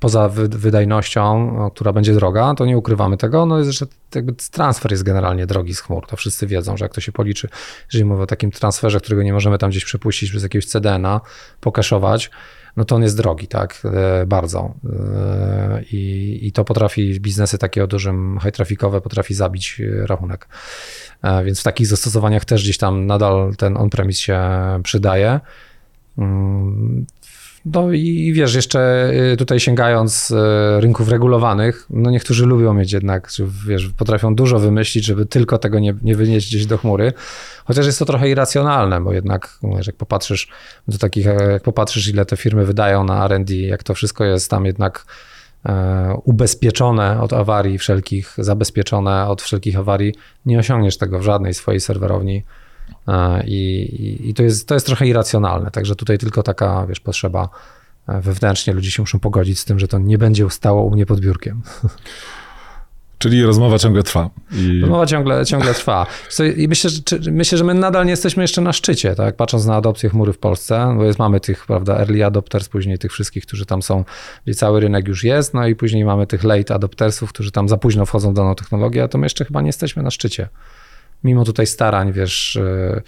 poza 0.00 0.28
wy, 0.28 0.48
wydajnością, 0.48 1.56
która 1.74 1.92
będzie 1.92 2.14
droga, 2.14 2.54
to 2.54 2.66
nie 2.66 2.78
ukrywamy 2.78 3.16
tego, 3.16 3.46
no 3.46 3.58
jest, 3.58 3.70
że 3.70 3.86
jakby 4.14 4.32
transfer 4.50 4.90
jest 4.90 5.02
generalnie 5.02 5.46
drogi 5.46 5.74
z 5.74 5.80
chmur. 5.80 6.06
To 6.06 6.16
wszyscy 6.16 6.46
wiedzą, 6.46 6.76
że 6.76 6.84
jak 6.84 6.94
to 6.94 7.00
się 7.00 7.12
policzy, 7.12 7.48
jeżeli 7.86 8.04
mówię 8.04 8.22
o 8.22 8.26
takim 8.26 8.50
transferze, 8.50 9.00
którego 9.00 9.22
nie 9.22 9.32
możemy 9.32 9.58
tam 9.58 9.70
gdzieś 9.70 9.84
przepuścić 9.84 10.30
przez 10.30 10.42
jakiegoś 10.42 10.66
CDN-a, 10.66 11.20
pokaszować, 11.60 12.30
no 12.76 12.84
to 12.84 12.96
on 12.96 13.02
jest 13.02 13.16
drogi, 13.16 13.48
tak, 13.48 13.82
e, 13.84 14.26
bardzo. 14.26 14.74
E, 14.84 15.82
I, 15.92 16.38
I 16.42 16.52
to 16.52 16.64
potrafi, 16.64 17.20
biznesy 17.20 17.58
takie 17.58 17.84
o 17.84 17.86
dużym, 17.86 18.38
high 18.42 18.52
trafikowe 18.52 19.00
potrafi 19.00 19.34
zabić 19.34 19.80
e, 19.80 20.06
rachunek. 20.06 20.48
Więc 21.44 21.60
w 21.60 21.62
takich 21.62 21.86
zastosowaniach 21.86 22.44
też 22.44 22.62
gdzieś 22.62 22.78
tam 22.78 23.06
nadal 23.06 23.56
ten 23.56 23.76
on-premise 23.76 24.20
się 24.20 24.40
przydaje. 24.82 25.40
No 27.64 27.92
i 27.92 28.32
wiesz, 28.32 28.54
jeszcze 28.54 29.10
y, 29.32 29.36
tutaj 29.36 29.60
sięgając 29.60 30.30
y, 30.30 30.34
rynków 30.80 31.08
regulowanych, 31.08 31.86
no 31.90 32.10
niektórzy 32.10 32.46
lubią 32.46 32.74
mieć 32.74 32.92
jednak, 32.92 33.30
wiesz, 33.66 33.88
potrafią 33.88 34.34
dużo 34.34 34.58
wymyślić, 34.58 35.04
żeby 35.04 35.26
tylko 35.26 35.58
tego 35.58 35.78
nie, 35.78 35.94
nie 36.02 36.16
wynieść 36.16 36.48
gdzieś 36.48 36.66
do 36.66 36.78
chmury. 36.78 37.12
Chociaż 37.64 37.86
jest 37.86 37.98
to 37.98 38.04
trochę 38.04 38.30
irracjonalne, 38.30 39.00
bo 39.00 39.12
jednak 39.12 39.58
wiesz, 39.62 39.86
jak 39.86 39.96
popatrzysz 39.96 40.48
do 40.88 40.98
takich, 40.98 41.26
jak 41.52 41.62
popatrzysz 41.62 42.08
ile 42.08 42.24
te 42.24 42.36
firmy 42.36 42.64
wydają 42.64 43.04
na 43.04 43.24
R&D, 43.24 43.54
jak 43.54 43.82
to 43.82 43.94
wszystko 43.94 44.24
jest 44.24 44.50
tam 44.50 44.66
jednak 44.66 45.04
e, 45.68 46.14
ubezpieczone 46.24 47.20
od 47.20 47.32
awarii 47.32 47.78
wszelkich, 47.78 48.34
zabezpieczone 48.38 49.28
od 49.28 49.42
wszelkich 49.42 49.78
awarii, 49.78 50.14
nie 50.46 50.58
osiągniesz 50.58 50.98
tego 50.98 51.18
w 51.18 51.22
żadnej 51.22 51.54
swojej 51.54 51.80
serwerowni 51.80 52.44
i, 53.46 54.18
i 54.24 54.34
to, 54.34 54.42
jest, 54.42 54.68
to 54.68 54.74
jest 54.74 54.86
trochę 54.86 55.06
irracjonalne. 55.06 55.70
Także 55.70 55.96
tutaj 55.96 56.18
tylko 56.18 56.42
taka, 56.42 56.86
wiesz, 56.86 57.00
potrzeba 57.00 57.48
e, 58.08 58.20
wewnętrznie 58.20 58.72
ludzie 58.72 58.90
się 58.90 59.02
muszą 59.02 59.18
pogodzić 59.18 59.58
z 59.58 59.64
tym, 59.64 59.78
że 59.78 59.88
to 59.88 59.98
nie 59.98 60.18
będzie 60.18 60.46
ustało 60.46 60.84
u 60.84 60.90
mnie 60.90 61.06
pod 61.06 61.20
biurkiem. 61.20 61.62
Czyli 63.20 63.42
rozmowa 63.42 63.78
ciągle 63.78 64.02
trwa. 64.02 64.30
I... 64.52 64.80
Rozmowa 64.80 65.06
ciągle, 65.06 65.46
ciągle 65.46 65.74
trwa. 65.74 66.06
I 66.56 66.68
myślę 66.68 66.90
że, 66.90 67.30
myślę, 67.30 67.58
że 67.58 67.64
my 67.64 67.74
nadal 67.74 68.04
nie 68.04 68.10
jesteśmy 68.10 68.42
jeszcze 68.42 68.60
na 68.60 68.72
szczycie, 68.72 69.14
tak? 69.14 69.36
patrząc 69.36 69.66
na 69.66 69.76
adopcję 69.76 70.10
chmury 70.10 70.32
w 70.32 70.38
Polsce, 70.38 70.94
bo 70.96 71.04
jest, 71.04 71.18
mamy 71.18 71.40
tych, 71.40 71.66
prawda, 71.66 71.96
early 71.98 72.24
adopters, 72.24 72.68
później 72.68 72.98
tych 72.98 73.12
wszystkich, 73.12 73.46
którzy 73.46 73.66
tam 73.66 73.82
są, 73.82 74.04
gdzie 74.44 74.54
cały 74.54 74.80
rynek 74.80 75.08
już 75.08 75.24
jest, 75.24 75.54
no 75.54 75.66
i 75.66 75.74
później 75.74 76.04
mamy 76.04 76.26
tych 76.26 76.44
late 76.44 76.74
adoptersów, 76.74 77.32
którzy 77.32 77.50
tam 77.50 77.68
za 77.68 77.76
późno 77.76 78.06
wchodzą 78.06 78.30
w 78.30 78.34
daną 78.34 78.54
technologię, 78.54 79.02
a 79.02 79.08
to 79.08 79.18
my 79.18 79.26
jeszcze 79.26 79.44
chyba 79.44 79.60
nie 79.60 79.68
jesteśmy 79.68 80.02
na 80.02 80.10
szczycie 80.10 80.48
mimo 81.24 81.44
tutaj 81.44 81.66
starań, 81.66 82.12
wiesz, 82.12 82.56
y, 82.56 83.02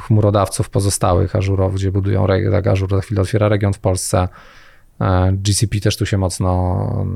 chmurodawców 0.00 0.70
pozostałych, 0.70 1.36
Azurow, 1.36 1.74
gdzie 1.74 1.92
budują, 1.92 2.26
tak, 2.26 2.66
Azure 2.66 2.96
za 2.96 3.02
chwilę 3.02 3.20
otwiera 3.20 3.48
region 3.48 3.72
w 3.72 3.78
Polsce, 3.78 4.28
e, 5.00 5.32
GCP 5.32 5.80
też 5.80 5.96
tu 5.96 6.06
się 6.06 6.18
mocno, 6.18 7.06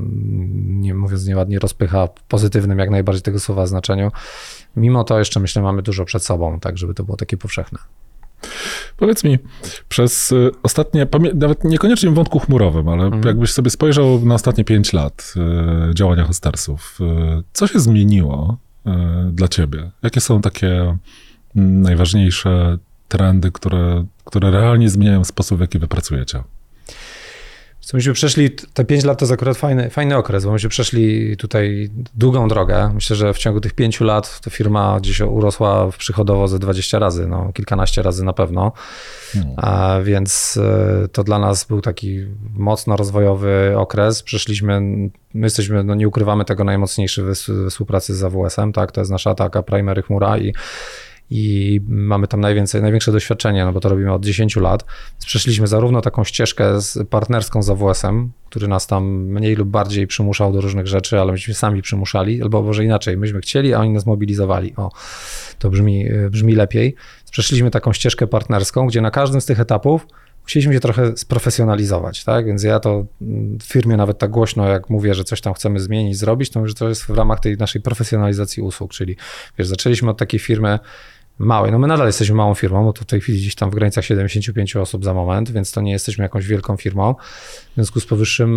nie 0.67 0.95
mówiąc 0.95 1.27
nieładnie, 1.27 1.59
rozpycha 1.59 2.07
w 2.07 2.23
pozytywnym 2.23 2.79
jak 2.79 2.91
najbardziej 2.91 3.23
tego 3.23 3.41
słowa 3.41 3.67
znaczeniu. 3.67 4.11
Mimo 4.77 5.05
to 5.05 5.19
jeszcze 5.19 5.41
myślę, 5.41 5.63
mamy 5.63 5.83
dużo 5.83 6.05
przed 6.05 6.25
sobą, 6.25 6.61
tak 6.61 6.79
żeby 6.79 6.95
to 6.95 7.05
było 7.05 7.17
takie 7.17 7.37
powszechne. 7.37 7.79
Powiedz 8.97 9.25
mi, 9.25 9.39
przez 9.89 10.33
y, 10.33 10.51
ostatnie, 10.63 11.07
nawet 11.35 11.65
niekoniecznie 11.65 12.11
w 12.11 12.15
wątku 12.15 12.39
chmurowym, 12.39 12.89
ale 12.89 13.07
mm. 13.07 13.23
jakbyś 13.23 13.53
sobie 13.53 13.71
spojrzał 13.71 14.21
na 14.21 14.35
ostatnie 14.35 14.65
pięć 14.65 14.93
lat 14.93 15.35
y, 15.91 15.95
działania 15.95 16.25
Hostarsów, 16.25 16.99
co 17.53 17.67
się 17.67 17.81
zmieniło 17.81 18.59
dla 19.33 19.49
ciebie? 19.49 19.91
Jakie 20.03 20.21
są 20.21 20.41
takie 20.41 20.99
mm, 21.57 21.83
najważniejsze 21.83 22.79
trendy, 23.09 23.53
które, 23.53 24.07
które 24.25 24.51
realnie 24.51 24.91
zmieniają 24.91 25.25
sposób, 25.25 25.59
w 25.59 25.61
jaki 25.61 25.79
wy 25.79 25.89
pracujecie? 25.89 26.43
Co 27.87 27.97
myśmy 27.97 28.13
przeszli, 28.13 28.51
te 28.51 28.85
5 28.85 29.05
lat 29.05 29.19
to 29.19 29.25
jest 29.25 29.33
akurat 29.33 29.57
fajny, 29.57 29.91
fajny 29.91 30.17
okres, 30.17 30.45
bo 30.45 30.53
myśmy 30.53 30.69
przeszli 30.69 31.37
tutaj 31.37 31.91
długą 32.15 32.49
drogę. 32.49 32.91
Myślę, 32.95 33.17
że 33.17 33.35
w 33.35 33.39
ciągu 33.39 33.61
tych 33.61 33.73
5 33.73 34.01
lat 34.01 34.41
ta 34.41 34.51
firma 34.51 35.01
gdzieś 35.01 35.21
urosła 35.21 35.91
przychodowo 35.99 36.49
ze 36.49 36.59
20 36.59 36.99
razy, 36.99 37.27
no 37.27 37.53
kilkanaście 37.53 38.03
razy 38.03 38.25
na 38.25 38.33
pewno. 38.33 38.73
Hmm. 39.33 39.55
A 39.57 40.01
więc 40.05 40.59
e, 40.63 41.09
to 41.09 41.25
dla 41.25 41.39
nas 41.39 41.65
był 41.65 41.81
taki 41.81 42.27
mocno 42.55 42.97
rozwojowy 42.97 43.75
okres. 43.77 44.23
Przeszliśmy, 44.23 44.81
my 45.35 45.47
jesteśmy, 45.47 45.85
no 45.85 45.95
nie 45.95 46.09
ukrywamy 46.09 46.45
tego, 46.45 46.65
najmocniejszy 46.65 47.23
we 47.23 47.35
współpracy 47.71 48.15
z 48.15 48.25
AWS-em, 48.25 48.73
tak? 48.73 48.93
To 48.93 49.01
jest 49.01 49.11
nasza 49.11 49.35
taka 49.35 49.63
primary 49.63 50.03
chmura 50.03 50.39
i 50.39 50.55
i 51.31 51.81
mamy 51.89 52.29
tam 52.29 52.41
najwięcej, 52.41 52.83
największe 52.83 53.13
doświadczenie, 53.13 53.65
no 53.65 53.73
bo 53.73 53.81
to 53.81 53.89
robimy 53.89 54.13
od 54.13 54.25
10 54.25 54.57
lat. 54.57 54.85
Przeszliśmy 55.27 55.67
zarówno 55.67 56.01
taką 56.01 56.25
ścieżkę 56.25 56.81
z 56.81 57.09
partnerską 57.09 57.63
z 57.63 57.71
AWS-em, 57.71 58.31
który 58.51 58.69
nas 58.69 58.87
tam 58.87 59.05
mniej 59.07 59.55
lub 59.55 59.69
bardziej 59.69 60.07
przymuszał 60.07 60.53
do 60.53 60.61
różnych 60.61 60.87
rzeczy, 60.87 61.21
ale 61.21 61.33
myśmy 61.33 61.55
sami 61.55 61.83
przymuszali, 61.83 62.43
albo 62.43 62.63
może 62.63 62.85
inaczej, 62.85 63.17
myśmy 63.17 63.41
chcieli, 63.41 63.75
a 63.75 63.81
oni 63.81 63.91
nas 63.91 64.07
mobilizowali. 64.07 64.75
O, 64.77 64.91
to 65.59 65.71
brzmi, 65.71 66.09
brzmi 66.31 66.55
lepiej. 66.55 66.95
Przeszliśmy 67.31 67.71
taką 67.71 67.93
ścieżkę 67.93 68.27
partnerską, 68.27 68.87
gdzie 68.87 69.01
na 69.01 69.11
każdym 69.11 69.41
z 69.41 69.47
tych 69.47 69.61
etapów 69.61 70.07
musieliśmy 70.47 70.75
się 70.75 70.81
trochę 70.81 71.17
sprofesjonalizować, 71.17 72.25
tak? 72.25 72.47
Więc 72.47 72.63
ja 72.63 72.81
to 72.81 73.07
w 73.61 73.65
firmie 73.65 73.97
nawet 73.97 74.19
tak 74.19 74.31
głośno, 74.31 74.69
jak 74.69 74.91
mówię, 74.91 75.15
że 75.15 75.25
coś 75.25 75.41
tam 75.41 75.55
chcemy 75.55 75.81
zmienić, 75.81 76.19
zrobić, 76.19 76.51
to 76.51 76.61
mówię, 76.61 76.69
że 76.69 76.75
to 76.75 76.89
jest 76.89 77.03
w 77.05 77.11
ramach 77.11 77.41
tej 77.41 77.57
naszej 77.57 77.83
profesjonalizacji 77.83 78.63
usług, 78.63 78.93
czyli 78.93 79.17
wiesz, 79.59 79.69
zaczęliśmy 79.69 80.11
od 80.11 80.19
takiej 80.19 80.41
firmy, 80.41 80.79
małej. 81.39 81.73
No 81.73 81.79
my 81.79 81.87
nadal 81.87 82.07
jesteśmy 82.07 82.37
małą 82.37 82.55
firmą, 82.55 82.85
bo 82.85 82.93
to 82.93 83.03
w 83.03 83.07
tej 83.07 83.21
chwili 83.21 83.39
gdzieś 83.39 83.55
tam 83.55 83.71
w 83.71 83.75
granicach 83.75 84.05
75 84.05 84.77
osób 84.77 85.05
za 85.05 85.15
moment, 85.15 85.51
więc 85.51 85.73
to 85.73 85.81
nie 85.81 85.93
jesteśmy 85.93 86.23
jakąś 86.23 86.47
wielką 86.47 86.77
firmą. 86.77 87.15
W 87.71 87.75
związku 87.75 88.01
z 88.01 88.07
powyższym, 88.07 88.51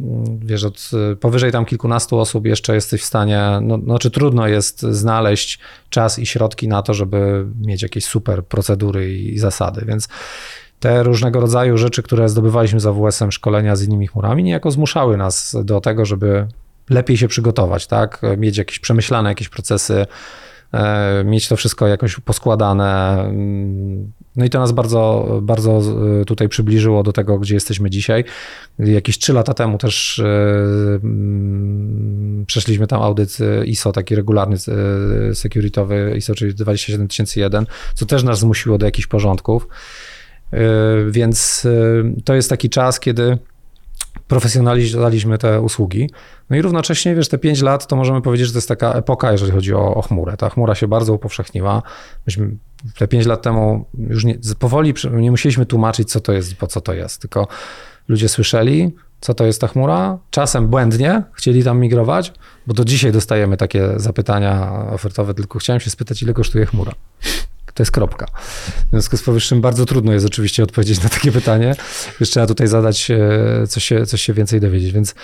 mm, 0.00 0.38
wiesz, 0.46 0.64
od 0.64 0.90
powyżej 1.20 1.52
tam 1.52 1.64
kilkunastu 1.64 2.18
osób 2.18 2.46
jeszcze 2.46 2.74
jesteś 2.74 3.02
w 3.02 3.04
stanie, 3.04 3.58
no, 3.62 3.78
znaczy 3.78 4.10
trudno 4.10 4.48
jest 4.48 4.82
znaleźć 4.82 5.58
czas 5.90 6.18
i 6.18 6.26
środki 6.26 6.68
na 6.68 6.82
to, 6.82 6.94
żeby 6.94 7.46
mieć 7.60 7.82
jakieś 7.82 8.04
super 8.04 8.44
procedury 8.44 9.14
i 9.14 9.38
zasady, 9.38 9.84
więc 9.86 10.08
te 10.80 11.02
różnego 11.02 11.40
rodzaju 11.40 11.78
rzeczy, 11.78 12.02
które 12.02 12.28
zdobywaliśmy 12.28 12.80
z 12.80 12.86
AWS-em, 12.86 13.32
szkolenia 13.32 13.76
z 13.76 13.82
innymi 13.82 14.06
chmurami, 14.06 14.42
niejako 14.42 14.70
zmuszały 14.70 15.16
nas 15.16 15.56
do 15.64 15.80
tego, 15.80 16.04
żeby 16.04 16.46
lepiej 16.90 17.16
się 17.16 17.28
przygotować, 17.28 17.86
tak? 17.86 18.22
Mieć 18.38 18.56
jakieś 18.56 18.78
przemyślane 18.78 19.28
jakieś 19.28 19.48
procesy, 19.48 20.06
mieć 21.24 21.48
to 21.48 21.56
wszystko 21.56 21.86
jakoś 21.86 22.20
poskładane. 22.20 23.24
No 24.36 24.44
i 24.44 24.50
to 24.50 24.58
nas 24.58 24.72
bardzo, 24.72 25.28
bardzo 25.42 25.82
e, 26.20 26.24
tutaj 26.24 26.48
przybliżyło 26.48 27.02
do 27.02 27.12
tego, 27.12 27.38
gdzie 27.38 27.54
jesteśmy 27.54 27.90
dzisiaj. 27.90 28.24
Jakieś 28.78 29.18
trzy 29.18 29.32
lata 29.32 29.54
temu 29.54 29.78
też 29.78 30.18
e, 30.18 30.24
mm, 31.04 32.44
przeszliśmy 32.46 32.86
tam 32.86 33.02
audyt 33.02 33.38
ISO, 33.64 33.92
taki 33.92 34.14
regularny 34.14 34.56
security'owy 35.32 36.16
ISO, 36.16 36.34
czyli 36.34 36.54
27001, 36.54 37.66
co 37.94 38.06
też 38.06 38.22
nas 38.22 38.38
zmusiło 38.38 38.78
do 38.78 38.86
jakichś 38.86 39.06
porządków. 39.06 39.68
Więc 41.10 41.66
to 42.24 42.34
jest 42.34 42.50
taki 42.50 42.70
czas, 42.70 43.00
kiedy 43.00 43.38
profesjonalizowaliśmy 44.28 45.38
te 45.38 45.60
usługi. 45.60 46.10
No 46.50 46.56
i 46.56 46.62
równocześnie, 46.62 47.14
wiesz, 47.14 47.28
te 47.28 47.38
5 47.38 47.62
lat 47.62 47.86
to 47.86 47.96
możemy 47.96 48.22
powiedzieć, 48.22 48.46
że 48.46 48.52
to 48.52 48.58
jest 48.58 48.68
taka 48.68 48.92
epoka, 48.92 49.32
jeżeli 49.32 49.52
chodzi 49.52 49.74
o, 49.74 49.94
o 49.94 50.02
chmurę. 50.02 50.36
Ta 50.36 50.50
chmura 50.50 50.74
się 50.74 50.88
bardzo 50.88 51.14
upowszechniła. 51.14 51.82
Myśmy 52.26 52.56
te 52.98 53.08
5 53.08 53.26
lat 53.26 53.42
temu 53.42 53.84
już 54.08 54.24
nie, 54.24 54.38
powoli 54.58 54.94
nie 55.12 55.30
musieliśmy 55.30 55.66
tłumaczyć, 55.66 56.10
co 56.10 56.20
to 56.20 56.32
jest 56.32 56.56
po 56.56 56.66
co 56.66 56.80
to 56.80 56.94
jest, 56.94 57.20
tylko 57.20 57.48
ludzie 58.08 58.28
słyszeli, 58.28 58.94
co 59.20 59.34
to 59.34 59.46
jest 59.46 59.60
ta 59.60 59.68
chmura. 59.68 60.18
Czasem 60.30 60.68
błędnie 60.68 61.22
chcieli 61.32 61.64
tam 61.64 61.78
migrować, 61.78 62.32
bo 62.66 62.74
do 62.74 62.84
dzisiaj 62.84 63.12
dostajemy 63.12 63.56
takie 63.56 63.88
zapytania 63.96 64.72
ofertowe, 64.92 65.34
tylko 65.34 65.58
chciałem 65.58 65.80
się 65.80 65.90
spytać, 65.90 66.22
ile 66.22 66.34
kosztuje 66.34 66.66
chmura. 66.66 66.92
To 67.74 67.82
jest 67.82 67.92
kropka. 67.92 68.26
W 68.86 68.90
związku 68.90 69.16
z 69.16 69.22
powyższym 69.22 69.60
bardzo 69.60 69.86
trudno 69.86 70.12
jest 70.12 70.26
oczywiście 70.26 70.62
odpowiedzieć 70.62 71.02
na 71.02 71.08
takie 71.08 71.32
pytanie. 71.32 71.74
Jeszcze 72.20 72.32
trzeba 72.32 72.46
tutaj 72.46 72.66
zadać, 72.66 73.10
e, 73.10 73.66
coś 73.68 73.84
się, 73.84 74.06
coś 74.06 74.22
się 74.22 74.32
więcej 74.32 74.60
dowiedzieć, 74.60 74.92
więc 74.92 75.14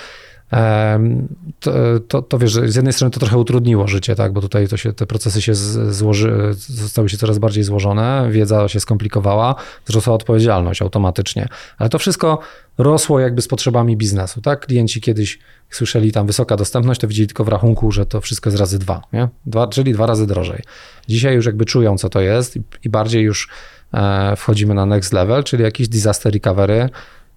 to, 1.60 1.72
to, 2.08 2.22
to 2.22 2.38
wiesz, 2.38 2.52
z 2.52 2.74
jednej 2.74 2.92
strony 2.92 3.10
to 3.10 3.20
trochę 3.20 3.38
utrudniło 3.38 3.88
życie, 3.88 4.14
tak, 4.14 4.32
bo 4.32 4.40
tutaj 4.40 4.68
to 4.68 4.76
się, 4.76 4.92
te 4.92 5.06
procesy 5.06 5.42
się 5.42 5.54
złoży, 5.54 6.54
zostały 6.68 7.08
się 7.08 7.16
coraz 7.16 7.38
bardziej 7.38 7.64
złożone, 7.64 8.28
wiedza 8.30 8.68
się 8.68 8.80
skomplikowała, 8.80 9.54
wzrosła 9.86 10.14
odpowiedzialność 10.14 10.82
automatycznie, 10.82 11.48
ale 11.78 11.88
to 11.88 11.98
wszystko 11.98 12.38
rosło 12.78 13.20
jakby 13.20 13.42
z 13.42 13.48
potrzebami 13.48 13.96
biznesu, 13.96 14.40
tak, 14.40 14.66
klienci 14.66 15.00
kiedyś 15.00 15.38
słyszeli 15.70 16.12
tam 16.12 16.26
wysoka 16.26 16.56
dostępność, 16.56 17.00
to 17.00 17.08
widzieli 17.08 17.26
tylko 17.26 17.44
w 17.44 17.48
rachunku, 17.48 17.92
że 17.92 18.06
to 18.06 18.20
wszystko 18.20 18.50
jest 18.50 18.60
razy 18.60 18.78
dwa, 18.78 19.02
nie? 19.12 19.28
Dwa, 19.46 19.66
czyli 19.66 19.92
dwa 19.92 20.06
razy 20.06 20.26
drożej. 20.26 20.62
Dzisiaj 21.08 21.34
już 21.34 21.46
jakby 21.46 21.64
czują, 21.64 21.98
co 21.98 22.08
to 22.08 22.20
jest 22.20 22.56
i, 22.56 22.62
i 22.84 22.88
bardziej 22.88 23.22
już 23.22 23.48
e, 23.94 24.36
wchodzimy 24.36 24.74
na 24.74 24.86
next 24.86 25.12
level, 25.12 25.44
czyli 25.44 25.62
jakiś 25.62 25.88
disaster 25.88 26.32
recovery, 26.32 26.88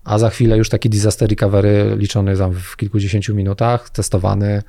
a 0.09 0.17
za 0.17 0.29
chwilę 0.29 0.57
już 0.57 0.69
taki 0.69 0.89
disaster 0.89 1.29
recovery 1.29 1.95
liczony 1.97 2.37
tam 2.37 2.53
w 2.53 2.77
kilkudziesięciu 2.77 3.35
minutach, 3.35 3.89
testowany, 3.89 4.63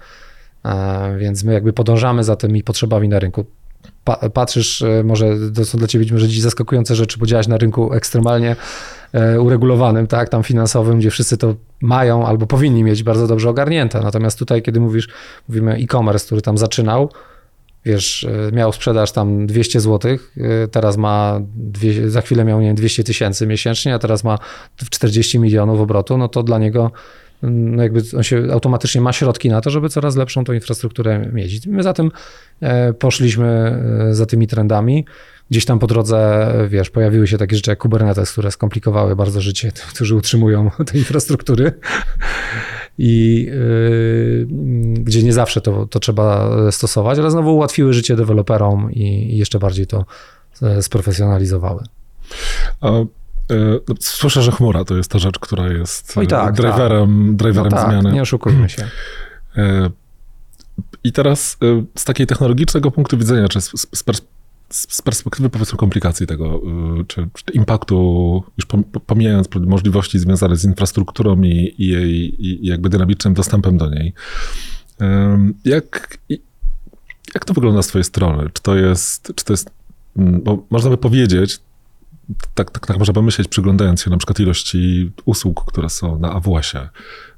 e, 0.64 1.18
więc 1.18 1.44
my 1.44 1.52
jakby 1.52 1.72
podążamy 1.72 2.24
za 2.24 2.36
tymi 2.36 2.62
potrzebami 2.62 3.08
na 3.08 3.18
rynku. 3.18 3.44
pa, 4.04 4.16
patrzysz, 4.16 4.82
e, 4.82 5.02
może 5.04 5.36
to 5.54 5.64
są 5.64 5.78
dla 5.78 5.86
ciebie 5.88 6.06
może 6.12 6.28
dziś 6.28 6.40
zaskakujące 6.40 6.94
rzeczy, 6.94 7.18
bo 7.18 7.26
działaś 7.26 7.48
na 7.48 7.56
rynku 7.56 7.94
ekstremalnie 7.94 8.56
e, 9.12 9.40
uregulowanym, 9.40 10.06
tak, 10.06 10.28
tam 10.28 10.42
finansowym, 10.42 10.98
gdzie 10.98 11.10
wszyscy 11.10 11.36
to 11.36 11.54
mają 11.80 12.26
albo 12.26 12.46
powinni 12.46 12.84
mieć 12.84 13.02
bardzo 13.02 13.26
dobrze 13.26 13.50
ogarnięte. 13.50 14.00
Natomiast 14.00 14.38
tutaj, 14.38 14.62
kiedy 14.62 14.80
mówisz, 14.80 15.08
mówimy 15.48 15.72
e-commerce, 15.74 16.26
który 16.26 16.42
tam 16.42 16.58
zaczynał, 16.58 17.10
wiesz, 17.84 18.24
e, 18.24 18.52
miał 18.52 18.72
sprzedaż 18.72 19.12
tam 19.12 19.46
200 19.46 19.80
zł, 19.80 20.18
teraz 20.70 20.96
ma, 20.96 21.40
dwie, 21.56 22.10
za 22.10 22.20
chwilę 22.20 22.44
miał 22.44 22.60
nie 22.60 22.66
wiem, 22.66 22.76
200 22.76 23.04
tysięcy 23.04 23.46
miesięcznie, 23.46 23.94
a 23.94 23.98
teraz 23.98 24.24
ma 24.24 24.38
40 24.90 25.38
milionów 25.38 25.80
obrotu, 25.80 26.18
no 26.18 26.28
to 26.28 26.42
dla 26.42 26.58
niego 26.58 26.92
no 27.42 27.82
jakby 27.82 28.02
on 28.16 28.22
się 28.22 28.44
automatycznie 28.52 29.00
ma 29.00 29.12
środki 29.12 29.48
na 29.48 29.60
to, 29.60 29.70
żeby 29.70 29.88
coraz 29.88 30.16
lepszą 30.16 30.44
tą 30.44 30.52
infrastrukturę 30.52 31.30
mieć. 31.32 31.66
My 31.66 31.82
za 31.82 31.92
tym 31.92 32.10
e, 32.60 32.92
poszliśmy 32.92 33.46
e, 34.10 34.14
za 34.14 34.26
tymi 34.26 34.46
trendami. 34.46 35.04
Gdzieś 35.50 35.64
tam 35.64 35.78
po 35.78 35.86
drodze, 35.86 36.48
wiesz, 36.68 36.90
pojawiły 36.90 37.26
się 37.26 37.38
takie 37.38 37.56
rzeczy 37.56 37.70
jak 37.70 37.78
Kubernetes, 37.78 38.32
które 38.32 38.50
skomplikowały 38.50 39.16
bardzo 39.16 39.40
życie, 39.40 39.72
którzy 39.94 40.14
utrzymują 40.16 40.70
te 40.86 40.98
infrastruktury. 40.98 41.72
I 42.98 43.42
yy, 43.44 44.46
gdzie 44.94 45.22
nie 45.22 45.32
zawsze 45.32 45.60
to, 45.60 45.86
to 45.86 46.00
trzeba 46.00 46.50
stosować, 46.70 47.18
ale 47.18 47.30
znowu 47.30 47.54
ułatwiły 47.54 47.92
życie 47.92 48.16
deweloperom 48.16 48.92
i, 48.92 49.34
i 49.34 49.38
jeszcze 49.38 49.58
bardziej 49.58 49.86
to 49.86 50.04
sprofesjonalizowały. 50.80 51.84
A 52.80 52.90
E, 53.50 53.80
no, 53.88 53.94
słyszę, 54.00 54.42
że 54.42 54.52
chmura 54.52 54.84
to 54.84 54.96
jest 54.96 55.10
ta 55.10 55.18
rzecz, 55.18 55.38
która 55.38 55.68
jest 55.68 56.18
Oj, 56.18 56.26
tak, 56.26 56.54
driverem, 56.54 57.26
tak. 57.26 57.36
driverem 57.36 57.70
no 57.72 57.76
tak, 57.76 57.90
zmiany. 57.90 58.12
Nie 58.12 58.22
oszukujmy 58.22 58.68
się. 58.68 58.88
E, 59.56 59.90
I 61.04 61.12
teraz 61.12 61.56
e, 61.62 61.84
z 61.96 62.04
takiego 62.04 62.28
technologicznego 62.28 62.90
punktu 62.90 63.18
widzenia, 63.18 63.48
czy 63.48 63.60
z, 63.60 64.04
z 64.70 65.02
perspektywy 65.02 65.50
powiedzmy 65.50 65.78
komplikacji 65.78 66.26
tego, 66.26 66.60
czy, 67.06 67.28
czy 67.34 67.52
impaktu, 67.52 68.42
już 68.56 68.66
pomijając 69.06 69.48
możliwości 69.66 70.18
związane 70.18 70.56
z 70.56 70.64
infrastrukturą 70.64 71.42
i, 71.42 71.74
i 71.78 71.86
jej 71.86 72.46
i 72.46 72.66
jakby 72.66 72.88
dynamicznym 72.88 73.34
dostępem 73.34 73.78
do 73.78 73.90
niej, 73.90 74.14
jak, 75.64 76.18
jak 77.34 77.44
to 77.44 77.54
wygląda 77.54 77.82
z 77.82 77.86
twojej 77.86 78.04
strony? 78.04 78.50
Czy 78.52 78.62
to 78.62 78.76
jest, 78.76 79.32
czy 79.36 79.44
to 79.44 79.52
jest 79.52 79.70
bo 80.16 80.66
można 80.70 80.90
by 80.90 80.96
powiedzieć, 80.96 81.60
tak, 82.54 82.70
tak, 82.70 82.86
tak 82.86 82.98
można 82.98 83.14
pomyśleć, 83.14 83.48
przyglądając 83.48 84.02
się 84.02 84.10
na 84.10 84.16
przykład 84.16 84.40
ilości 84.40 85.12
usług, 85.24 85.64
które 85.72 85.90
są 85.90 86.18
na 86.18 86.32
AWS-ie, 86.32 86.88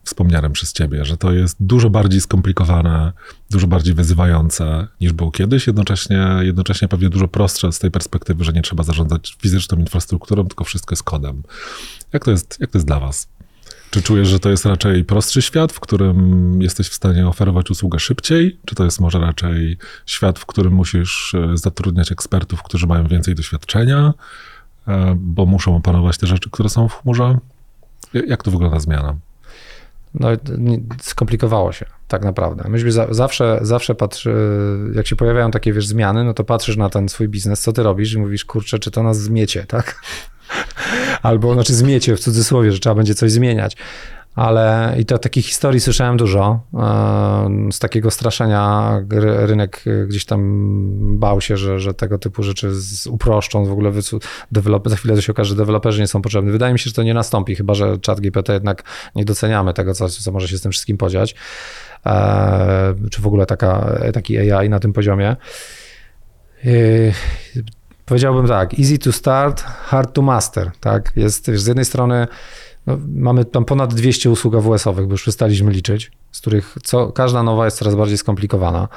wspomnianym 0.04 0.52
przez 0.52 0.72
ciebie, 0.72 1.04
że 1.04 1.16
to 1.16 1.32
jest 1.32 1.56
dużo 1.60 1.90
bardziej 1.90 2.20
skomplikowane, 2.20 3.12
dużo 3.50 3.66
bardziej 3.66 3.94
wyzywające 3.94 4.88
niż 5.00 5.12
było 5.12 5.30
kiedyś, 5.30 5.66
jednocześnie, 5.66 6.26
jednocześnie 6.40 6.88
pewnie 6.88 7.08
dużo 7.08 7.28
prostsze 7.28 7.72
z 7.72 7.78
tej 7.78 7.90
perspektywy, 7.90 8.44
że 8.44 8.52
nie 8.52 8.62
trzeba 8.62 8.82
zarządzać 8.82 9.36
fizyczną 9.40 9.78
infrastrukturą, 9.78 10.46
tylko 10.46 10.64
wszystko 10.64 10.92
jest 10.92 11.02
kodem. 11.02 11.42
Jak 12.12 12.24
to 12.24 12.30
jest, 12.30 12.56
jak 12.60 12.70
to 12.70 12.78
jest 12.78 12.86
dla 12.86 13.00
was? 13.00 13.28
Czy 13.90 14.02
czujesz, 14.02 14.28
że 14.28 14.40
to 14.40 14.50
jest 14.50 14.66
raczej 14.66 15.04
prostszy 15.04 15.42
świat, 15.42 15.72
w 15.72 15.80
którym 15.80 16.62
jesteś 16.62 16.88
w 16.88 16.94
stanie 16.94 17.28
oferować 17.28 17.70
usługę 17.70 17.98
szybciej? 17.98 18.58
Czy 18.64 18.74
to 18.74 18.84
jest 18.84 19.00
może 19.00 19.18
raczej 19.18 19.78
świat, 20.06 20.38
w 20.38 20.46
którym 20.46 20.72
musisz 20.72 21.34
e, 21.34 21.56
zatrudniać 21.56 22.12
ekspertów, 22.12 22.62
którzy 22.62 22.86
mają 22.86 23.06
więcej 23.06 23.34
doświadczenia? 23.34 24.14
E, 24.88 25.16
bo 25.18 25.46
muszą 25.46 25.76
opanować 25.76 26.18
te 26.18 26.26
rzeczy, 26.26 26.50
które 26.50 26.68
są 26.68 26.88
w 26.88 26.94
chmurze. 26.94 27.38
Jak 28.26 28.42
to 28.42 28.50
wygląda 28.50 28.80
zmiana? 28.80 29.16
No, 30.14 30.28
skomplikowało 31.00 31.72
się, 31.72 31.86
tak 32.08 32.24
naprawdę. 32.24 32.68
Myśmy 32.68 32.92
za, 32.92 33.14
zawsze, 33.14 33.58
zawsze 33.62 33.94
patrzy, 33.94 34.34
jak 34.94 35.06
się 35.06 35.16
pojawiają 35.16 35.50
takie, 35.50 35.72
wiesz, 35.72 35.86
zmiany, 35.86 36.24
no 36.24 36.34
to 36.34 36.44
patrzysz 36.44 36.76
na 36.76 36.88
ten 36.88 37.08
swój 37.08 37.28
biznes, 37.28 37.60
co 37.60 37.72
ty 37.72 37.82
robisz 37.82 38.12
i 38.12 38.18
mówisz, 38.18 38.44
kurczę, 38.44 38.78
czy 38.78 38.90
to 38.90 39.02
nas 39.02 39.20
zmiecie, 39.20 39.64
tak? 39.68 40.00
Albo, 41.22 41.54
znaczy 41.54 41.74
zmiecie 41.74 42.16
w 42.16 42.20
cudzysłowie, 42.20 42.72
że 42.72 42.78
trzeba 42.78 42.94
będzie 42.94 43.14
coś 43.14 43.32
zmieniać 43.32 43.76
ale 44.34 44.94
i 44.98 45.04
to 45.04 45.18
takich 45.18 45.46
historii 45.46 45.80
słyszałem 45.80 46.16
dużo. 46.16 46.60
Z 47.72 47.78
takiego 47.78 48.10
straszenia 48.10 48.92
rynek 49.20 49.84
gdzieś 50.06 50.24
tam 50.24 51.18
bał 51.18 51.40
się, 51.40 51.56
że, 51.56 51.80
że 51.80 51.94
tego 51.94 52.18
typu 52.18 52.42
rzeczy 52.42 52.70
uproszczą, 53.10 53.64
w 53.64 53.72
ogóle 53.72 53.92
develop, 54.52 54.88
za 54.88 54.96
chwilę 54.96 55.14
to 55.14 55.20
się 55.20 55.32
okaże, 55.32 55.48
że 55.48 55.56
deweloperzy 55.56 56.00
nie 56.00 56.06
są 56.06 56.22
potrzebni. 56.22 56.52
Wydaje 56.52 56.72
mi 56.72 56.78
się, 56.78 56.90
że 56.90 56.94
to 56.94 57.02
nie 57.02 57.14
nastąpi, 57.14 57.56
chyba 57.56 57.74
że 57.74 57.96
chat 58.06 58.20
GPT 58.20 58.52
jednak 58.52 58.82
nie 59.14 59.24
doceniamy 59.24 59.74
tego, 59.74 59.94
co, 59.94 60.08
co 60.08 60.32
może 60.32 60.48
się 60.48 60.58
z 60.58 60.62
tym 60.62 60.72
wszystkim 60.72 60.96
podziać. 60.96 61.34
E, 62.06 62.94
czy 63.10 63.22
w 63.22 63.26
ogóle 63.26 63.46
taka, 63.46 63.92
taki 64.12 64.52
AI 64.52 64.68
na 64.68 64.80
tym 64.80 64.92
poziomie. 64.92 65.36
E, 66.64 66.68
powiedziałbym 68.04 68.46
tak, 68.46 68.78
easy 68.78 68.98
to 68.98 69.12
start, 69.12 69.62
hard 69.62 70.12
to 70.12 70.22
master. 70.22 70.70
Tak? 70.80 71.12
Jest 71.16 71.46
z 71.46 71.66
jednej 71.66 71.84
strony 71.84 72.26
no, 72.86 72.98
mamy 73.14 73.44
tam 73.44 73.64
ponad 73.64 73.94
200 73.94 74.30
usług 74.30 74.54
AWS-owych, 74.54 75.06
bo 75.06 75.12
już 75.12 75.22
przestaliśmy 75.22 75.72
liczyć, 75.72 76.12
z 76.32 76.40
których 76.40 76.76
co, 76.82 77.12
każda 77.12 77.42
nowa 77.42 77.64
jest 77.64 77.78
coraz 77.78 77.94
bardziej 77.94 78.18
skomplikowana. 78.18 78.88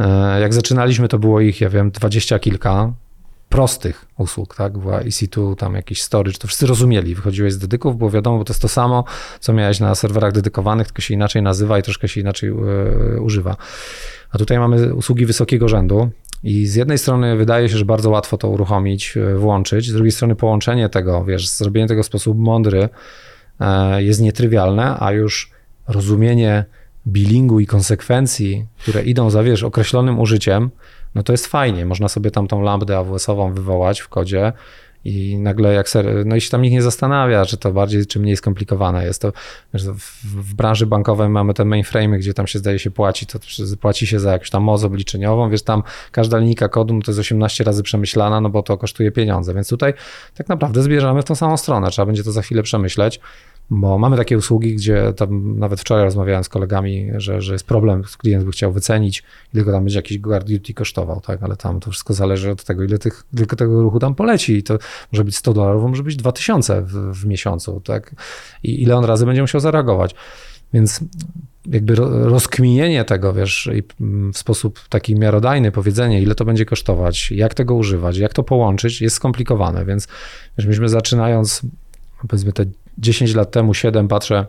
E, 0.00 0.40
jak 0.40 0.54
zaczynaliśmy, 0.54 1.08
to 1.08 1.18
było 1.18 1.40
ich, 1.40 1.60
ja 1.60 1.70
wiem, 1.70 1.90
dwadzieścia 1.90 2.38
kilka 2.38 2.92
prostych 3.48 4.06
usług, 4.18 4.54
tak? 4.54 4.78
Była 4.78 5.00
EC2, 5.00 5.56
tam 5.56 5.74
jakiś 5.74 6.02
storage, 6.02 6.38
to 6.38 6.48
wszyscy 6.48 6.66
rozumieli. 6.66 7.14
Wychodziłeś 7.14 7.52
z 7.52 7.58
dedyków, 7.58 7.98
było 7.98 8.10
wiadomo, 8.10 8.38
bo 8.38 8.44
to 8.44 8.52
jest 8.52 8.62
to 8.62 8.68
samo, 8.68 9.04
co 9.40 9.52
miałeś 9.52 9.80
na 9.80 9.94
serwerach 9.94 10.32
dedykowanych, 10.32 10.86
tylko 10.86 11.02
się 11.02 11.14
inaczej 11.14 11.42
nazywa 11.42 11.78
i 11.78 11.82
troszkę 11.82 12.08
się 12.08 12.20
inaczej 12.20 12.50
yy, 12.50 13.20
używa. 13.20 13.56
A 14.30 14.38
tutaj 14.38 14.58
mamy 14.58 14.94
usługi 14.94 15.26
wysokiego 15.26 15.68
rzędu, 15.68 16.10
i 16.44 16.66
z 16.66 16.74
jednej 16.74 16.98
strony 16.98 17.36
wydaje 17.36 17.68
się, 17.68 17.78
że 17.78 17.84
bardzo 17.84 18.10
łatwo 18.10 18.36
to 18.36 18.48
uruchomić, 18.48 19.16
e, 19.16 19.34
włączyć, 19.34 19.88
z 19.88 19.92
drugiej 19.92 20.12
strony 20.12 20.36
połączenie 20.36 20.88
tego, 20.88 21.24
wiesz, 21.24 21.48
zrobienie 21.48 21.88
tego 21.88 22.02
w 22.02 22.06
sposób 22.06 22.38
mądry 22.38 22.88
e, 23.60 24.02
jest 24.02 24.20
nietrywialne, 24.20 24.96
a 25.00 25.12
już 25.12 25.50
rozumienie 25.88 26.64
billingu 27.06 27.60
i 27.60 27.66
konsekwencji, 27.66 28.66
które 28.78 29.02
idą 29.02 29.30
za, 29.30 29.42
wiesz, 29.42 29.62
określonym 29.62 30.20
użyciem, 30.20 30.70
no 31.14 31.22
to 31.22 31.32
jest 31.32 31.46
fajnie. 31.46 31.86
Można 31.86 32.08
sobie 32.08 32.30
tam 32.30 32.46
tą 32.46 32.62
lambdę 32.62 32.98
AWS-ową 32.98 33.52
wywołać 33.52 34.00
w 34.00 34.08
kodzie 34.08 34.52
i 35.04 35.38
nagle 35.38 35.74
jak 35.74 35.88
ser, 35.88 36.26
no 36.26 36.36
i 36.36 36.40
się 36.40 36.50
tam 36.50 36.62
nikt 36.62 36.72
nie 36.72 36.82
zastanawia, 36.82 37.46
czy 37.46 37.56
to 37.56 37.72
bardziej 37.72 38.06
czy 38.06 38.20
mniej 38.20 38.36
skomplikowane 38.36 39.04
jest. 39.04 39.22
To 39.22 39.32
w, 39.74 40.24
w 40.24 40.54
branży 40.54 40.86
bankowej 40.86 41.28
mamy 41.28 41.54
te 41.54 41.64
mainframe, 41.64 42.18
gdzie 42.18 42.34
tam 42.34 42.46
się 42.46 42.58
zdaje 42.58 42.78
się 42.78 42.90
płaci, 42.90 43.26
to 43.26 43.38
płaci 43.80 44.06
się 44.06 44.20
za 44.20 44.32
jakąś 44.32 44.50
tam 44.50 44.62
moc 44.62 44.84
obliczeniową, 44.84 45.50
wiesz, 45.50 45.62
tam 45.62 45.82
każda 46.12 46.38
linijka 46.38 46.68
kodu 46.68 46.94
no 46.94 47.00
to 47.00 47.10
jest 47.10 47.20
18 47.20 47.64
razy 47.64 47.82
przemyślana, 47.82 48.40
no 48.40 48.50
bo 48.50 48.62
to 48.62 48.78
kosztuje 48.78 49.12
pieniądze, 49.12 49.54
więc 49.54 49.68
tutaj 49.68 49.94
tak 50.34 50.48
naprawdę 50.48 50.82
zbierzemy 50.82 51.22
w 51.22 51.24
tą 51.24 51.34
samą 51.34 51.56
stronę, 51.56 51.90
trzeba 51.90 52.06
będzie 52.06 52.24
to 52.24 52.32
za 52.32 52.42
chwilę 52.42 52.62
przemyśleć. 52.62 53.20
Bo 53.70 53.98
mamy 53.98 54.16
takie 54.16 54.38
usługi, 54.38 54.74
gdzie 54.74 55.12
tam 55.12 55.58
nawet 55.58 55.80
wczoraj 55.80 56.04
rozmawiałem 56.04 56.44
z 56.44 56.48
kolegami, 56.48 57.10
że, 57.16 57.40
że 57.42 57.52
jest 57.52 57.66
problem, 57.66 58.02
klient 58.18 58.44
by 58.44 58.50
chciał 58.50 58.72
wycenić, 58.72 59.22
ile 59.54 59.64
go 59.64 59.72
tam 59.72 59.84
będzie 59.84 59.98
jakiś 59.98 60.18
guard 60.18 60.48
duty 60.50 60.74
kosztował, 60.74 61.20
tak? 61.20 61.42
Ale 61.42 61.56
tam 61.56 61.80
to 61.80 61.90
wszystko 61.90 62.14
zależy 62.14 62.50
od 62.50 62.64
tego, 62.64 62.82
ile 62.82 62.98
tych, 62.98 63.24
tylko 63.36 63.56
tego 63.56 63.82
ruchu 63.82 63.98
tam 63.98 64.14
poleci. 64.14 64.52
I 64.52 64.62
to 64.62 64.78
może 65.12 65.24
być 65.24 65.36
100 65.36 65.52
dolarów, 65.52 65.90
może 65.90 66.02
być 66.02 66.16
2000 66.16 66.82
w, 66.82 66.92
w 66.92 67.26
miesiącu, 67.26 67.80
tak? 67.80 68.14
I 68.62 68.82
ile 68.82 68.96
on 68.96 69.04
razy 69.04 69.26
będzie 69.26 69.42
musiał 69.42 69.60
zareagować. 69.60 70.14
Więc 70.72 71.00
jakby 71.66 71.94
rozkminienie 71.94 73.04
tego, 73.04 73.32
wiesz, 73.32 73.70
w 74.34 74.38
sposób 74.38 74.80
taki 74.88 75.14
miarodajny, 75.14 75.72
powiedzenie, 75.72 76.22
ile 76.22 76.34
to 76.34 76.44
będzie 76.44 76.64
kosztować, 76.64 77.30
jak 77.30 77.54
tego 77.54 77.74
używać, 77.74 78.16
jak 78.16 78.32
to 78.32 78.42
połączyć, 78.42 79.00
jest 79.00 79.16
skomplikowane. 79.16 79.84
Więc 79.84 80.08
wiesz, 80.58 80.66
myśmy 80.66 80.88
zaczynając, 80.88 81.62
powiedzmy 82.28 82.52
te 82.52 82.64
10 82.98 83.34
lat 83.34 83.50
temu, 83.50 83.74
7 83.74 84.08
patrzę, 84.08 84.46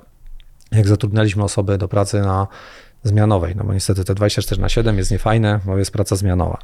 jak 0.72 0.88
zatrudnialiśmy 0.88 1.44
osoby 1.44 1.78
do 1.78 1.88
pracy 1.88 2.22
na 2.22 2.48
zmianowej, 3.04 3.56
no 3.56 3.64
bo 3.64 3.74
niestety 3.74 4.04
te 4.04 4.16
24 4.16 4.62
na 4.62 4.70
7 4.70 4.98
jest 4.98 5.12
niefajne, 5.12 5.60
bo 5.66 5.78
jest 5.78 5.92
praca 5.92 6.16
zmianowa. 6.16 6.58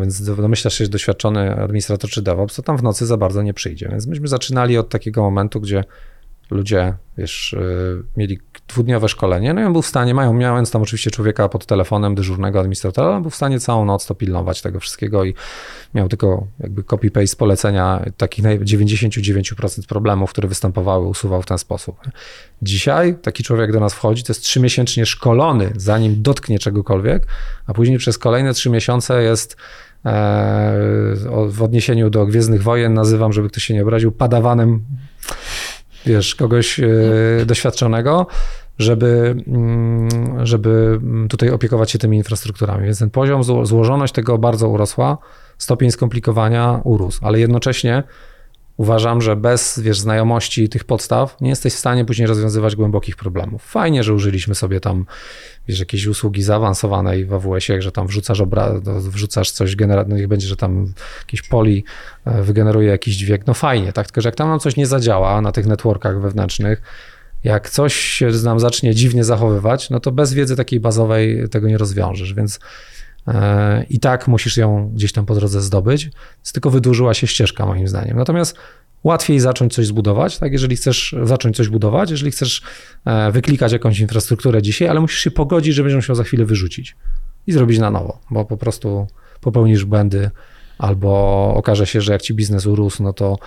Więc 0.00 0.22
domyślasz 0.22 0.74
się, 0.74 0.84
że 0.84 0.90
doświadczony 0.90 1.54
administrator 1.54 2.10
czy 2.10 2.22
DevOps, 2.22 2.56
to 2.56 2.62
tam 2.62 2.76
w 2.76 2.82
nocy 2.82 3.06
za 3.06 3.16
bardzo 3.16 3.42
nie 3.42 3.54
przyjdzie. 3.54 3.88
Więc 3.90 4.06
myśmy 4.06 4.28
zaczynali 4.28 4.78
od 4.78 4.88
takiego 4.88 5.22
momentu, 5.22 5.60
gdzie 5.60 5.84
ludzie, 6.50 6.94
wiesz, 7.18 7.52
y, 7.52 8.02
mieli 8.16 8.38
dwudniowe 8.68 9.08
szkolenie, 9.08 9.54
no 9.54 9.60
i 9.60 9.64
on 9.64 9.72
był 9.72 9.82
w 9.82 9.86
stanie, 9.86 10.14
mają, 10.14 10.64
tam 10.72 10.82
oczywiście 10.82 11.10
człowieka 11.10 11.48
pod 11.48 11.66
telefonem, 11.66 12.14
dyżurnego 12.14 12.58
administratora, 12.58 13.08
on 13.08 13.22
był 13.22 13.30
w 13.30 13.34
stanie 13.34 13.60
całą 13.60 13.84
noc 13.84 14.06
to 14.06 14.14
pilnować 14.14 14.62
tego 14.62 14.80
wszystkiego 14.80 15.24
i 15.24 15.34
miał 15.94 16.08
tylko 16.08 16.46
jakby 16.60 16.82
copy-paste 16.82 17.36
polecenia 17.36 18.04
takich 18.16 18.44
99% 18.44 19.86
problemów, 19.88 20.30
które 20.30 20.48
występowały, 20.48 21.06
usuwał 21.06 21.42
w 21.42 21.46
ten 21.46 21.58
sposób. 21.58 21.96
Dzisiaj 22.62 23.16
taki 23.22 23.42
człowiek 23.42 23.72
do 23.72 23.80
nas 23.80 23.94
wchodzi, 23.94 24.22
to 24.22 24.32
jest 24.32 24.42
trzymiesięcznie 24.42 25.06
szkolony, 25.06 25.72
zanim 25.76 26.22
dotknie 26.22 26.58
czegokolwiek, 26.58 27.26
a 27.66 27.74
później 27.74 27.98
przez 27.98 28.18
kolejne 28.18 28.54
trzy 28.54 28.70
miesiące 28.70 29.22
jest 29.22 29.56
e, 30.04 30.10
w 31.48 31.58
odniesieniu 31.62 32.10
do 32.10 32.26
Gwiezdnych 32.26 32.62
Wojen 32.62 32.94
nazywam, 32.94 33.32
żeby 33.32 33.48
ktoś 33.48 33.64
się 33.64 33.74
nie 33.74 33.82
obraził, 33.82 34.12
padawanem 34.12 34.84
wiesz, 36.06 36.34
kogoś 36.34 36.80
e, 36.80 36.86
doświadczonego, 37.46 38.26
żeby, 38.78 39.36
mm, 39.46 40.08
żeby 40.46 41.00
tutaj 41.28 41.50
opiekować 41.50 41.90
się 41.90 41.98
tymi 41.98 42.16
infrastrukturami. 42.16 42.84
Więc 42.84 42.98
ten 42.98 43.10
poziom, 43.10 43.44
złożoność 43.44 44.12
tego 44.12 44.38
bardzo 44.38 44.68
urosła, 44.68 45.18
stopień 45.58 45.90
skomplikowania 45.90 46.80
urósł, 46.84 47.26
ale 47.26 47.40
jednocześnie 47.40 48.02
uważam, 48.76 49.22
że 49.22 49.36
bez 49.36 49.78
wiesz, 49.78 50.00
znajomości 50.00 50.68
tych 50.68 50.84
podstaw 50.84 51.36
nie 51.40 51.50
jesteś 51.50 51.74
w 51.74 51.78
stanie 51.78 52.04
później 52.04 52.28
rozwiązywać 52.28 52.76
głębokich 52.76 53.16
problemów. 53.16 53.62
Fajnie, 53.62 54.02
że 54.02 54.14
użyliśmy 54.14 54.54
sobie 54.54 54.80
tam 54.80 55.06
wiesz, 55.68 55.80
jakieś 55.80 56.06
usługi 56.06 56.42
zaawansowanej 56.42 57.24
w 57.24 57.34
AWS-ie, 57.34 57.82
że 57.82 57.92
tam 57.92 58.06
wrzucasz, 58.06 58.40
obra- 58.40 58.80
wrzucasz 59.00 59.50
coś, 59.50 59.76
genera- 59.76 60.04
no 60.08 60.16
niech 60.16 60.28
będzie, 60.28 60.46
że 60.46 60.56
tam 60.56 60.92
jakiś 61.20 61.42
poli 61.42 61.84
e, 62.24 62.42
wygeneruje 62.42 62.88
jakiś 62.88 63.16
dźwięk. 63.16 63.46
No 63.46 63.54
fajnie, 63.54 63.92
tak? 63.92 64.06
Tylko, 64.06 64.20
że 64.20 64.28
jak 64.28 64.36
tam 64.36 64.48
nam 64.48 64.60
coś 64.60 64.76
nie 64.76 64.86
zadziała 64.86 65.40
na 65.40 65.52
tych 65.52 65.66
networkach 65.66 66.20
wewnętrznych, 66.20 66.82
jak 67.44 67.70
coś 67.70 67.94
się 67.94 68.30
nam 68.44 68.60
zacznie 68.60 68.94
dziwnie 68.94 69.24
zachowywać, 69.24 69.90
no 69.90 70.00
to 70.00 70.12
bez 70.12 70.34
wiedzy 70.34 70.56
takiej 70.56 70.80
bazowej 70.80 71.48
tego 71.48 71.68
nie 71.68 71.78
rozwiążesz, 71.78 72.34
więc 72.34 72.60
i 73.90 74.00
tak 74.00 74.28
musisz 74.28 74.56
ją 74.56 74.90
gdzieś 74.94 75.12
tam 75.12 75.26
po 75.26 75.34
drodze 75.34 75.60
zdobyć, 75.60 76.10
tylko 76.52 76.70
wydłużyła 76.70 77.14
się 77.14 77.26
ścieżka 77.26 77.66
moim 77.66 77.88
zdaniem. 77.88 78.16
Natomiast 78.16 78.56
łatwiej 79.04 79.40
zacząć 79.40 79.74
coś 79.74 79.86
zbudować, 79.86 80.38
tak, 80.38 80.52
jeżeli 80.52 80.76
chcesz 80.76 81.14
zacząć 81.22 81.56
coś 81.56 81.68
budować, 81.68 82.10
jeżeli 82.10 82.30
chcesz 82.30 82.62
e, 83.04 83.32
wyklikać 83.32 83.72
jakąś 83.72 84.00
infrastrukturę 84.00 84.62
dzisiaj, 84.62 84.88
ale 84.88 85.00
musisz 85.00 85.18
się 85.18 85.30
pogodzić, 85.30 85.74
że 85.74 85.82
będziesz 85.82 85.96
musiał 85.96 86.16
za 86.16 86.24
chwilę 86.24 86.44
wyrzucić 86.44 86.96
i 87.46 87.52
zrobić 87.52 87.78
na 87.78 87.90
nowo, 87.90 88.18
bo 88.30 88.44
po 88.44 88.56
prostu 88.56 89.06
popełnisz 89.40 89.84
błędy, 89.84 90.30
albo 90.78 91.54
okaże 91.56 91.86
się, 91.86 92.00
że 92.00 92.12
jak 92.12 92.22
ci 92.22 92.34
biznes 92.34 92.66
urósł, 92.66 93.02
no 93.02 93.12
to 93.12 93.38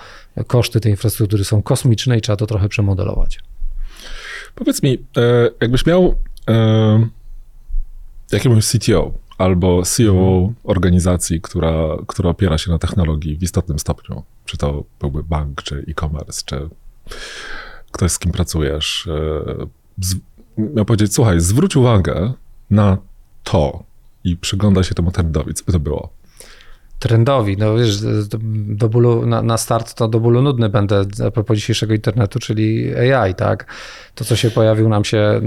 koszty 0.46 0.80
tej 0.80 0.92
infrastruktury 0.92 1.44
są 1.44 1.62
kosmiczne 1.62 2.18
i 2.18 2.20
trzeba 2.20 2.36
to 2.36 2.46
trochę 2.46 2.68
przemodelować. 2.68 3.40
Powiedz 4.54 4.82
mi, 4.82 4.98
e, 5.16 5.50
jakbyś 5.60 5.86
miał 5.86 6.14
e, 6.48 7.08
jakiegoś 8.32 8.66
CTO 8.66 9.12
albo 9.38 9.82
CEO 9.82 10.12
mhm. 10.12 10.54
organizacji, 10.64 11.40
która, 11.40 11.72
która 12.06 12.30
opiera 12.30 12.58
się 12.58 12.70
na 12.70 12.78
technologii 12.78 13.36
w 13.36 13.42
istotnym 13.42 13.78
stopniu, 13.78 14.22
czy 14.44 14.56
to 14.56 14.84
byłby 15.00 15.22
bank, 15.22 15.62
czy 15.62 15.84
e-commerce, 15.88 16.42
czy 16.44 16.68
ktoś, 17.92 18.12
z 18.12 18.18
kim 18.18 18.32
pracujesz, 18.32 19.06
e, 19.06 19.66
z, 19.98 20.14
miał 20.58 20.84
powiedzieć, 20.84 21.14
słuchaj, 21.14 21.40
zwróć 21.40 21.76
uwagę 21.76 22.32
na 22.70 22.98
to 23.44 23.82
i 24.24 24.36
przygląda 24.36 24.82
się 24.82 24.94
temu 24.94 25.10
trendowi, 25.10 25.54
co 25.54 25.64
by 25.64 25.72
to 25.72 25.78
było? 25.78 26.17
Trendowi. 26.98 27.56
No 27.56 27.76
wiesz, 27.76 27.98
do 28.68 28.88
bólu, 28.88 29.26
na, 29.26 29.42
na, 29.42 29.58
start 29.58 29.94
to 29.94 30.08
do 30.08 30.20
bólu 30.20 30.42
nudny 30.42 30.68
będę 30.68 31.04
a 31.26 31.30
propos 31.30 31.56
dzisiejszego 31.56 31.94
internetu, 31.94 32.38
czyli 32.38 32.94
AI, 32.96 33.34
tak? 33.34 33.66
To, 34.14 34.24
co 34.24 34.36
się 34.36 34.50
pojawił 34.50 34.88
nam 34.88 35.04
się... 35.04 35.40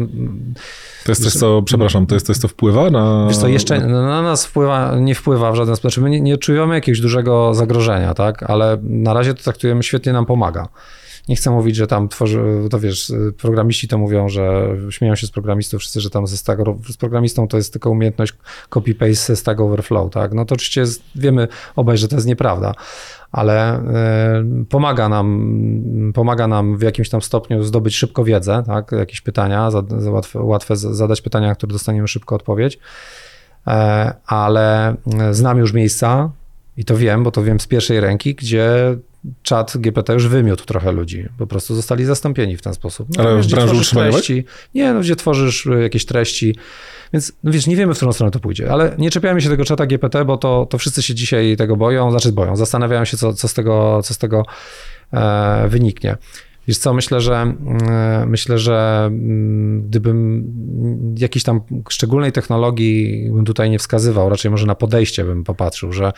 To 1.05 1.11
jest 1.11 1.23
coś, 1.23 1.33
co, 1.33 1.61
przepraszam, 1.61 2.05
to 2.05 2.15
jest 2.15 2.27
coś, 2.27 2.37
co 2.37 2.47
wpływa 2.47 2.89
na... 2.89 3.25
Wiesz 3.27 3.37
co, 3.37 3.47
jeszcze 3.47 3.79
na 3.79 4.21
nas 4.21 4.45
wpływa, 4.45 4.95
nie 4.99 5.15
wpływa 5.15 5.51
w 5.51 5.55
żaden 5.55 5.75
sposób. 5.75 5.81
Znaczy 5.91 6.01
my 6.01 6.09
nie, 6.09 6.21
nie 6.21 6.35
odczuwamy 6.35 6.75
jakiegoś 6.75 7.01
dużego 7.01 7.53
zagrożenia, 7.53 8.13
tak? 8.13 8.43
Ale 8.43 8.77
na 8.83 9.13
razie 9.13 9.33
to 9.33 9.43
traktujemy, 9.43 9.83
świetnie 9.83 10.13
nam 10.13 10.25
pomaga. 10.25 10.67
Nie 11.29 11.35
chcę 11.35 11.51
mówić, 11.51 11.75
że 11.75 11.87
tam 11.87 12.09
tworzy, 12.09 12.43
to 12.69 12.79
wiesz, 12.79 13.13
programiści 13.37 13.87
to 13.87 13.97
mówią, 13.97 14.29
że 14.29 14.75
śmieją 14.89 15.15
się 15.15 15.27
z 15.27 15.31
programistów 15.31 15.79
wszyscy, 15.79 16.01
że 16.01 16.09
tam 16.09 16.27
ze 16.27 16.37
Stack, 16.37 16.61
z 16.89 16.97
programistą 16.97 17.47
to 17.47 17.57
jest 17.57 17.73
tylko 17.73 17.89
umiejętność 17.89 18.33
copy-paste 18.69 19.35
Stack 19.35 19.59
Overflow, 19.59 20.11
tak? 20.11 20.33
No 20.33 20.45
to 20.45 20.55
oczywiście 20.55 20.81
jest, 20.81 21.03
wiemy 21.15 21.47
obaj, 21.75 21.97
że 21.97 22.07
to 22.07 22.15
jest 22.15 22.27
nieprawda, 22.27 22.73
ale 23.31 23.79
y, 23.79 24.65
pomaga 24.65 25.09
nam, 25.09 26.11
pomaga 26.15 26.47
nam 26.47 26.77
w 26.77 26.81
jakimś 26.81 27.09
tam 27.09 27.21
stopniu 27.21 27.63
zdobyć 27.63 27.95
szybko 27.95 28.23
wiedzę, 28.23 28.63
tak? 28.65 28.91
Jakieś 28.91 29.21
pytania, 29.21 29.71
za, 29.71 29.83
za 29.97 30.11
łatwe, 30.11 30.39
łatwe 30.39 30.75
zadać 30.75 31.21
pytania, 31.21 31.47
na 31.47 31.55
które 31.55 31.73
dostaniemy 31.73 32.07
szybko 32.07 32.35
odpowiedź, 32.35 32.79
e, 33.67 34.13
ale 34.25 34.95
znam 35.31 35.57
już 35.57 35.73
miejsca, 35.73 36.31
i 36.77 36.85
to 36.85 36.97
wiem, 36.97 37.23
bo 37.23 37.31
to 37.31 37.43
wiem 37.43 37.59
z 37.59 37.67
pierwszej 37.67 37.99
ręki, 37.99 38.35
gdzie 38.35 38.97
czat 39.41 39.77
GPT 39.77 40.13
już 40.13 40.27
wymiótł 40.27 40.65
trochę 40.65 40.91
ludzi. 40.91 41.25
Po 41.37 41.47
prostu 41.47 41.75
zostali 41.75 42.05
zastąpieni 42.05 42.57
w 42.57 42.61
ten 42.61 42.73
sposób. 42.73 43.07
No, 43.17 43.23
Ale 43.23 43.37
wiesz, 43.37 43.47
w 43.47 43.51
branży 43.51 43.95
treści, 43.95 44.45
Nie, 44.75 44.93
no 44.93 44.99
gdzie 44.99 45.15
tworzysz 45.15 45.67
e, 45.67 45.81
jakieś 45.81 46.05
treści. 46.05 46.55
Więc 47.13 47.31
no 47.43 47.51
wiesz, 47.51 47.67
nie 47.67 47.75
wiemy, 47.75 47.93
w 47.93 47.97
którą 47.97 48.13
stronę 48.13 48.31
to 48.31 48.39
pójdzie. 48.39 48.71
Ale 48.71 48.95
nie 48.97 49.09
czepiajmy 49.09 49.41
się 49.41 49.49
tego 49.49 49.65
czata 49.65 49.85
GPT, 49.85 50.25
bo 50.25 50.37
to, 50.37 50.67
to 50.69 50.77
wszyscy 50.77 51.01
się 51.01 51.15
dzisiaj 51.15 51.57
tego 51.57 51.77
boją, 51.77 52.11
znaczy 52.11 52.31
boją, 52.31 52.55
zastanawiają 52.55 53.05
się, 53.05 53.17
co, 53.17 53.33
co 53.33 53.47
z 53.47 53.53
tego, 53.53 53.99
co 54.03 54.13
z 54.13 54.17
tego 54.17 54.45
e, 55.13 55.67
wyniknie. 55.67 56.17
Wiesz 56.67 56.77
co, 56.77 56.93
myślę, 56.93 57.21
że 57.21 57.53
e, 57.89 58.25
myślę, 58.27 58.59
że 58.59 59.03
mm, 59.05 59.81
gdybym 59.81 60.43
jakiejś 61.17 61.43
tam 61.43 61.61
szczególnej 61.89 62.31
technologii 62.31 63.29
bym 63.31 63.45
tutaj 63.45 63.69
nie 63.69 63.79
wskazywał, 63.79 64.29
raczej 64.29 64.51
może 64.51 64.65
na 64.67 64.75
podejście 64.75 65.23
bym 65.23 65.43
popatrzył, 65.43 65.93
że 65.93 66.11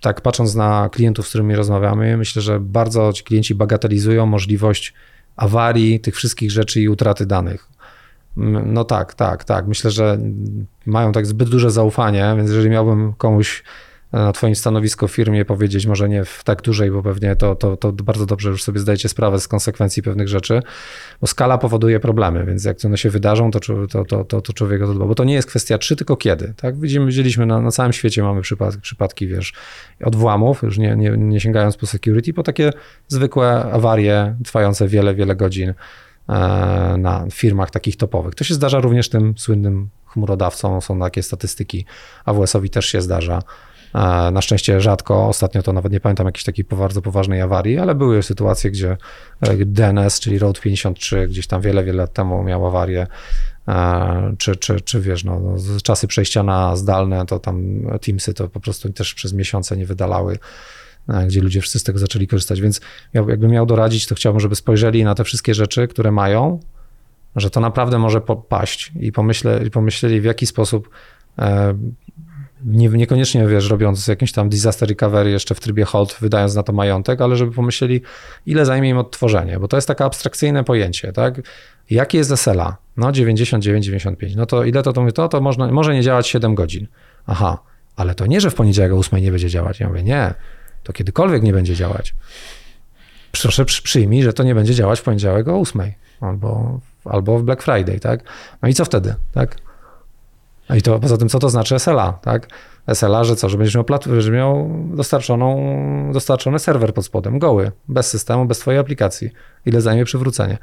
tak 0.00 0.20
patrząc 0.20 0.54
na 0.54 0.88
klientów, 0.92 1.26
z 1.26 1.28
którymi 1.28 1.54
rozmawiamy, 1.54 2.16
myślę, 2.16 2.42
że 2.42 2.60
bardzo 2.60 3.12
ci 3.12 3.24
klienci 3.24 3.54
bagatelizują 3.54 4.26
możliwość 4.26 4.94
awarii 5.36 6.00
tych 6.00 6.16
wszystkich 6.16 6.50
rzeczy 6.50 6.80
i 6.80 6.88
utraty 6.88 7.26
danych. 7.26 7.68
No 8.66 8.84
tak, 8.84 9.14
tak, 9.14 9.44
tak. 9.44 9.66
Myślę, 9.66 9.90
że 9.90 10.18
mają 10.86 11.12
tak 11.12 11.26
zbyt 11.26 11.48
duże 11.48 11.70
zaufanie, 11.70 12.34
więc 12.36 12.48
jeżeli 12.48 12.70
miałbym 12.70 13.12
komuś 13.12 13.62
na 14.12 14.32
twoim 14.32 14.54
stanowisku 14.54 15.08
w 15.08 15.12
firmie 15.12 15.44
powiedzieć, 15.44 15.86
może 15.86 16.08
nie 16.08 16.24
w 16.24 16.44
tak 16.44 16.62
dużej, 16.62 16.90
bo 16.90 17.02
pewnie 17.02 17.36
to, 17.36 17.54
to, 17.54 17.76
to 17.76 17.92
bardzo 17.92 18.26
dobrze 18.26 18.50
już 18.50 18.62
sobie 18.62 18.80
zdajecie 18.80 19.08
sprawę 19.08 19.40
z 19.40 19.48
konsekwencji 19.48 20.02
pewnych 20.02 20.28
rzeczy, 20.28 20.62
bo 21.20 21.26
skala 21.26 21.58
powoduje 21.58 22.00
problemy, 22.00 22.44
więc 22.44 22.64
jak 22.64 22.76
one 22.84 22.98
się 22.98 23.10
wydarzą, 23.10 23.50
to, 23.50 23.60
to, 23.60 24.04
to, 24.04 24.24
to, 24.24 24.40
to 24.40 24.52
człowiek 24.52 24.82
o 24.82 24.86
to 24.86 24.94
dba, 24.94 25.06
bo 25.06 25.14
to 25.14 25.24
nie 25.24 25.34
jest 25.34 25.48
kwestia 25.48 25.78
czy, 25.78 25.96
tylko 25.96 26.16
kiedy, 26.16 26.54
tak? 26.56 26.80
Widzimy, 26.80 27.06
widzieliśmy 27.06 27.46
na, 27.46 27.60
na 27.60 27.70
całym 27.70 27.92
świecie 27.92 28.22
mamy 28.22 28.40
przypadki, 28.40 28.80
przypadki 28.80 29.26
wiesz, 29.26 29.52
odwłamów, 30.04 30.62
już 30.62 30.78
nie, 30.78 30.96
nie, 30.96 31.10
nie 31.10 31.40
sięgając 31.40 31.76
po 31.76 31.86
security, 31.86 32.32
po 32.32 32.42
takie 32.42 32.72
zwykłe 33.08 33.64
awarie 33.72 34.36
trwające 34.44 34.88
wiele, 34.88 35.14
wiele 35.14 35.36
godzin 35.36 35.68
e, 35.70 35.74
na 36.98 37.26
firmach 37.32 37.70
takich 37.70 37.96
topowych. 37.96 38.34
To 38.34 38.44
się 38.44 38.54
zdarza 38.54 38.80
również 38.80 39.08
tym 39.08 39.34
słynnym 39.38 39.88
chmurodawcom, 40.06 40.80
są 40.80 41.00
takie 41.00 41.22
statystyki, 41.22 41.84
AWS-owi 42.24 42.70
też 42.70 42.86
się 42.86 43.00
zdarza. 43.00 43.42
Na 44.32 44.40
szczęście 44.42 44.80
rzadko, 44.80 45.28
ostatnio 45.28 45.62
to 45.62 45.72
nawet 45.72 45.92
nie 45.92 46.00
pamiętam 46.00 46.26
jakiejś 46.26 46.44
takiej 46.44 46.64
bardzo 46.64 47.02
poważnej 47.02 47.40
awarii, 47.40 47.78
ale 47.78 47.94
były 47.94 48.22
sytuacje, 48.22 48.70
gdzie 48.70 48.96
e, 49.40 49.56
DNS, 49.56 50.20
czyli 50.20 50.38
Road 50.38 50.60
53, 50.60 51.26
gdzieś 51.28 51.46
tam 51.46 51.60
wiele, 51.60 51.84
wiele 51.84 51.98
lat 51.98 52.12
temu 52.12 52.42
miał 52.42 52.66
awarię, 52.66 53.06
czy, 54.38 54.56
czy, 54.56 54.80
czy 54.80 55.00
wiesz, 55.00 55.24
no, 55.24 55.40
no 55.40 55.56
czasy 55.82 56.06
przejścia 56.06 56.42
na 56.42 56.76
zdalne, 56.76 57.26
to 57.26 57.38
tam 57.38 57.82
Teamsy 58.00 58.34
to 58.34 58.48
po 58.48 58.60
prostu 58.60 58.92
też 58.92 59.14
przez 59.14 59.32
miesiące 59.32 59.76
nie 59.76 59.86
wydalały 59.86 60.38
gdzie 61.26 61.40
ludzie 61.40 61.60
wszyscy 61.60 61.78
z 61.78 61.82
tego 61.82 61.98
zaczęli 61.98 62.26
korzystać. 62.26 62.60
Więc 62.60 62.80
jakbym 63.14 63.50
miał 63.50 63.66
doradzić, 63.66 64.06
to 64.06 64.14
chciałbym, 64.14 64.40
żeby 64.40 64.56
spojrzeli 64.56 65.04
na 65.04 65.14
te 65.14 65.24
wszystkie 65.24 65.54
rzeczy, 65.54 65.88
które 65.88 66.12
mają, 66.12 66.60
że 67.36 67.50
to 67.50 67.60
naprawdę 67.60 67.98
może 67.98 68.20
paść 68.48 68.92
i 69.00 69.12
pomyśle, 69.12 69.70
pomyśleli, 69.70 70.20
w 70.20 70.24
jaki 70.24 70.46
sposób 70.46 70.90
e, 71.38 71.74
nie, 72.64 72.88
niekoniecznie, 72.88 73.46
wiesz, 73.46 73.70
robiąc 73.70 74.06
jakieś 74.06 74.32
tam 74.32 74.48
disaster 74.48 74.88
recovery 74.88 75.30
jeszcze 75.30 75.54
w 75.54 75.60
trybie 75.60 75.84
hold, 75.84 76.16
wydając 76.20 76.54
na 76.54 76.62
to 76.62 76.72
majątek, 76.72 77.20
ale 77.20 77.36
żeby 77.36 77.52
pomyśleli, 77.52 78.02
ile 78.46 78.66
zajmie 78.66 78.88
im 78.88 78.98
odtworzenie, 78.98 79.58
bo 79.58 79.68
to 79.68 79.76
jest 79.76 79.88
takie 79.88 80.04
abstrakcyjne 80.04 80.64
pojęcie, 80.64 81.12
tak? 81.12 81.40
Jakie 81.90 82.18
jest 82.18 82.36
SLA? 82.36 82.76
No 82.96 83.12
99, 83.12 83.84
95. 83.84 84.34
No 84.36 84.46
to 84.46 84.64
ile 84.64 84.82
to 84.82 84.92
to, 84.92 85.12
to, 85.12 85.28
to 85.28 85.40
można, 85.40 85.72
może 85.72 85.94
nie 85.94 86.02
działać 86.02 86.28
7 86.28 86.54
godzin. 86.54 86.86
Aha, 87.26 87.58
ale 87.96 88.14
to 88.14 88.26
nie, 88.26 88.40
że 88.40 88.50
w 88.50 88.54
poniedziałek 88.54 88.92
o 88.92 88.96
8 88.96 89.22
nie 89.22 89.30
będzie 89.30 89.48
działać. 89.48 89.80
Ja 89.80 89.88
mówię, 89.88 90.02
nie, 90.02 90.34
to 90.82 90.92
kiedykolwiek 90.92 91.42
nie 91.42 91.52
będzie 91.52 91.74
działać. 91.74 92.14
Proszę 93.32 93.64
przyjmij, 93.64 94.22
że 94.22 94.32
to 94.32 94.42
nie 94.42 94.54
będzie 94.54 94.74
działać 94.74 95.00
w 95.00 95.02
poniedziałek 95.02 95.48
o 95.48 95.60
8 95.60 95.92
albo, 96.20 96.80
albo 97.04 97.38
w 97.38 97.42
Black 97.42 97.62
Friday, 97.62 98.00
tak? 98.00 98.24
No 98.62 98.68
i 98.68 98.74
co 98.74 98.84
wtedy, 98.84 99.14
tak? 99.32 99.56
No 100.70 100.76
i 100.76 100.82
to 100.82 100.98
poza 100.98 101.16
tym, 101.16 101.28
co 101.28 101.38
to 101.38 101.48
znaczy 101.48 101.78
SLA, 101.78 102.12
tak? 102.12 102.48
SLA, 102.94 103.24
że 103.24 103.36
co, 103.36 103.48
że 103.48 103.56
będziesz 103.56 103.74
miał, 103.74 103.84
plat, 103.84 104.04
że 104.18 104.30
miał 104.30 104.70
dostarczoną, 104.94 105.72
dostarczony 106.12 106.58
serwer 106.58 106.94
pod 106.94 107.04
spodem, 107.04 107.38
goły, 107.38 107.72
bez 107.88 108.10
systemu, 108.10 108.46
bez 108.46 108.58
twojej 108.58 108.80
aplikacji. 108.80 109.30
Ile 109.66 109.80
zajmie 109.80 110.04
przywrócenie. 110.04 110.58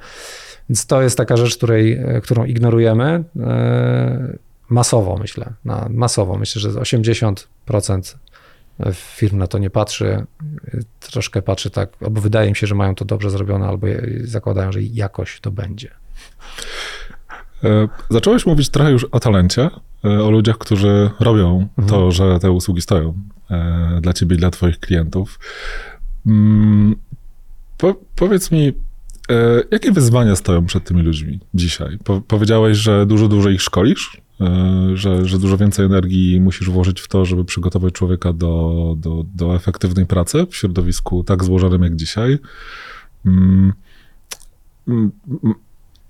Więc 0.70 0.86
to 0.86 1.02
jest 1.02 1.18
taka 1.18 1.38
rzecz, 1.38 1.58
której, 1.58 2.00
którą 2.24 2.46
ignorujemy 2.46 3.24
e, 3.40 4.38
masowo, 4.70 5.18
myślę. 5.18 5.54
Na, 5.66 5.88
masowo. 5.90 6.38
Myślę, 6.38 6.62
że 6.62 6.70
80% 6.70 8.16
firm 8.94 9.38
na 9.38 9.48
to 9.48 9.58
nie 9.58 9.70
patrzy. 9.70 10.26
Troszkę 11.00 11.42
patrzy 11.42 11.70
tak, 11.70 11.90
albo 12.02 12.22
wydaje 12.22 12.50
mi 12.50 12.56
się, 12.56 12.68
że 12.68 12.76
mają 12.76 12.96
to 12.96 13.06
dobrze 13.06 13.30
zrobione, 13.30 13.68
albo 13.68 13.88
zakładają, 14.24 14.72
że 14.72 14.82
jakoś 14.82 15.40
to 15.40 15.52
będzie. 15.52 15.92
E, 17.64 17.88
zacząłeś 18.10 18.46
mówić 18.46 18.70
trochę 18.70 18.92
już 18.92 19.04
o 19.04 19.20
talencie, 19.20 19.70
e, 20.06 20.24
o 20.24 20.32
ludziach, 20.32 20.58
którzy 20.58 21.10
robią 21.20 21.68
mhm. 21.78 21.88
to, 21.88 22.12
że 22.12 22.40
te 22.40 22.52
usługi 22.52 22.82
stoją 22.82 23.14
e, 23.52 24.00
dla 24.02 24.14
ciebie 24.14 24.36
i 24.36 24.40
dla 24.40 24.52
twoich 24.52 24.80
klientów. 24.80 25.40
Mm, 26.26 26.96
po, 27.78 27.96
powiedz 28.16 28.52
mi, 28.52 28.74
jakie 29.72 29.92
wyzwania 29.92 30.36
stoją 30.36 30.66
przed 30.66 30.84
tymi 30.84 31.02
ludźmi 31.02 31.40
dzisiaj? 31.54 31.98
Po, 32.04 32.22
powiedziałeś, 32.22 32.78
że 32.78 33.06
dużo, 33.06 33.28
dużo 33.28 33.50
ich 33.50 33.62
szkolisz, 33.62 34.22
że, 34.94 35.26
że 35.26 35.40
dużo 35.40 35.58
więcej 35.58 35.86
energii 35.86 36.42
musisz 36.42 36.70
włożyć 36.70 37.02
w 37.02 37.08
to, 37.08 37.26
żeby 37.26 37.46
przygotować 37.46 37.94
człowieka 37.94 38.34
do, 38.34 38.96
do, 38.98 39.26
do 39.36 39.56
efektywnej 39.56 40.06
pracy 40.06 40.46
w 40.50 40.56
środowisku 40.56 41.24
tak 41.24 41.44
złożonym 41.44 41.84
jak 41.84 41.96
dzisiaj. 41.96 42.38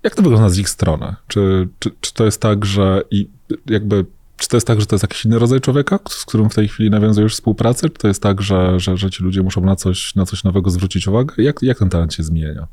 Jak 0.08 0.14
to 0.14 0.22
wygląda 0.22 0.48
z 0.48 0.58
ich 0.58 0.68
strony? 0.68 1.14
Czy, 1.26 1.68
czy, 1.78 1.90
czy 2.00 2.14
to 2.14 2.24
jest 2.24 2.40
tak, 2.40 2.64
że 2.64 3.02
i 3.10 3.28
jakby 3.66 4.04
czy 4.36 4.48
to 4.48 4.56
jest 4.56 4.66
tak, 4.66 4.80
że 4.80 4.86
to 4.86 4.94
jest 4.94 5.02
jakiś 5.02 5.24
inny 5.24 5.38
rodzaj 5.38 5.60
człowieka, 5.60 5.98
z 6.08 6.24
którym 6.24 6.50
w 6.50 6.54
tej 6.54 6.68
chwili 6.68 6.90
nawiązujesz 6.90 7.34
współpracę? 7.34 7.88
Czy 7.88 7.98
to 7.98 8.08
jest 8.08 8.22
tak, 8.22 8.42
że, 8.42 8.80
że, 8.80 8.96
że 8.96 9.10
ci 9.10 9.22
ludzie 9.22 9.42
muszą 9.42 9.60
na 9.60 9.76
coś, 9.76 10.14
na 10.14 10.26
coś 10.26 10.44
nowego 10.44 10.70
zwrócić 10.70 11.08
uwagę? 11.08 11.34
Jak, 11.38 11.62
jak 11.62 11.78
ten 11.78 11.88
talent 11.88 12.14
się 12.14 12.22
zmienia? 12.22 12.66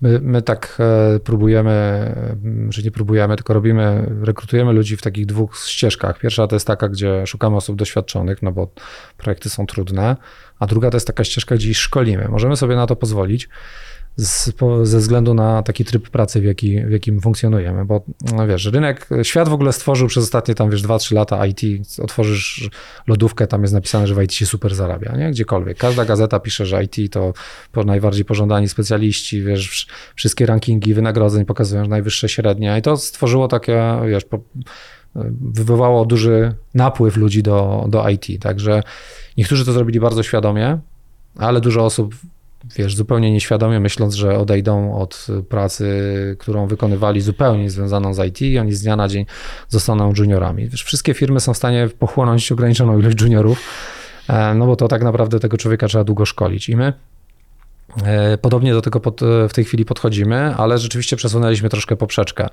My, 0.00 0.20
my 0.22 0.42
tak 0.42 0.78
e, 0.80 1.20
próbujemy, 1.20 1.72
że 2.70 2.82
nie 2.82 2.90
próbujemy, 2.90 3.36
tylko 3.36 3.54
robimy, 3.54 4.10
rekrutujemy 4.22 4.72
ludzi 4.72 4.96
w 4.96 5.02
takich 5.02 5.26
dwóch 5.26 5.56
ścieżkach. 5.66 6.18
Pierwsza 6.18 6.46
to 6.46 6.56
jest 6.56 6.66
taka, 6.66 6.88
gdzie 6.88 7.26
szukamy 7.26 7.56
osób 7.56 7.76
doświadczonych, 7.76 8.42
no 8.42 8.52
bo 8.52 8.70
projekty 9.16 9.50
są 9.50 9.66
trudne, 9.66 10.16
a 10.58 10.66
druga 10.66 10.90
to 10.90 10.96
jest 10.96 11.06
taka 11.06 11.24
ścieżka, 11.24 11.54
gdzie 11.54 11.70
ich 11.70 11.76
szkolimy. 11.76 12.28
Możemy 12.28 12.56
sobie 12.56 12.76
na 12.76 12.86
to 12.86 12.96
pozwolić 12.96 13.48
z, 14.16 14.52
ze 14.82 14.98
względu 14.98 15.34
na 15.34 15.62
taki 15.62 15.84
tryb 15.84 16.10
pracy, 16.10 16.40
w, 16.40 16.44
jaki, 16.44 16.84
w 16.84 16.90
jakim 16.90 17.20
funkcjonujemy, 17.20 17.84
bo 17.84 18.04
no 18.36 18.46
wiesz, 18.46 18.64
rynek, 18.64 19.08
świat 19.22 19.48
w 19.48 19.52
ogóle 19.52 19.72
stworzył 19.72 20.08
przez 20.08 20.24
ostatnie 20.24 20.54
tam 20.54 20.70
wiesz 20.70 20.82
2-3 20.82 21.14
lata 21.14 21.46
IT, 21.46 21.60
otworzysz 22.02 22.70
lodówkę, 23.06 23.46
tam 23.46 23.62
jest 23.62 23.74
napisane, 23.74 24.06
że 24.06 24.14
w 24.14 24.22
IT 24.22 24.34
się 24.34 24.46
super 24.46 24.74
zarabia, 24.74 25.16
nie? 25.16 25.30
Gdziekolwiek. 25.30 25.78
Każda 25.78 26.04
gazeta 26.04 26.40
pisze, 26.40 26.66
że 26.66 26.84
IT 26.84 27.12
to 27.12 27.32
najbardziej 27.84 28.24
pożądani 28.24 28.68
specjaliści, 28.68 29.42
wiesz, 29.42 29.86
wszystkie 30.14 30.46
rankingi 30.46 30.94
wynagrodzeń 30.94 31.44
pokazują, 31.44 31.84
że 31.84 31.90
najwyższe 31.90 32.28
średnie 32.28 32.78
i 32.78 32.82
to 32.82 32.96
stworzyło 32.96 33.48
takie, 33.48 33.82
wiesz, 34.08 34.24
po, 34.24 34.40
wywołało 35.40 36.04
duży 36.04 36.54
napływ 36.74 37.16
ludzi 37.16 37.42
do, 37.42 37.86
do 37.88 38.08
IT, 38.08 38.42
także 38.42 38.82
niektórzy 39.36 39.64
to 39.64 39.72
zrobili 39.72 40.00
bardzo 40.00 40.22
świadomie, 40.22 40.78
ale 41.36 41.60
dużo 41.60 41.84
osób 41.84 42.14
wiesz, 42.76 42.96
zupełnie 42.96 43.32
nieświadomie 43.32 43.80
myśląc, 43.80 44.14
że 44.14 44.38
odejdą 44.38 44.94
od 44.98 45.26
pracy, 45.48 45.86
którą 46.38 46.66
wykonywali 46.66 47.20
zupełnie 47.20 47.70
związaną 47.70 48.14
z 48.14 48.26
IT 48.26 48.42
i 48.42 48.58
oni 48.58 48.72
z 48.72 48.82
dnia 48.82 48.96
na 48.96 49.08
dzień 49.08 49.26
zostaną 49.68 50.12
juniorami. 50.18 50.68
Wiesz, 50.68 50.84
wszystkie 50.84 51.14
firmy 51.14 51.40
są 51.40 51.54
w 51.54 51.56
stanie 51.56 51.88
pochłonąć 51.98 52.52
ograniczoną 52.52 52.98
ilość 52.98 53.20
juniorów, 53.20 53.60
e, 54.28 54.54
no 54.54 54.66
bo 54.66 54.76
to 54.76 54.88
tak 54.88 55.02
naprawdę 55.02 55.40
tego 55.40 55.56
człowieka 55.56 55.88
trzeba 55.88 56.04
długo 56.04 56.26
szkolić. 56.26 56.68
I 56.68 56.76
my 56.76 56.92
e, 58.04 58.38
podobnie 58.38 58.72
do 58.72 58.82
tego 58.82 59.00
pod, 59.00 59.20
w 59.48 59.52
tej 59.52 59.64
chwili 59.64 59.84
podchodzimy, 59.84 60.54
ale 60.56 60.78
rzeczywiście 60.78 61.16
przesunęliśmy 61.16 61.68
troszkę 61.68 61.96
poprzeczkę. 61.96 62.48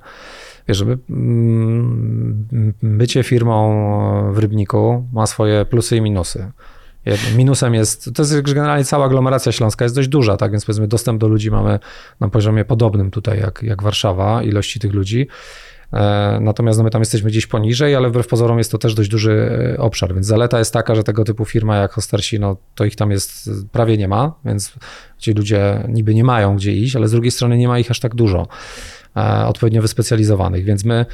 Wiesz, 0.68 0.78
żeby 0.78 0.98
mm, 1.10 2.74
bycie 2.84 3.24
firmą 3.24 4.34
w 4.34 4.38
Rybniku 4.38 5.08
ma 5.14 5.28
swoje 5.28 5.66
plusy 5.66 5.98
i 5.98 6.02
minusy. 6.02 6.52
Minusem 7.36 7.74
jest, 7.74 8.10
to 8.16 8.22
jest 8.22 8.42
generalnie 8.42 8.86
cała 8.86 9.06
aglomeracja 9.06 9.52
śląska 9.52 9.86
jest 9.86 9.96
dość 9.96 10.08
duża, 10.08 10.38
tak? 10.38 10.52
Więc 10.52 10.66
powiedzmy 10.66 10.88
dostęp 10.88 11.22
do 11.22 11.28
ludzi 11.28 11.52
mamy 11.52 11.80
na 12.20 12.30
poziomie 12.30 12.66
podobnym 12.66 13.12
tutaj 13.12 13.40
jak, 13.40 13.64
jak 13.64 13.84
Warszawa, 13.84 14.44
ilości 14.44 14.80
tych 14.80 14.94
ludzi. 14.94 15.28
E, 15.94 16.40
natomiast 16.42 16.80
no 16.80 16.84
my 16.84 16.90
tam 16.90 17.02
jesteśmy 17.02 17.30
gdzieś 17.30 17.48
poniżej, 17.48 17.96
ale 17.96 18.10
wbrew 18.10 18.28
pozorom 18.28 18.58
jest 18.58 18.72
to 18.72 18.78
też 18.78 18.96
dość 18.96 19.10
duży 19.10 19.32
e, 19.76 19.78
obszar, 19.78 20.14
więc 20.14 20.26
zaleta 20.26 20.60
jest 20.60 20.74
taka, 20.74 20.96
że 20.96 21.04
tego 21.04 21.24
typu 21.24 21.46
firma 21.46 21.78
jak 21.78 21.92
Hostersi, 21.92 22.40
no 22.40 22.58
to 22.76 22.86
ich 22.86 22.96
tam 22.96 23.12
jest 23.12 23.50
prawie 23.72 23.98
nie 23.98 24.08
ma, 24.08 24.34
więc 24.46 24.74
ci 25.18 25.34
ludzie 25.34 25.84
niby 25.88 26.16
nie 26.16 26.24
mają 26.24 26.56
gdzie 26.56 26.74
iść, 26.74 26.96
ale 26.96 27.08
z 27.08 27.12
drugiej 27.12 27.32
strony 27.32 27.58
nie 27.58 27.68
ma 27.68 27.80
ich 27.80 27.92
aż 27.92 28.00
tak 28.00 28.16
dużo 28.16 28.48
e, 29.18 29.46
odpowiednio 29.46 29.82
wyspecjalizowanych, 29.82 30.66
więc 30.66 30.86
my 30.86 31.06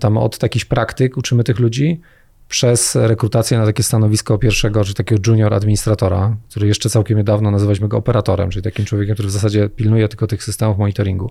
tam 0.00 0.16
od 0.16 0.38
takich 0.38 0.66
praktyk 0.66 1.16
uczymy 1.16 1.44
tych 1.44 1.58
ludzi, 1.58 2.00
przez 2.48 2.94
rekrutację 2.94 3.58
na 3.58 3.66
takie 3.66 3.82
stanowisko 3.82 4.38
pierwszego, 4.38 4.84
czy 4.84 4.94
takiego 4.94 5.22
junior 5.26 5.54
administratora, 5.54 6.36
który 6.50 6.66
jeszcze 6.66 6.90
całkiem 6.90 7.18
niedawno 7.18 7.50
nazywaliśmy 7.50 7.88
go 7.88 7.96
operatorem, 7.96 8.50
czyli 8.50 8.62
takim 8.62 8.84
człowiekiem, 8.84 9.14
który 9.14 9.28
w 9.28 9.32
zasadzie 9.32 9.68
pilnuje 9.68 10.08
tylko 10.08 10.26
tych 10.26 10.44
systemów 10.44 10.78
monitoringu. 10.78 11.30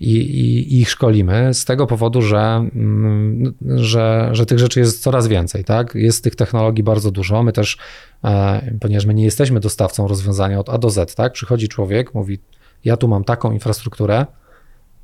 I, 0.00 0.16
i, 0.16 0.74
i 0.74 0.80
ich 0.80 0.90
szkolimy 0.90 1.54
z 1.54 1.64
tego 1.64 1.86
powodu, 1.86 2.22
że, 2.22 2.38
mm, 2.74 3.54
że, 3.76 4.28
że 4.32 4.46
tych 4.46 4.58
rzeczy 4.58 4.80
jest 4.80 5.02
coraz 5.02 5.28
więcej. 5.28 5.64
Tak? 5.64 5.94
Jest 5.94 6.24
tych 6.24 6.36
technologii 6.36 6.84
bardzo 6.84 7.10
dużo. 7.10 7.42
My 7.42 7.52
też, 7.52 7.78
e, 8.24 8.70
ponieważ 8.80 9.06
my 9.06 9.14
nie 9.14 9.24
jesteśmy 9.24 9.60
dostawcą 9.60 10.08
rozwiązania 10.08 10.60
od 10.60 10.68
A 10.68 10.78
do 10.78 10.90
Z, 10.90 11.14
tak? 11.14 11.32
przychodzi 11.32 11.68
człowiek, 11.68 12.14
mówi: 12.14 12.38
Ja 12.84 12.96
tu 12.96 13.08
mam 13.08 13.24
taką 13.24 13.52
infrastrukturę, 13.52 14.26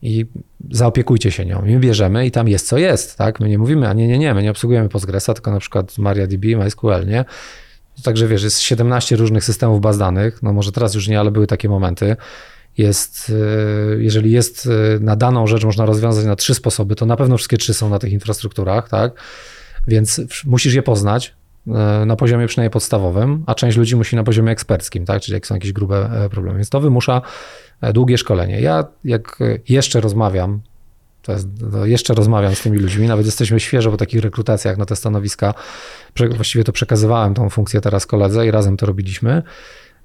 i 0.02 0.26
zaopiekujcie 0.70 1.30
się 1.30 1.46
nią. 1.46 1.62
My 1.62 1.78
bierzemy 1.78 2.26
i 2.26 2.30
tam 2.30 2.48
jest 2.48 2.68
co 2.68 2.78
jest, 2.78 3.16
tak? 3.16 3.40
My 3.40 3.48
nie 3.48 3.58
mówimy, 3.58 3.88
a 3.88 3.92
nie, 3.92 4.08
nie, 4.08 4.18
nie, 4.18 4.34
my 4.34 4.42
nie 4.42 4.50
obsługujemy 4.50 4.88
Postgresa, 4.88 5.34
tylko 5.34 5.50
na 5.50 5.60
przykład 5.60 5.98
MariaDB, 5.98 6.44
MySQL, 6.44 7.06
nie? 7.06 7.24
Także 8.02 8.28
wiesz, 8.28 8.42
jest 8.42 8.60
17 8.60 9.16
różnych 9.16 9.44
systemów 9.44 9.80
baz 9.80 9.98
danych, 9.98 10.42
no 10.42 10.52
może 10.52 10.72
teraz 10.72 10.94
już 10.94 11.08
nie, 11.08 11.20
ale 11.20 11.30
były 11.30 11.46
takie 11.46 11.68
momenty. 11.68 12.16
Jest, 12.78 13.32
e, 13.92 14.02
jeżeli 14.02 14.32
jest 14.32 14.66
e, 14.66 15.00
na 15.00 15.16
daną 15.16 15.46
rzecz 15.46 15.64
można 15.64 15.86
rozwiązać 15.86 16.24
na 16.24 16.36
trzy 16.36 16.54
sposoby, 16.54 16.94
to 16.94 17.06
na 17.06 17.16
pewno 17.16 17.36
wszystkie 17.36 17.56
trzy 17.56 17.74
są 17.74 17.88
na 17.88 17.98
tych 17.98 18.12
infrastrukturach, 18.12 18.88
tak? 18.88 19.12
Więc 19.86 20.20
musisz 20.46 20.74
je 20.74 20.82
poznać 20.82 21.34
na 22.06 22.16
poziomie 22.16 22.46
przynajmniej 22.46 22.70
podstawowym, 22.70 23.44
a 23.46 23.54
część 23.54 23.76
ludzi 23.76 23.96
musi 23.96 24.16
na 24.16 24.24
poziomie 24.24 24.52
eksperckim, 24.52 25.04
tak? 25.04 25.22
Czyli 25.22 25.34
jak 25.34 25.46
są 25.46 25.54
jakieś 25.54 25.72
grube 25.72 26.28
problemy. 26.30 26.58
Więc 26.58 26.70
to 26.70 26.80
wymusza 26.80 27.22
E, 27.80 27.92
długie 27.92 28.18
szkolenie. 28.18 28.60
Ja 28.60 28.84
jak 29.04 29.38
jeszcze 29.68 30.00
rozmawiam, 30.00 30.60
to 31.22 31.32
jest, 31.32 31.48
to 31.72 31.86
jeszcze 31.86 32.14
rozmawiam 32.14 32.54
z 32.54 32.62
tymi 32.62 32.78
ludźmi, 32.78 33.06
nawet 33.06 33.26
jesteśmy 33.26 33.60
świeżo 33.60 33.90
po 33.90 33.96
takich 33.96 34.22
rekrutacjach 34.22 34.78
na 34.78 34.86
te 34.86 34.96
stanowiska, 34.96 35.54
właściwie 36.36 36.64
to 36.64 36.72
przekazywałem 36.72 37.34
tą 37.34 37.50
funkcję 37.50 37.80
teraz 37.80 38.06
koledze 38.06 38.46
i 38.46 38.50
razem 38.50 38.76
to 38.76 38.86
robiliśmy, 38.86 39.42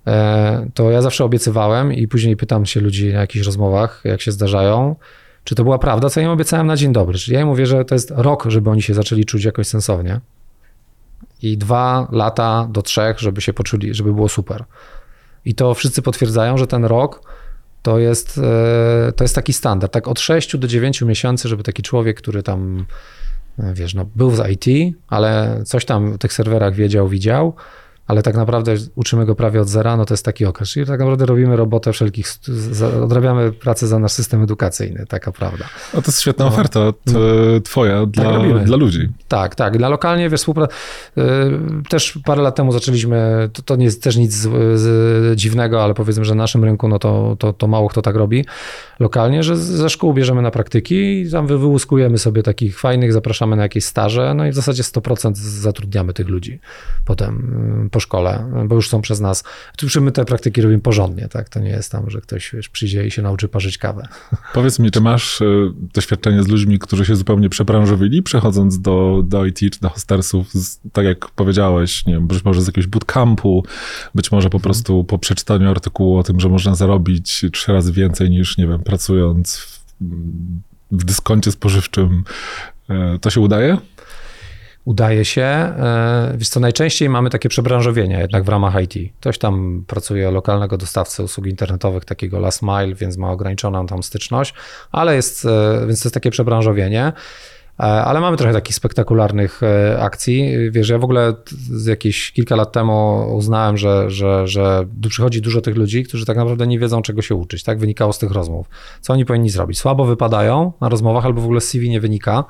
e, 0.07 0.69
to 0.73 0.91
ja 0.91 1.01
zawsze 1.01 1.25
obiecywałem 1.25 1.93
i 1.93 2.07
później 2.07 2.37
pytam 2.37 2.65
się 2.65 2.79
ludzi 2.79 3.13
na 3.13 3.19
jakichś 3.19 3.45
rozmowach, 3.45 4.01
jak 4.03 4.21
się 4.21 4.31
zdarzają, 4.31 4.95
czy 5.43 5.55
to 5.55 5.63
była 5.63 5.79
prawda, 5.79 6.09
co 6.09 6.19
ja 6.19 6.25
im 6.25 6.31
obiecałem 6.31 6.67
na 6.67 6.75
dzień 6.75 6.93
dobry. 6.93 7.17
Czyli 7.17 7.35
ja 7.35 7.41
im 7.41 7.47
mówię, 7.47 7.65
że 7.65 7.85
to 7.85 7.95
jest 7.95 8.13
rok, 8.15 8.45
żeby 8.47 8.69
oni 8.69 8.81
się 8.81 8.93
zaczęli 8.93 9.25
czuć 9.25 9.43
jakoś 9.43 9.67
sensownie 9.67 10.19
i 11.43 11.57
dwa 11.57 12.07
lata 12.11 12.67
do 12.71 12.81
trzech, 12.81 13.19
żeby 13.19 13.41
się 13.41 13.53
poczuli, 13.53 13.93
żeby 13.93 14.13
było 14.13 14.29
super. 14.29 14.63
I 15.45 15.55
to 15.55 15.73
wszyscy 15.73 16.01
potwierdzają, 16.01 16.57
że 16.57 16.67
ten 16.67 16.85
rok 16.85 17.21
to 17.81 17.99
jest, 17.99 18.37
e, 19.07 19.11
to 19.11 19.23
jest 19.23 19.35
taki 19.35 19.53
standard. 19.53 19.93
Tak 19.93 20.07
od 20.07 20.19
6 20.19 20.57
do 20.57 20.67
9 20.67 21.01
miesięcy, 21.01 21.49
żeby 21.49 21.63
taki 21.63 21.83
człowiek, 21.83 22.17
który 22.17 22.43
tam, 22.43 22.85
e, 23.59 23.73
wiesz, 23.73 23.93
no, 23.93 24.05
był 24.15 24.31
z 24.35 24.49
IT, 24.49 24.95
ale 25.07 25.61
coś 25.65 25.85
tam 25.85 26.13
w 26.13 26.17
tych 26.17 26.33
serwerach 26.33 26.75
wiedział, 26.75 27.07
widział, 27.07 27.53
ale 28.07 28.23
tak 28.23 28.35
naprawdę 28.35 28.75
uczymy 28.95 29.25
go 29.25 29.35
prawie 29.35 29.61
od 29.61 29.67
zera, 29.67 29.97
no 29.97 30.05
to 30.05 30.13
jest 30.13 30.25
taki 30.25 30.45
okres. 30.45 30.69
Czyli 30.69 30.85
tak 30.85 30.99
naprawdę 30.99 31.25
robimy 31.25 31.55
robotę 31.55 31.93
wszelkich, 31.93 32.27
odrabiamy 33.03 33.51
pracę 33.51 33.87
za 33.87 33.99
nasz 33.99 34.11
system 34.11 34.43
edukacyjny, 34.43 35.05
taka 35.05 35.31
prawda. 35.31 35.65
No 35.93 36.01
to 36.01 36.07
jest 36.07 36.21
świetna 36.21 36.45
no, 36.45 36.51
oferta 36.51 36.79
no, 36.79 37.19
twoja 37.63 37.99
tak 37.99 38.09
dla, 38.09 38.53
tak 38.53 38.63
dla 38.63 38.77
ludzi. 38.77 39.09
Tak, 39.27 39.55
tak. 39.55 39.77
Dla 39.77 39.89
lokalnie, 39.89 40.29
wiesz, 40.29 40.39
współpraca. 40.39 40.73
Y, 41.17 41.21
też 41.89 42.19
parę 42.25 42.41
lat 42.41 42.55
temu 42.55 42.71
zaczęliśmy, 42.71 43.49
to, 43.53 43.61
to 43.61 43.75
nie 43.75 43.85
jest 43.85 44.03
też 44.03 44.15
nic 44.17 44.33
z, 44.33 44.49
z 44.79 45.35
dziwnego, 45.35 45.83
ale 45.83 45.93
powiedzmy, 45.93 46.25
że 46.25 46.35
na 46.35 46.43
naszym 46.43 46.63
rynku, 46.63 46.87
no 46.87 46.99
to, 46.99 47.35
to, 47.39 47.53
to 47.53 47.67
mało 47.67 47.89
kto 47.89 48.01
tak 48.01 48.15
robi 48.15 48.45
lokalnie, 48.99 49.43
że 49.43 49.57
ze 49.57 49.89
szkół 49.89 50.13
bierzemy 50.13 50.41
na 50.41 50.51
praktyki 50.51 51.21
i 51.21 51.31
tam 51.31 51.47
wyłuskujemy 51.47 52.17
sobie 52.17 52.43
takich 52.43 52.79
fajnych, 52.79 53.13
zapraszamy 53.13 53.55
na 53.55 53.63
jakieś 53.63 53.85
staże, 53.85 54.33
no 54.33 54.45
i 54.45 54.51
w 54.51 54.55
zasadzie 54.55 54.83
100% 54.83 55.33
zatrudniamy 55.35 56.13
tych 56.13 56.27
ludzi 56.27 56.59
potem 57.05 57.89
po 57.93 57.99
szkole, 57.99 58.51
bo 58.67 58.75
już 58.75 58.89
są 58.89 59.01
przez 59.01 59.19
nas. 59.19 59.43
Tu 59.77 60.01
my 60.01 60.11
te 60.11 60.25
praktyki 60.25 60.61
robimy 60.61 60.81
porządnie, 60.81 61.27
tak? 61.27 61.49
To 61.49 61.59
nie 61.59 61.69
jest 61.69 61.91
tam, 61.91 62.09
że 62.09 62.21
ktoś 62.21 62.51
wiesz, 62.53 62.69
przyjdzie 62.69 63.07
i 63.07 63.11
się 63.11 63.21
nauczy 63.21 63.47
parzyć 63.47 63.77
kawę. 63.77 64.07
Powiedz 64.53 64.79
mi, 64.79 64.91
czy 64.91 65.01
masz 65.01 65.41
e, 65.41 65.45
doświadczenie 65.93 66.43
z 66.43 66.47
ludźmi, 66.47 66.79
którzy 66.79 67.05
się 67.05 67.15
zupełnie 67.15 67.49
przebranżowili, 67.49 68.23
przechodząc 68.23 68.81
do, 68.81 69.23
do 69.25 69.45
IT 69.45 69.59
czy 69.59 69.79
do 69.81 69.89
hostersów, 69.89 70.53
z, 70.53 70.79
tak 70.93 71.05
jak 71.05 71.29
powiedziałeś, 71.29 72.05
nie 72.05 72.13
wiem, 72.13 72.27
być 72.27 72.45
może 72.45 72.61
z 72.61 72.67
jakiegoś 72.67 72.87
bootcampu, 72.87 73.65
być 74.15 74.31
może 74.31 74.49
po 74.49 74.57
mhm. 74.57 74.63
prostu 74.63 75.03
po 75.03 75.17
przeczytaniu 75.17 75.69
artykułu 75.69 76.17
o 76.17 76.23
tym, 76.23 76.39
że 76.39 76.49
można 76.49 76.75
zarobić 76.75 77.45
trzy 77.53 77.73
razy 77.73 77.91
więcej 77.91 78.29
niż, 78.29 78.57
nie 78.57 78.67
wiem, 78.67 78.83
pracując 78.83 79.57
w, 79.57 79.81
w 80.91 81.03
dyskoncie 81.03 81.51
spożywczym. 81.51 82.23
E, 82.89 83.19
to 83.19 83.29
się 83.29 83.41
udaje? 83.41 83.77
Udaje 84.85 85.25
się. 85.25 85.41
E, 85.41 86.33
wiesz 86.37 86.49
co, 86.49 86.59
najczęściej 86.59 87.09
mamy 87.09 87.29
takie 87.29 87.49
przebranżowienia 87.49 88.19
jednak 88.19 88.43
w 88.43 88.49
ramach 88.49 88.83
IT. 88.83 89.13
Ktoś 89.19 89.37
tam 89.37 89.83
pracuje 89.87 90.31
lokalnego 90.31 90.77
dostawcy 90.77 91.23
usług 91.23 91.47
internetowych, 91.47 92.05
takiego 92.05 92.39
last 92.39 92.61
mile, 92.61 92.95
więc 92.95 93.17
ma 93.17 93.31
ograniczoną 93.31 93.87
tam 93.87 94.03
styczność, 94.03 94.53
ale 94.91 95.15
jest, 95.15 95.45
e, 95.45 95.87
więc 95.87 96.01
to 96.01 96.07
jest 96.07 96.13
takie 96.13 96.31
przebranżowienie. 96.31 97.13
ale 97.77 98.19
mamy 98.19 98.37
trochę 98.37 98.53
takich 98.53 98.75
spektakularnych 98.75 99.61
akcji. 99.99 100.71
Wiesz, 100.71 100.89
ja 100.89 100.97
w 100.97 101.03
ogóle 101.03 101.33
jakieś 101.87 102.31
kilka 102.31 102.55
lat 102.55 102.71
temu 102.71 103.27
uznałem, 103.35 103.77
że, 103.77 104.09
że, 104.09 104.47
że 104.47 104.85
przychodzi 105.09 105.41
dużo 105.41 105.61
tych 105.61 105.75
ludzi, 105.75 106.03
którzy 106.03 106.25
tak 106.25 106.37
naprawdę 106.37 106.67
nie 106.67 106.79
wiedzą, 106.79 107.01
czego 107.01 107.21
się 107.21 107.35
uczyć. 107.35 107.63
Tak 107.63 107.79
wynikało 107.79 108.13
z 108.13 108.19
tych 108.19 108.31
rozmów. 108.31 108.69
Co 109.01 109.13
oni 109.13 109.25
powinni 109.25 109.49
zrobić? 109.49 109.79
Słabo 109.79 110.05
wypadają 110.05 110.71
na 110.81 110.89
rozmowach 110.89 111.25
albo 111.25 111.41
w 111.41 111.45
ogóle 111.45 111.61
z 111.61 111.67
CV 111.67 111.89
nie 111.89 111.99
wynika 111.99 112.43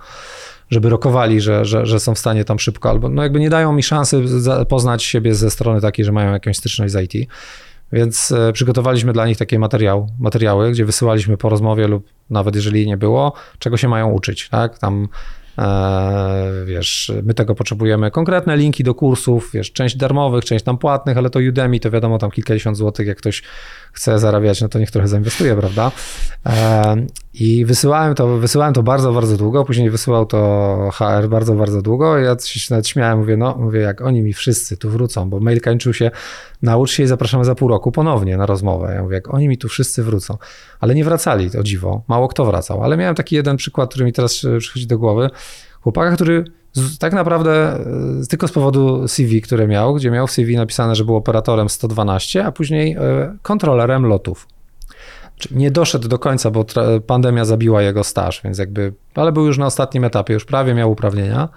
żeby 0.73 0.89
rokowali, 0.89 1.41
że, 1.41 1.65
że, 1.65 1.85
że 1.85 1.99
są 1.99 2.15
w 2.15 2.19
stanie 2.19 2.45
tam 2.45 2.59
szybko, 2.59 2.89
albo 2.89 3.09
no 3.09 3.23
jakby 3.23 3.39
nie 3.39 3.49
dają 3.49 3.73
mi 3.73 3.83
szansy 3.83 4.23
poznać 4.69 5.03
siebie 5.03 5.35
ze 5.35 5.51
strony 5.51 5.81
takiej, 5.81 6.05
że 6.05 6.11
mają 6.11 6.33
jakąś 6.33 6.57
styczność 6.57 6.93
z 6.93 7.15
IT. 7.15 7.29
Więc 7.91 8.31
e, 8.31 8.53
przygotowaliśmy 8.53 9.13
dla 9.13 9.27
nich 9.27 9.37
takie 9.37 9.59
materiał, 9.59 10.09
materiały, 10.19 10.71
gdzie 10.71 10.85
wysyłaliśmy 10.85 11.37
po 11.37 11.49
rozmowie 11.49 11.87
lub 11.87 12.09
nawet 12.29 12.55
jeżeli 12.55 12.87
nie 12.87 12.97
było, 12.97 13.33
czego 13.59 13.77
się 13.77 13.87
mają 13.87 14.11
uczyć. 14.11 14.49
Tak? 14.49 14.79
Tam 14.79 15.07
E, 15.57 16.65
wiesz, 16.65 17.11
my 17.23 17.33
tego 17.33 17.55
potrzebujemy. 17.55 18.11
Konkretne 18.11 18.57
linki 18.57 18.83
do 18.83 18.95
kursów, 18.95 19.49
wiesz, 19.53 19.71
część 19.71 19.97
darmowych, 19.97 20.45
część 20.45 20.65
tam 20.65 20.77
płatnych, 20.77 21.17
ale 21.17 21.29
to 21.29 21.39
Udemy 21.49 21.79
to 21.79 21.91
wiadomo, 21.91 22.17
tam 22.17 22.31
kilkadziesiąt 22.31 22.77
złotych, 22.77 23.07
jak 23.07 23.17
ktoś 23.17 23.43
chce 23.93 24.19
zarabiać, 24.19 24.61
no 24.61 24.69
to 24.69 24.79
niech 24.79 24.91
trochę 24.91 25.07
zainwestuje, 25.07 25.55
prawda? 25.55 25.91
I 27.33 27.65
wysyłałem 27.65 28.15
to, 28.15 28.37
wysyłałem 28.37 28.73
to 28.73 28.83
bardzo, 28.83 29.13
bardzo 29.13 29.37
długo, 29.37 29.65
później 29.65 29.89
wysyłał 29.89 30.25
to 30.25 30.89
HR 30.93 31.27
bardzo, 31.29 31.55
bardzo 31.55 31.81
długo. 31.81 32.17
Ja 32.17 32.35
się 32.39 32.73
nawet 32.73 32.87
śmiałem, 32.87 33.19
mówię, 33.19 33.37
no, 33.37 33.55
mówię, 33.59 33.79
jak 33.79 34.01
oni 34.01 34.21
mi 34.21 34.33
wszyscy 34.33 34.77
tu 34.77 34.89
wrócą, 34.89 35.29
bo 35.29 35.39
mail 35.39 35.61
kończył 35.61 35.93
się, 35.93 36.11
naucz 36.61 36.91
się 36.91 37.03
i 37.03 37.07
zapraszamy 37.07 37.45
za 37.45 37.55
pół 37.55 37.67
roku 37.67 37.91
ponownie 37.91 38.37
na 38.37 38.45
rozmowę. 38.45 38.93
Ja 38.95 39.03
mówię, 39.03 39.15
jak 39.15 39.33
oni 39.33 39.47
mi 39.47 39.57
tu 39.57 39.69
wszyscy 39.69 40.03
wrócą. 40.03 40.37
Ale 40.79 40.95
nie 40.95 41.03
wracali, 41.03 41.51
to 41.51 41.63
dziwo, 41.63 42.03
mało 42.07 42.27
kto 42.27 42.45
wracał. 42.45 42.83
Ale 42.83 42.97
miałem 42.97 43.15
taki 43.15 43.35
jeden 43.35 43.57
przykład, 43.57 43.89
który 43.89 44.05
mi 44.05 44.13
teraz 44.13 44.41
przychodzi 44.59 44.87
do 44.87 44.97
głowy. 44.97 45.29
Chłopaka, 45.83 46.15
który 46.15 46.45
tak 46.99 47.13
naprawdę 47.13 47.51
e, 47.51 48.27
tylko 48.29 48.47
z 48.47 48.51
powodu 48.51 49.07
CV, 49.07 49.41
które 49.41 49.67
miał, 49.67 49.93
gdzie 49.93 50.11
miał 50.11 50.27
w 50.27 50.31
CV 50.31 50.55
napisane, 50.55 50.95
że 50.95 51.05
był 51.05 51.15
operatorem 51.15 51.69
112, 51.69 52.45
a 52.45 52.51
później 52.51 52.93
e, 52.93 53.37
kontrolerem 53.41 54.05
lotów. 54.05 54.47
Nie 55.51 55.71
doszedł 55.71 56.07
do 56.07 56.19
końca, 56.19 56.51
bo 56.51 56.65
pandemia 57.07 57.45
zabiła 57.45 57.81
jego 57.81 58.03
staż, 58.03 58.41
więc 58.43 58.57
jakby, 58.57 58.93
ale 59.15 59.31
był 59.31 59.45
już 59.45 59.57
na 59.57 59.65
ostatnim 59.65 60.03
etapie, 60.03 60.33
już 60.33 60.45
prawie 60.45 60.73
miał 60.73 60.91
uprawnienia. 60.91 61.49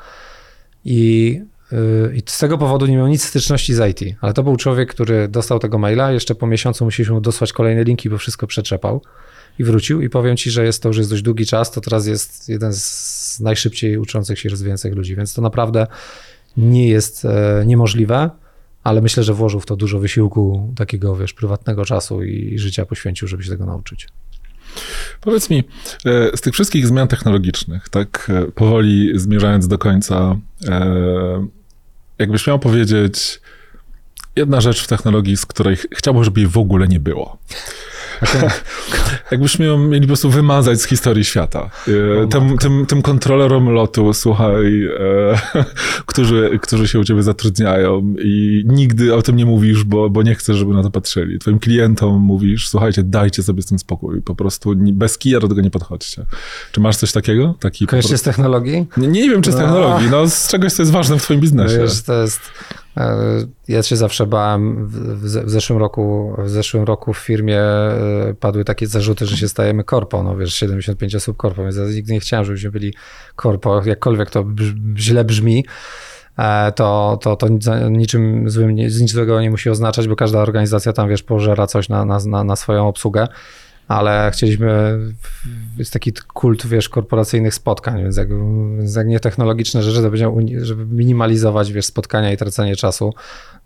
I, 0.85 1.41
e, 1.73 2.17
i 2.17 2.23
z 2.27 2.39
tego 2.39 2.59
powodu 2.59 2.87
nie 2.87 2.97
miał 2.97 3.07
nic 3.07 3.25
styczności 3.25 3.75
z 3.75 3.91
IT. 3.91 4.17
Ale 4.21 4.33
to 4.33 4.43
był 4.43 4.57
człowiek, 4.57 4.91
który 4.91 5.29
dostał 5.29 5.59
tego 5.59 5.79
maila, 5.79 6.13
jeszcze 6.13 6.35
po 6.35 6.47
miesiącu 6.47 6.85
musieliśmy 6.85 7.15
mu 7.15 7.21
dosłać 7.21 7.53
kolejne 7.53 7.85
linki, 7.85 8.11
bo 8.11 8.19
wszystko 8.19 8.47
przetrzepał 8.47 9.03
i 9.59 9.65
wrócił. 9.65 10.03
I 10.03 10.11
powiem 10.11 10.37
ci, 10.37 10.51
że 10.51 10.65
jest 10.65 10.83
to 10.83 10.89
już 10.89 10.99
jest 10.99 11.11
dość 11.11 11.23
długi 11.23 11.47
czas, 11.47 11.71
to 11.71 11.81
teraz 11.81 12.07
jest 12.07 12.49
jeden 12.49 12.73
z 12.73 13.26
najszybciej 13.41 13.99
uczących 13.99 14.39
się 14.39 14.49
rozwijających 14.49 14.95
ludzi, 14.95 15.17
więc 15.17 15.35
to 15.35 15.43
naprawdę 15.43 15.87
nie 16.57 16.89
jest 16.89 17.25
e, 17.25 17.65
niemożliwe, 17.67 18.31
ale 18.85 19.01
myślę, 19.01 19.23
że 19.23 19.35
włożył 19.35 19.61
w 19.61 19.67
to 19.67 19.77
dużo 19.77 19.99
wysiłku 19.99 20.75
takiego, 20.77 21.17
wiesz, 21.17 21.33
prywatnego 21.33 21.85
czasu 21.85 22.23
i 22.23 22.59
życia 22.59 22.87
poświęcił, 22.87 23.29
żeby 23.29 23.45
się 23.45 23.51
tego 23.51 23.67
nauczyć. 23.67 24.09
Powiedz 25.21 25.51
mi, 25.51 25.65
e, 26.05 26.37
z 26.37 26.41
tych 26.41 26.55
wszystkich 26.55 26.87
zmian 26.87 27.09
technologicznych, 27.09 27.89
tak 27.89 28.31
e, 28.31 28.53
powoli 28.53 29.11
zmierzając 29.15 29.69
do 29.69 29.79
końca, 29.79 30.37
jakbyś 32.19 32.47
miał 32.47 32.59
powiedzieć 32.59 33.41
jedna 34.37 34.61
rzecz 34.61 34.83
w 34.83 34.87
technologii, 34.87 35.37
z 35.37 35.47
której 35.47 35.77
chciałbym, 35.95 36.25
żeby 36.25 36.41
jej 36.41 36.49
w 36.49 36.59
ogóle 36.59 36.89
nie 36.89 37.01
było. 37.01 37.39
Jakbyśmy 39.31 39.67
ją 39.67 39.79
mieli 39.79 40.01
po 40.01 40.07
prostu 40.07 40.31
wymazać 40.31 40.81
z 40.81 40.87
historii 40.87 41.25
świata. 41.25 41.71
E, 42.23 42.29
tym, 42.29 42.59
tym, 42.59 42.87
tym 42.87 43.03
kontrolerom 43.03 43.69
lotu, 43.69 44.13
słuchaj, 44.15 44.85
e, 44.85 45.65
którzy, 46.07 46.59
którzy 46.63 46.89
się 46.89 46.99
u 46.99 47.05
ciebie 47.05 47.23
zatrudniają 47.23 48.15
i 48.19 48.65
nigdy 48.67 49.15
o 49.15 49.23
tym 49.23 49.37
nie 49.37 49.47
mówisz, 49.47 49.85
bo, 49.85 50.11
bo 50.11 50.23
nie 50.23 50.35
chcesz, 50.35 50.57
żeby 50.57 50.75
na 50.75 50.83
to 50.83 50.91
patrzyli. 50.91 51.39
Twoim 51.39 51.59
klientom 51.59 52.21
mówisz, 52.21 52.69
słuchajcie, 52.69 53.03
dajcie 53.03 53.43
sobie 53.43 53.63
z 53.63 53.67
tym 53.67 53.79
spokój. 53.79 54.23
Po 54.23 54.35
prostu 54.35 54.73
bez 54.77 55.19
kija 55.19 55.41
do 55.41 55.49
tego 55.49 55.61
nie 55.61 55.71
podchodźcie. 55.71 56.27
Czy 56.73 56.81
masz 56.81 56.97
coś 56.97 57.13
takiego? 57.13 57.55
Taki 57.61 57.87
Kojarzycie 57.87 58.19
z 58.19 58.23
technologii? 58.23 58.87
Nie, 58.97 59.09
nie 59.09 59.31
wiem, 59.31 59.43
czy 59.43 59.53
z 59.53 59.55
no. 59.55 59.61
technologii. 59.61 60.11
No, 60.11 60.29
z 60.29 60.49
czegoś, 60.49 60.73
co 60.73 60.83
jest 60.83 60.93
ważne 60.93 61.19
w 61.19 61.23
twoim 61.23 61.41
biznesie. 61.41 61.79
Wiesz, 61.79 62.03
to 62.03 62.23
jest 62.23 62.41
ja 63.69 63.83
się 63.83 63.97
zawsze 63.97 64.27
bałem. 64.27 64.87
W 64.87 65.51
zeszłym 65.51 65.79
roku, 65.79 66.35
w 66.39 66.51
zeszłym 66.51 66.85
roku 66.85 67.13
w 67.13 67.19
firmie 67.19 67.61
e, 67.61 68.35
padły 68.41 68.65
takie 68.65 68.87
zarzuty, 68.87 69.27
że 69.27 69.37
się 69.37 69.49
stajemy 69.49 69.85
korpo. 69.85 70.23
No 70.23 70.37
wiesz, 70.37 70.55
75 70.55 71.15
osób 71.15 71.37
korpo, 71.37 71.63
więc 71.63 71.77
ja 71.77 71.85
nigdy 71.85 72.13
nie 72.13 72.21
chciałem, 72.21 72.45
żebyśmy 72.45 72.71
byli 72.71 72.95
korpo. 73.37 73.83
Jakkolwiek 73.85 74.31
to 74.31 74.45
źle 74.97 75.25
brzmi, 75.25 75.65
e, 76.39 76.73
to, 76.73 77.19
to, 77.23 77.37
to 77.37 77.49
niczym 77.91 78.51
złym, 78.51 78.75
nic 78.75 79.13
złego 79.13 79.41
nie 79.41 79.51
musi 79.51 79.71
oznaczać, 79.71 80.09
bo 80.09 80.17
każda 80.17 80.39
organizacja 80.39 80.93
tam, 80.93 81.09
wiesz, 81.09 81.23
pożera 81.23 81.67
coś 81.67 81.89
na, 81.89 82.05
na, 82.05 82.45
na 82.45 82.57
swoją 82.57 82.89
obsługę 82.89 83.27
ale 83.89 84.31
chcieliśmy, 84.33 84.99
jest 85.79 85.93
taki 85.93 86.13
kult, 86.13 86.67
wiesz, 86.67 86.89
korporacyjnych 86.89 87.55
spotkań, 87.55 88.03
więc 88.03 88.17
jak, 88.17 88.29
więc 88.79 88.97
jak 88.97 89.07
nie 89.07 89.21
technologiczne 89.21 89.83
rzeczy, 89.83 90.03
to 90.03 90.11
żeby 90.65 90.87
minimalizować, 90.87 91.73
wiesz, 91.73 91.85
spotkania 91.85 92.33
i 92.33 92.37
tracenie 92.37 92.77
czasu 92.77 93.15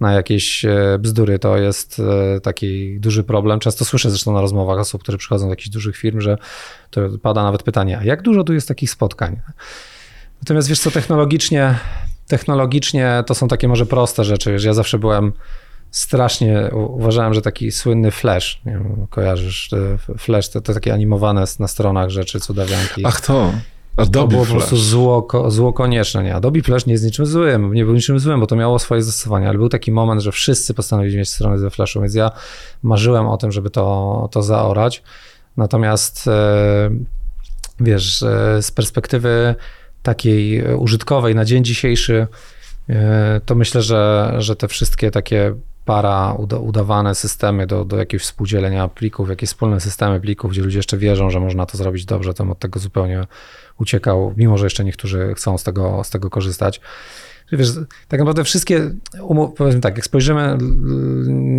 na 0.00 0.12
jakieś 0.12 0.64
e, 0.64 0.98
bzdury, 0.98 1.38
to 1.38 1.56
jest 1.56 2.02
e, 2.36 2.40
taki 2.40 3.00
duży 3.00 3.24
problem. 3.24 3.60
Często 3.60 3.84
słyszę 3.84 4.10
zresztą 4.10 4.32
na 4.32 4.40
rozmowach 4.40 4.78
osób, 4.78 5.02
które 5.02 5.18
przychodzą 5.18 5.46
do 5.46 5.52
jakichś 5.52 5.68
dużych 5.68 5.96
firm, 5.96 6.20
że 6.20 6.38
to 6.90 7.00
pada 7.22 7.42
nawet 7.42 7.62
pytanie, 7.62 8.00
jak 8.04 8.22
dużo 8.22 8.44
tu 8.44 8.52
jest 8.52 8.68
takich 8.68 8.90
spotkań? 8.90 9.40
Natomiast 10.42 10.68
wiesz 10.68 10.80
co, 10.80 10.90
technologicznie, 10.90 11.78
technologicznie 12.26 13.24
to 13.26 13.34
są 13.34 13.48
takie 13.48 13.68
może 13.68 13.86
proste 13.86 14.24
rzeczy, 14.24 14.52
wiesz, 14.52 14.64
ja 14.64 14.74
zawsze 14.74 14.98
byłem 14.98 15.32
strasznie 15.90 16.70
uważałem, 16.72 17.34
że 17.34 17.42
taki 17.42 17.72
słynny 17.72 18.10
Flash, 18.10 18.60
nie 18.64 18.72
wiem, 18.72 19.06
kojarzysz, 19.10 19.70
Flash 20.18 20.48
to, 20.48 20.60
to 20.60 20.74
takie 20.74 20.94
animowane 20.94 21.44
na 21.58 21.68
stronach 21.68 22.10
rzeczy, 22.10 22.40
cudawianki. 22.40 23.02
Ach 23.04 23.20
to, 23.20 23.52
Adobe 23.96 24.18
to 24.18 24.26
było 24.26 24.44
Flash. 24.44 24.52
po 24.52 24.58
prostu 24.58 24.76
zło, 24.76 25.28
zło 25.48 25.72
konieczne. 25.72 26.22
Nie, 26.22 26.34
Adobe 26.34 26.62
Flash 26.62 26.86
nie 26.86 26.92
jest 26.92 27.04
niczym 27.04 27.26
złym, 27.26 27.74
nie 27.74 27.84
był 27.84 27.94
niczym 27.94 28.18
złym, 28.18 28.40
bo 28.40 28.46
to 28.46 28.56
miało 28.56 28.78
swoje 28.78 29.02
zastosowanie, 29.02 29.48
ale 29.48 29.58
był 29.58 29.68
taki 29.68 29.92
moment, 29.92 30.20
że 30.20 30.32
wszyscy 30.32 30.74
postanowili 30.74 31.16
mieć 31.16 31.30
strony 31.30 31.58
ze 31.58 31.70
Flashu, 31.70 32.00
więc 32.00 32.14
ja 32.14 32.30
marzyłem 32.82 33.26
o 33.26 33.36
tym, 33.36 33.52
żeby 33.52 33.70
to, 33.70 34.28
to 34.32 34.42
zaorać. 34.42 35.02
Natomiast 35.56 36.28
e, 36.28 36.90
wiesz, 37.80 38.20
z 38.60 38.70
perspektywy 38.70 39.54
takiej 40.02 40.74
użytkowej 40.74 41.34
na 41.34 41.44
dzień 41.44 41.64
dzisiejszy, 41.64 42.26
e, 42.88 43.40
to 43.46 43.54
myślę, 43.54 43.82
że, 43.82 44.34
że 44.38 44.56
te 44.56 44.68
wszystkie 44.68 45.10
takie 45.10 45.54
para 45.90 46.36
udawane 46.60 47.14
systemy 47.14 47.66
do, 47.66 47.84
do 47.84 47.96
jakiegoś 47.96 48.22
współdzielenia 48.22 48.88
plików, 48.88 49.28
jakieś 49.28 49.48
wspólne 49.48 49.80
systemy 49.80 50.20
plików, 50.20 50.50
gdzie 50.50 50.62
ludzie 50.62 50.78
jeszcze 50.78 50.98
wierzą, 50.98 51.30
że 51.30 51.40
można 51.40 51.66
to 51.66 51.78
zrobić 51.78 52.04
dobrze, 52.04 52.34
to 52.34 52.44
od 52.44 52.58
tego 52.58 52.80
zupełnie 52.80 53.26
uciekał, 53.80 54.34
mimo 54.36 54.58
że 54.58 54.66
jeszcze 54.66 54.84
niektórzy 54.84 55.34
chcą 55.36 55.58
z 55.58 55.64
tego, 55.64 56.04
z 56.04 56.10
tego 56.10 56.30
korzystać. 56.30 56.80
Wiesz, 57.52 57.72
tak 58.08 58.20
naprawdę 58.20 58.44
wszystkie, 58.44 58.90
powiedzmy 59.56 59.80
tak, 59.80 59.96
jak 59.96 60.04
spojrzymy, 60.04 60.58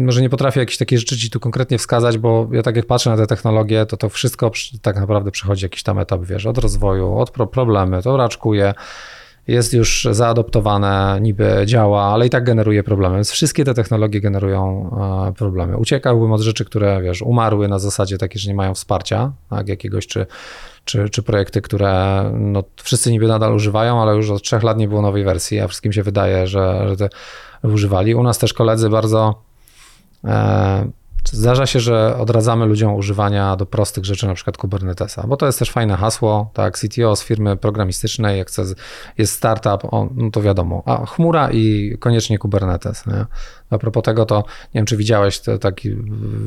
może 0.05 0.21
nie 0.21 0.29
potrafię 0.29 0.59
jakieś 0.59 0.77
takie 0.77 0.97
rzeczy 0.97 1.17
ci 1.17 1.29
tu 1.29 1.39
konkretnie 1.39 1.77
wskazać, 1.77 2.17
bo 2.17 2.49
ja 2.51 2.63
tak 2.63 2.75
jak 2.75 2.85
patrzę 2.85 3.09
na 3.09 3.17
te 3.17 3.27
technologie, 3.27 3.85
to 3.85 3.97
to 3.97 4.09
wszystko 4.09 4.51
tak 4.81 4.95
naprawdę 4.95 5.31
przechodzi 5.31 5.65
jakiś 5.65 5.83
tam 5.83 5.99
etap, 5.99 6.25
wiesz, 6.25 6.45
od 6.45 6.57
rozwoju, 6.57 7.17
od 7.17 7.31
problemy, 7.31 8.01
to 8.01 8.17
raczkuje, 8.17 8.73
jest 9.47 9.73
już 9.73 10.07
zaadoptowane, 10.11 11.19
niby 11.21 11.63
działa, 11.65 12.03
ale 12.03 12.27
i 12.27 12.29
tak 12.29 12.43
generuje 12.43 12.83
problemy. 12.83 13.15
Więc 13.15 13.31
wszystkie 13.31 13.65
te 13.65 13.73
technologie 13.73 14.21
generują 14.21 14.89
e, 15.29 15.33
problemy. 15.33 15.77
Uciekałbym 15.77 16.31
od 16.31 16.41
rzeczy, 16.41 16.65
które 16.65 17.01
wiesz, 17.01 17.21
umarły 17.21 17.67
na 17.67 17.79
zasadzie 17.79 18.17
takiej, 18.17 18.41
że 18.41 18.49
nie 18.49 18.55
mają 18.55 18.73
wsparcia 18.73 19.31
tak, 19.49 19.67
jakiegoś, 19.67 20.07
czy, 20.07 20.25
czy, 20.85 21.09
czy 21.09 21.23
projekty, 21.23 21.61
które 21.61 22.23
no, 22.33 22.63
wszyscy 22.83 23.11
niby 23.11 23.27
nadal 23.27 23.55
używają, 23.55 24.01
ale 24.01 24.15
już 24.15 24.29
od 24.29 24.41
trzech 24.41 24.63
lat 24.63 24.77
nie 24.77 24.87
było 24.87 25.01
nowej 25.01 25.23
wersji, 25.23 25.59
a 25.59 25.67
wszystkim 25.67 25.93
się 25.93 26.03
wydaje, 26.03 26.47
że, 26.47 26.85
że 26.89 26.97
te 26.97 27.09
używali. 27.63 28.15
U 28.15 28.23
nas 28.23 28.37
też 28.37 28.53
koledzy 28.53 28.89
bardzo 28.89 29.41
e, 30.23 30.91
Zdarza 31.31 31.65
się, 31.65 31.79
że 31.79 32.17
odradzamy 32.17 32.65
ludziom 32.65 32.95
używania 32.95 33.55
do 33.55 33.65
prostych 33.65 34.05
rzeczy, 34.05 34.27
na 34.27 34.33
przykład 34.33 34.57
Kubernetesa, 34.57 35.27
bo 35.27 35.37
to 35.37 35.45
jest 35.45 35.59
też 35.59 35.71
fajne 35.71 35.97
hasło, 35.97 36.51
tak, 36.53 36.77
CTO 36.77 37.15
z 37.15 37.23
firmy 37.23 37.57
programistycznej, 37.57 38.37
jak 38.37 38.47
chce, 38.47 38.63
jest 39.17 39.33
startup, 39.33 39.93
o, 39.93 40.09
no 40.15 40.31
to 40.31 40.41
wiadomo, 40.41 40.83
a 40.85 41.05
chmura 41.05 41.51
i 41.51 41.95
koniecznie 41.99 42.37
Kubernetes. 42.37 43.05
Nie? 43.07 43.25
A 43.71 43.77
propos 43.77 44.03
tego, 44.03 44.25
to 44.25 44.37
nie 44.37 44.79
wiem, 44.79 44.85
czy 44.85 44.97
widziałeś 44.97 45.41
taki, 45.61 45.95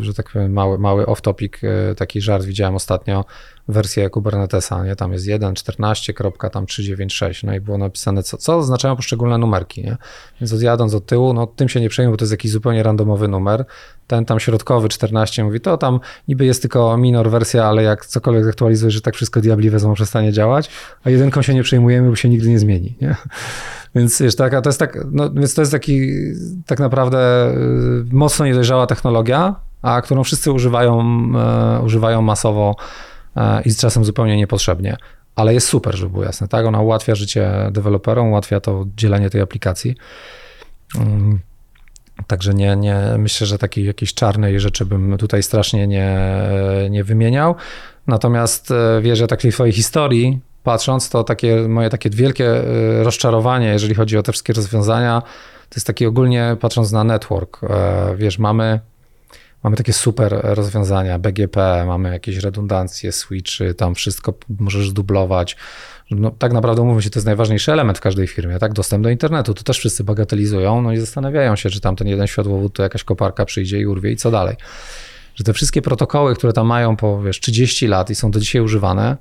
że 0.01 0.15
tak 0.15 0.31
powiem, 0.31 0.53
mały, 0.53 0.79
mały 0.79 1.05
off-topic, 1.05 1.59
e, 1.63 1.95
taki 1.95 2.21
żart 2.21 2.45
widziałem 2.45 2.75
ostatnio, 2.75 3.25
wersję 3.69 4.11
Kubernetesa, 4.11 4.85
nie? 4.85 4.97
Tam 4.97 5.13
jest 5.13 5.27
1.14.396, 5.27 7.47
no 7.47 7.55
i 7.55 7.61
było 7.61 7.79
napisane, 7.79 8.23
co, 8.23 8.37
co 8.37 8.57
oznaczają 8.57 8.97
poszczególne 8.97 9.39
numerki, 9.39 9.83
nie? 9.83 9.97
Więc 10.41 10.53
odjadąc 10.53 10.95
od 10.95 11.07
tyłu, 11.07 11.33
no 11.33 11.47
tym 11.47 11.69
się 11.69 11.81
nie 11.81 11.89
przejmę, 11.89 12.11
bo 12.11 12.17
to 12.17 12.25
jest 12.25 12.33
jakiś 12.33 12.51
zupełnie 12.51 12.83
randomowy 12.83 13.29
numer. 13.29 13.65
Ten 14.07 14.25
tam 14.25 14.41
środkowy 14.41 14.75
początkowy 14.75 14.89
14 14.89 15.45
mówi, 15.45 15.61
to 15.61 15.77
tam 15.77 16.01
niby 16.29 16.45
jest 16.45 16.63
tylko 16.63 16.97
minor 16.97 17.31
wersja, 17.31 17.65
ale 17.65 17.83
jak 17.83 18.07
cokolwiek 18.07 18.49
aktualizujesz, 18.49 18.95
że 18.95 19.01
tak 19.01 19.15
wszystko 19.15 19.41
diabliwe 19.41 19.79
znowu 19.79 19.95
przestanie 19.95 20.33
działać, 20.33 20.71
a 21.05 21.11
jedynką 21.11 21.43
się 21.43 21.55
nie 21.55 21.63
przejmujemy, 21.63 22.11
bo 22.11 22.17
się 22.17 22.29
nigdy 22.29 22.49
nie 22.49 22.59
zmieni. 22.59 22.97
Nie? 23.01 23.17
Więc 23.95 24.23
wiesz, 24.23 24.37
taka, 24.37 24.61
to 24.61 24.69
jest 24.69 24.79
tak, 24.79 24.99
no, 25.13 25.31
więc 25.31 25.55
to 25.55 25.63
jest 25.63 25.73
taki 25.73 26.11
tak 26.67 26.81
naprawdę 26.81 27.51
y, 27.51 28.05
mocno 28.13 28.47
niedojrzała 28.47 28.87
technologia, 28.87 29.55
a 29.83 30.03
którą 30.03 30.25
wszyscy 30.25 30.53
używają, 30.53 31.01
e, 31.37 31.81
używają 31.83 32.23
masowo 32.23 32.77
e, 33.37 33.63
i 33.63 33.71
z 33.71 33.79
czasem 33.81 34.05
zupełnie 34.05 34.37
niepotrzebnie. 34.37 34.97
Ale 35.37 35.55
jest 35.55 35.69
super, 35.69 35.97
żeby 35.97 36.13
było 36.13 36.25
jasne, 36.25 36.49
tak? 36.49 36.67
Ona 36.67 36.81
ułatwia 36.81 37.15
życie 37.15 37.51
deweloperom, 37.73 38.29
ułatwia 38.29 38.61
to 38.61 38.85
dzielenie 38.97 39.31
tej 39.31 39.41
aplikacji. 39.41 39.95
Mm, 40.99 41.41
Także 42.27 42.55
nie, 42.55 42.77
nie, 42.77 42.97
myślę, 43.19 43.47
że 43.47 43.59
takiej 43.59 43.85
jakiejś 43.85 44.15
czarnej 44.15 44.61
rzeczy 44.61 44.87
bym 44.87 45.19
tutaj 45.19 45.43
strasznie 45.43 45.87
nie, 45.87 46.19
nie 46.91 47.05
wymieniał. 47.05 47.55
Natomiast 48.07 48.71
e, 48.71 49.01
wiesz, 49.03 49.19
że 49.19 49.27
takiej 49.27 49.53
swojej 49.53 49.73
historii 49.73 50.41
patrząc, 50.65 51.09
to 51.09 51.25
takie 51.25 51.69
moje 51.69 51.91
takie 51.91 52.11
wielkie 52.11 52.47
e, 52.47 53.05
rozczarowanie, 53.05 53.67
jeżeli 53.67 53.95
chodzi 53.95 54.19
o 54.19 54.23
te 54.23 54.33
wszystkie 54.33 54.53
rozwiązania, 54.53 55.23
to 55.69 55.77
jest 55.77 55.87
taki 55.87 56.07
ogólnie 56.07 56.57
patrząc 56.61 56.93
na 56.93 57.05
network. 57.05 57.61
e, 57.63 58.17
Wiesz, 58.17 58.39
mamy, 58.39 58.81
mamy 59.63 59.77
takie 59.77 59.93
super 59.93 60.41
rozwiązania, 60.43 61.19
BGP, 61.19 61.85
mamy 61.87 62.13
jakieś 62.13 62.37
redundancje, 62.37 63.13
switchy, 63.13 63.75
tam 63.75 63.95
wszystko 63.95 64.35
możesz 64.59 64.89
zdublować. 64.89 65.57
No, 66.11 66.31
tak 66.31 66.53
naprawdę 66.53 66.83
umówmy 66.83 67.03
się, 67.03 67.11
to 67.11 67.19
jest 67.19 67.27
najważniejszy 67.27 67.73
element 67.73 67.99
w 67.99 68.01
każdej 68.01 68.27
firmie, 68.27 68.59
tak? 68.59 68.73
Dostęp 68.73 69.05
do 69.05 69.11
internetu. 69.11 69.55
To 69.55 69.63
też 69.63 69.79
wszyscy 69.79 70.05
bagatelizują, 70.05 70.83
no 70.83 70.93
i 70.93 70.97
zastanawiają 70.97 71.57
się, 71.57 71.71
czy 71.71 71.81
tam 71.81 71.97
ten 71.97 72.09
jeden 72.09 72.27
światłowód 72.27 72.73
to 72.75 72.83
jakaś 72.83 73.05
koparka 73.05 73.45
przyjdzie 73.45 73.81
i 73.81 73.87
urwie 73.87 74.13
i 74.13 74.17
co 74.17 74.31
dalej. 74.31 74.57
Że 75.35 75.45
te 75.45 75.53
wszystkie 75.53 75.83
protokoły, 75.83 76.35
które 76.35 76.53
tam 76.53 76.67
mają 76.67 76.97
po 76.97 77.23
wiesz, 77.23 77.41
30 77.41 77.87
lat 77.87 78.11
i 78.11 78.15
są 78.15 78.31
do 78.31 78.41
dzisiaj 78.41 78.63
używane, 78.63 79.17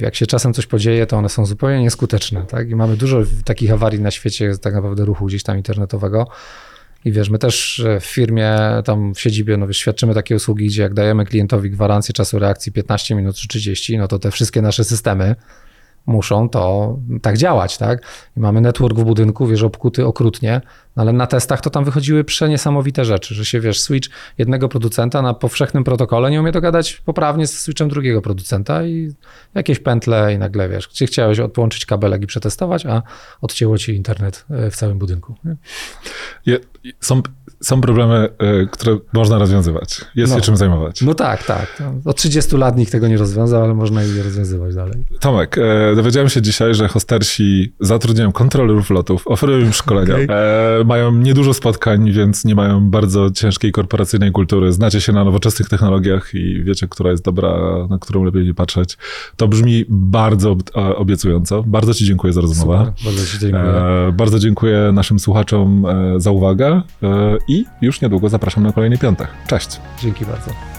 jak 0.00 0.14
się 0.14 0.26
czasem 0.26 0.54
coś 0.54 0.66
podzieje, 0.66 1.06
to 1.06 1.16
one 1.16 1.28
są 1.28 1.46
zupełnie 1.46 1.80
nieskuteczne, 1.80 2.42
tak? 2.42 2.70
I 2.70 2.76
mamy 2.76 2.96
dużo 2.96 3.22
takich 3.44 3.72
awarii 3.72 4.00
na 4.00 4.10
świecie, 4.10 4.52
tak 4.58 4.74
naprawdę 4.74 5.04
ruchu 5.04 5.26
gdzieś 5.26 5.42
tam 5.42 5.56
internetowego. 5.56 6.26
I 7.04 7.12
wiesz, 7.12 7.30
my 7.30 7.38
też 7.38 7.80
e, 7.80 8.00
w 8.00 8.04
firmie, 8.04 8.58
tam 8.84 9.14
w 9.14 9.20
siedzibie, 9.20 9.56
no 9.56 9.72
świadczymy 9.72 10.14
takie 10.14 10.36
usługi, 10.36 10.66
gdzie 10.66 10.82
jak 10.82 10.94
dajemy 10.94 11.24
klientowi 11.24 11.70
gwarancję 11.70 12.12
czasu 12.12 12.38
reakcji 12.38 12.72
15 12.72 13.14
minut 13.14 13.36
czy 13.36 13.48
30, 13.48 13.98
no 13.98 14.08
to 14.08 14.18
te 14.18 14.30
wszystkie 14.30 14.62
nasze 14.62 14.84
systemy 14.84 15.34
muszą 16.10 16.48
to 16.48 16.96
tak 17.22 17.38
działać, 17.38 17.78
tak? 17.78 18.02
I 18.36 18.40
mamy 18.40 18.60
network 18.60 18.98
w 18.98 19.04
budynku, 19.04 19.46
wiesz, 19.46 19.62
obkuty 19.62 20.06
okrutnie, 20.06 20.60
no 20.96 21.02
ale 21.02 21.12
na 21.12 21.26
testach 21.26 21.60
to 21.60 21.70
tam 21.70 21.84
wychodziły 21.84 22.24
przeniesamowite 22.24 23.04
rzeczy, 23.04 23.34
że 23.34 23.44
się, 23.44 23.60
wiesz, 23.60 23.80
switch 23.80 24.08
jednego 24.38 24.68
producenta 24.68 25.22
na 25.22 25.34
powszechnym 25.34 25.84
protokole 25.84 26.30
nie 26.30 26.40
umie 26.40 26.52
dogadać 26.52 26.94
poprawnie 26.94 27.46
z 27.46 27.60
switchem 27.60 27.88
drugiego 27.88 28.22
producenta 28.22 28.84
i 28.84 29.12
jakieś 29.54 29.78
pętle 29.78 30.34
i 30.34 30.38
nagle, 30.38 30.68
wiesz, 30.68 30.88
gdzie 30.88 31.06
chciałeś 31.06 31.38
odłączyć 31.38 31.86
kabelek 31.86 32.22
i 32.22 32.26
przetestować, 32.26 32.86
a 32.86 33.02
odcięło 33.40 33.78
ci 33.78 33.94
internet 33.94 34.44
e, 34.50 34.70
w 34.70 34.76
całym 34.76 34.98
budynku. 34.98 35.34
Je, 36.46 36.58
są, 37.00 37.22
są 37.62 37.80
problemy, 37.80 38.28
e, 38.38 38.66
które 38.66 38.98
można 39.12 39.38
rozwiązywać. 39.38 40.00
Jest 40.14 40.32
No. 40.32 40.38
się 40.38 40.44
czym 40.44 40.56
zajmować. 40.56 41.02
No 41.02 41.14
tak, 41.14 41.44
tak. 41.44 41.82
Od 42.04 42.16
30 42.16 42.56
lat 42.56 42.76
nikt 42.76 42.92
tego 42.92 43.08
nie 43.08 43.16
rozwiązał, 43.16 43.64
ale 43.64 43.74
można 43.74 44.02
je 44.02 44.22
rozwiązywać 44.22 44.74
dalej. 44.74 45.04
Tomek, 45.20 45.58
e, 45.58 45.96
dowiedziałem 45.96 46.28
się 46.28 46.42
dzisiaj, 46.42 46.74
że 46.74 46.88
hostersi 46.88 47.72
zatrudniają 47.80 48.32
kontrolerów 48.32 48.90
lotów, 48.90 49.28
oferują 49.28 49.58
im 49.58 49.72
szkolenia. 49.72 50.14
Okej. 50.14 50.26
E, 50.30 50.84
mają 50.84 51.12
niedużo 51.12 51.54
spotkań, 51.54 52.12
więc 52.12 52.44
nie 52.44 52.54
mają 52.54 52.90
bardzo 52.90 53.30
ciężkiej 53.30 53.72
korporacyjnej 53.72 54.32
kultury. 54.32 54.72
Znacie 54.72 55.00
się 55.00 55.12
na 55.12 55.24
nowoczesnych 55.24 55.68
technologiach 55.68 56.34
i 56.34 56.62
wiecie, 56.64 56.88
która 56.88 57.10
jest 57.10 57.24
dobra, 57.24 57.50
na 57.90 57.98
którą 57.98 58.24
lepiej 58.24 58.44
nie 58.44 58.54
patrzeć. 58.54 58.96
To 59.36 59.48
brzmi 59.48 59.84
bardzo 59.88 60.56
e, 60.76 60.96
obiecująco. 60.96 61.62
Bardzo 61.66 61.94
Ci 61.94 62.04
dziękuję 62.04 62.32
za 62.32 62.40
rozmowę. 62.40 62.78
Super, 62.78 63.04
bardzo 63.04 63.26
Ci 63.26 63.38
dziękuję. 63.38 63.62
E, 63.62 64.12
bardzo 64.12 64.38
dziękuję 64.38 64.90
naszym 64.92 65.18
słuchaczom 65.18 65.86
e, 65.86 66.20
za 66.20 66.30
uwagę 66.30 66.82
i 67.50 67.66
już 67.80 68.00
niedługo 68.00 68.28
zapraszam 68.28 68.62
na 68.62 68.72
kolejny 68.72 68.98
piątek. 68.98 69.28
Cześć! 69.46 69.80
Dzięki 70.02 70.24
bardzo. 70.24 70.69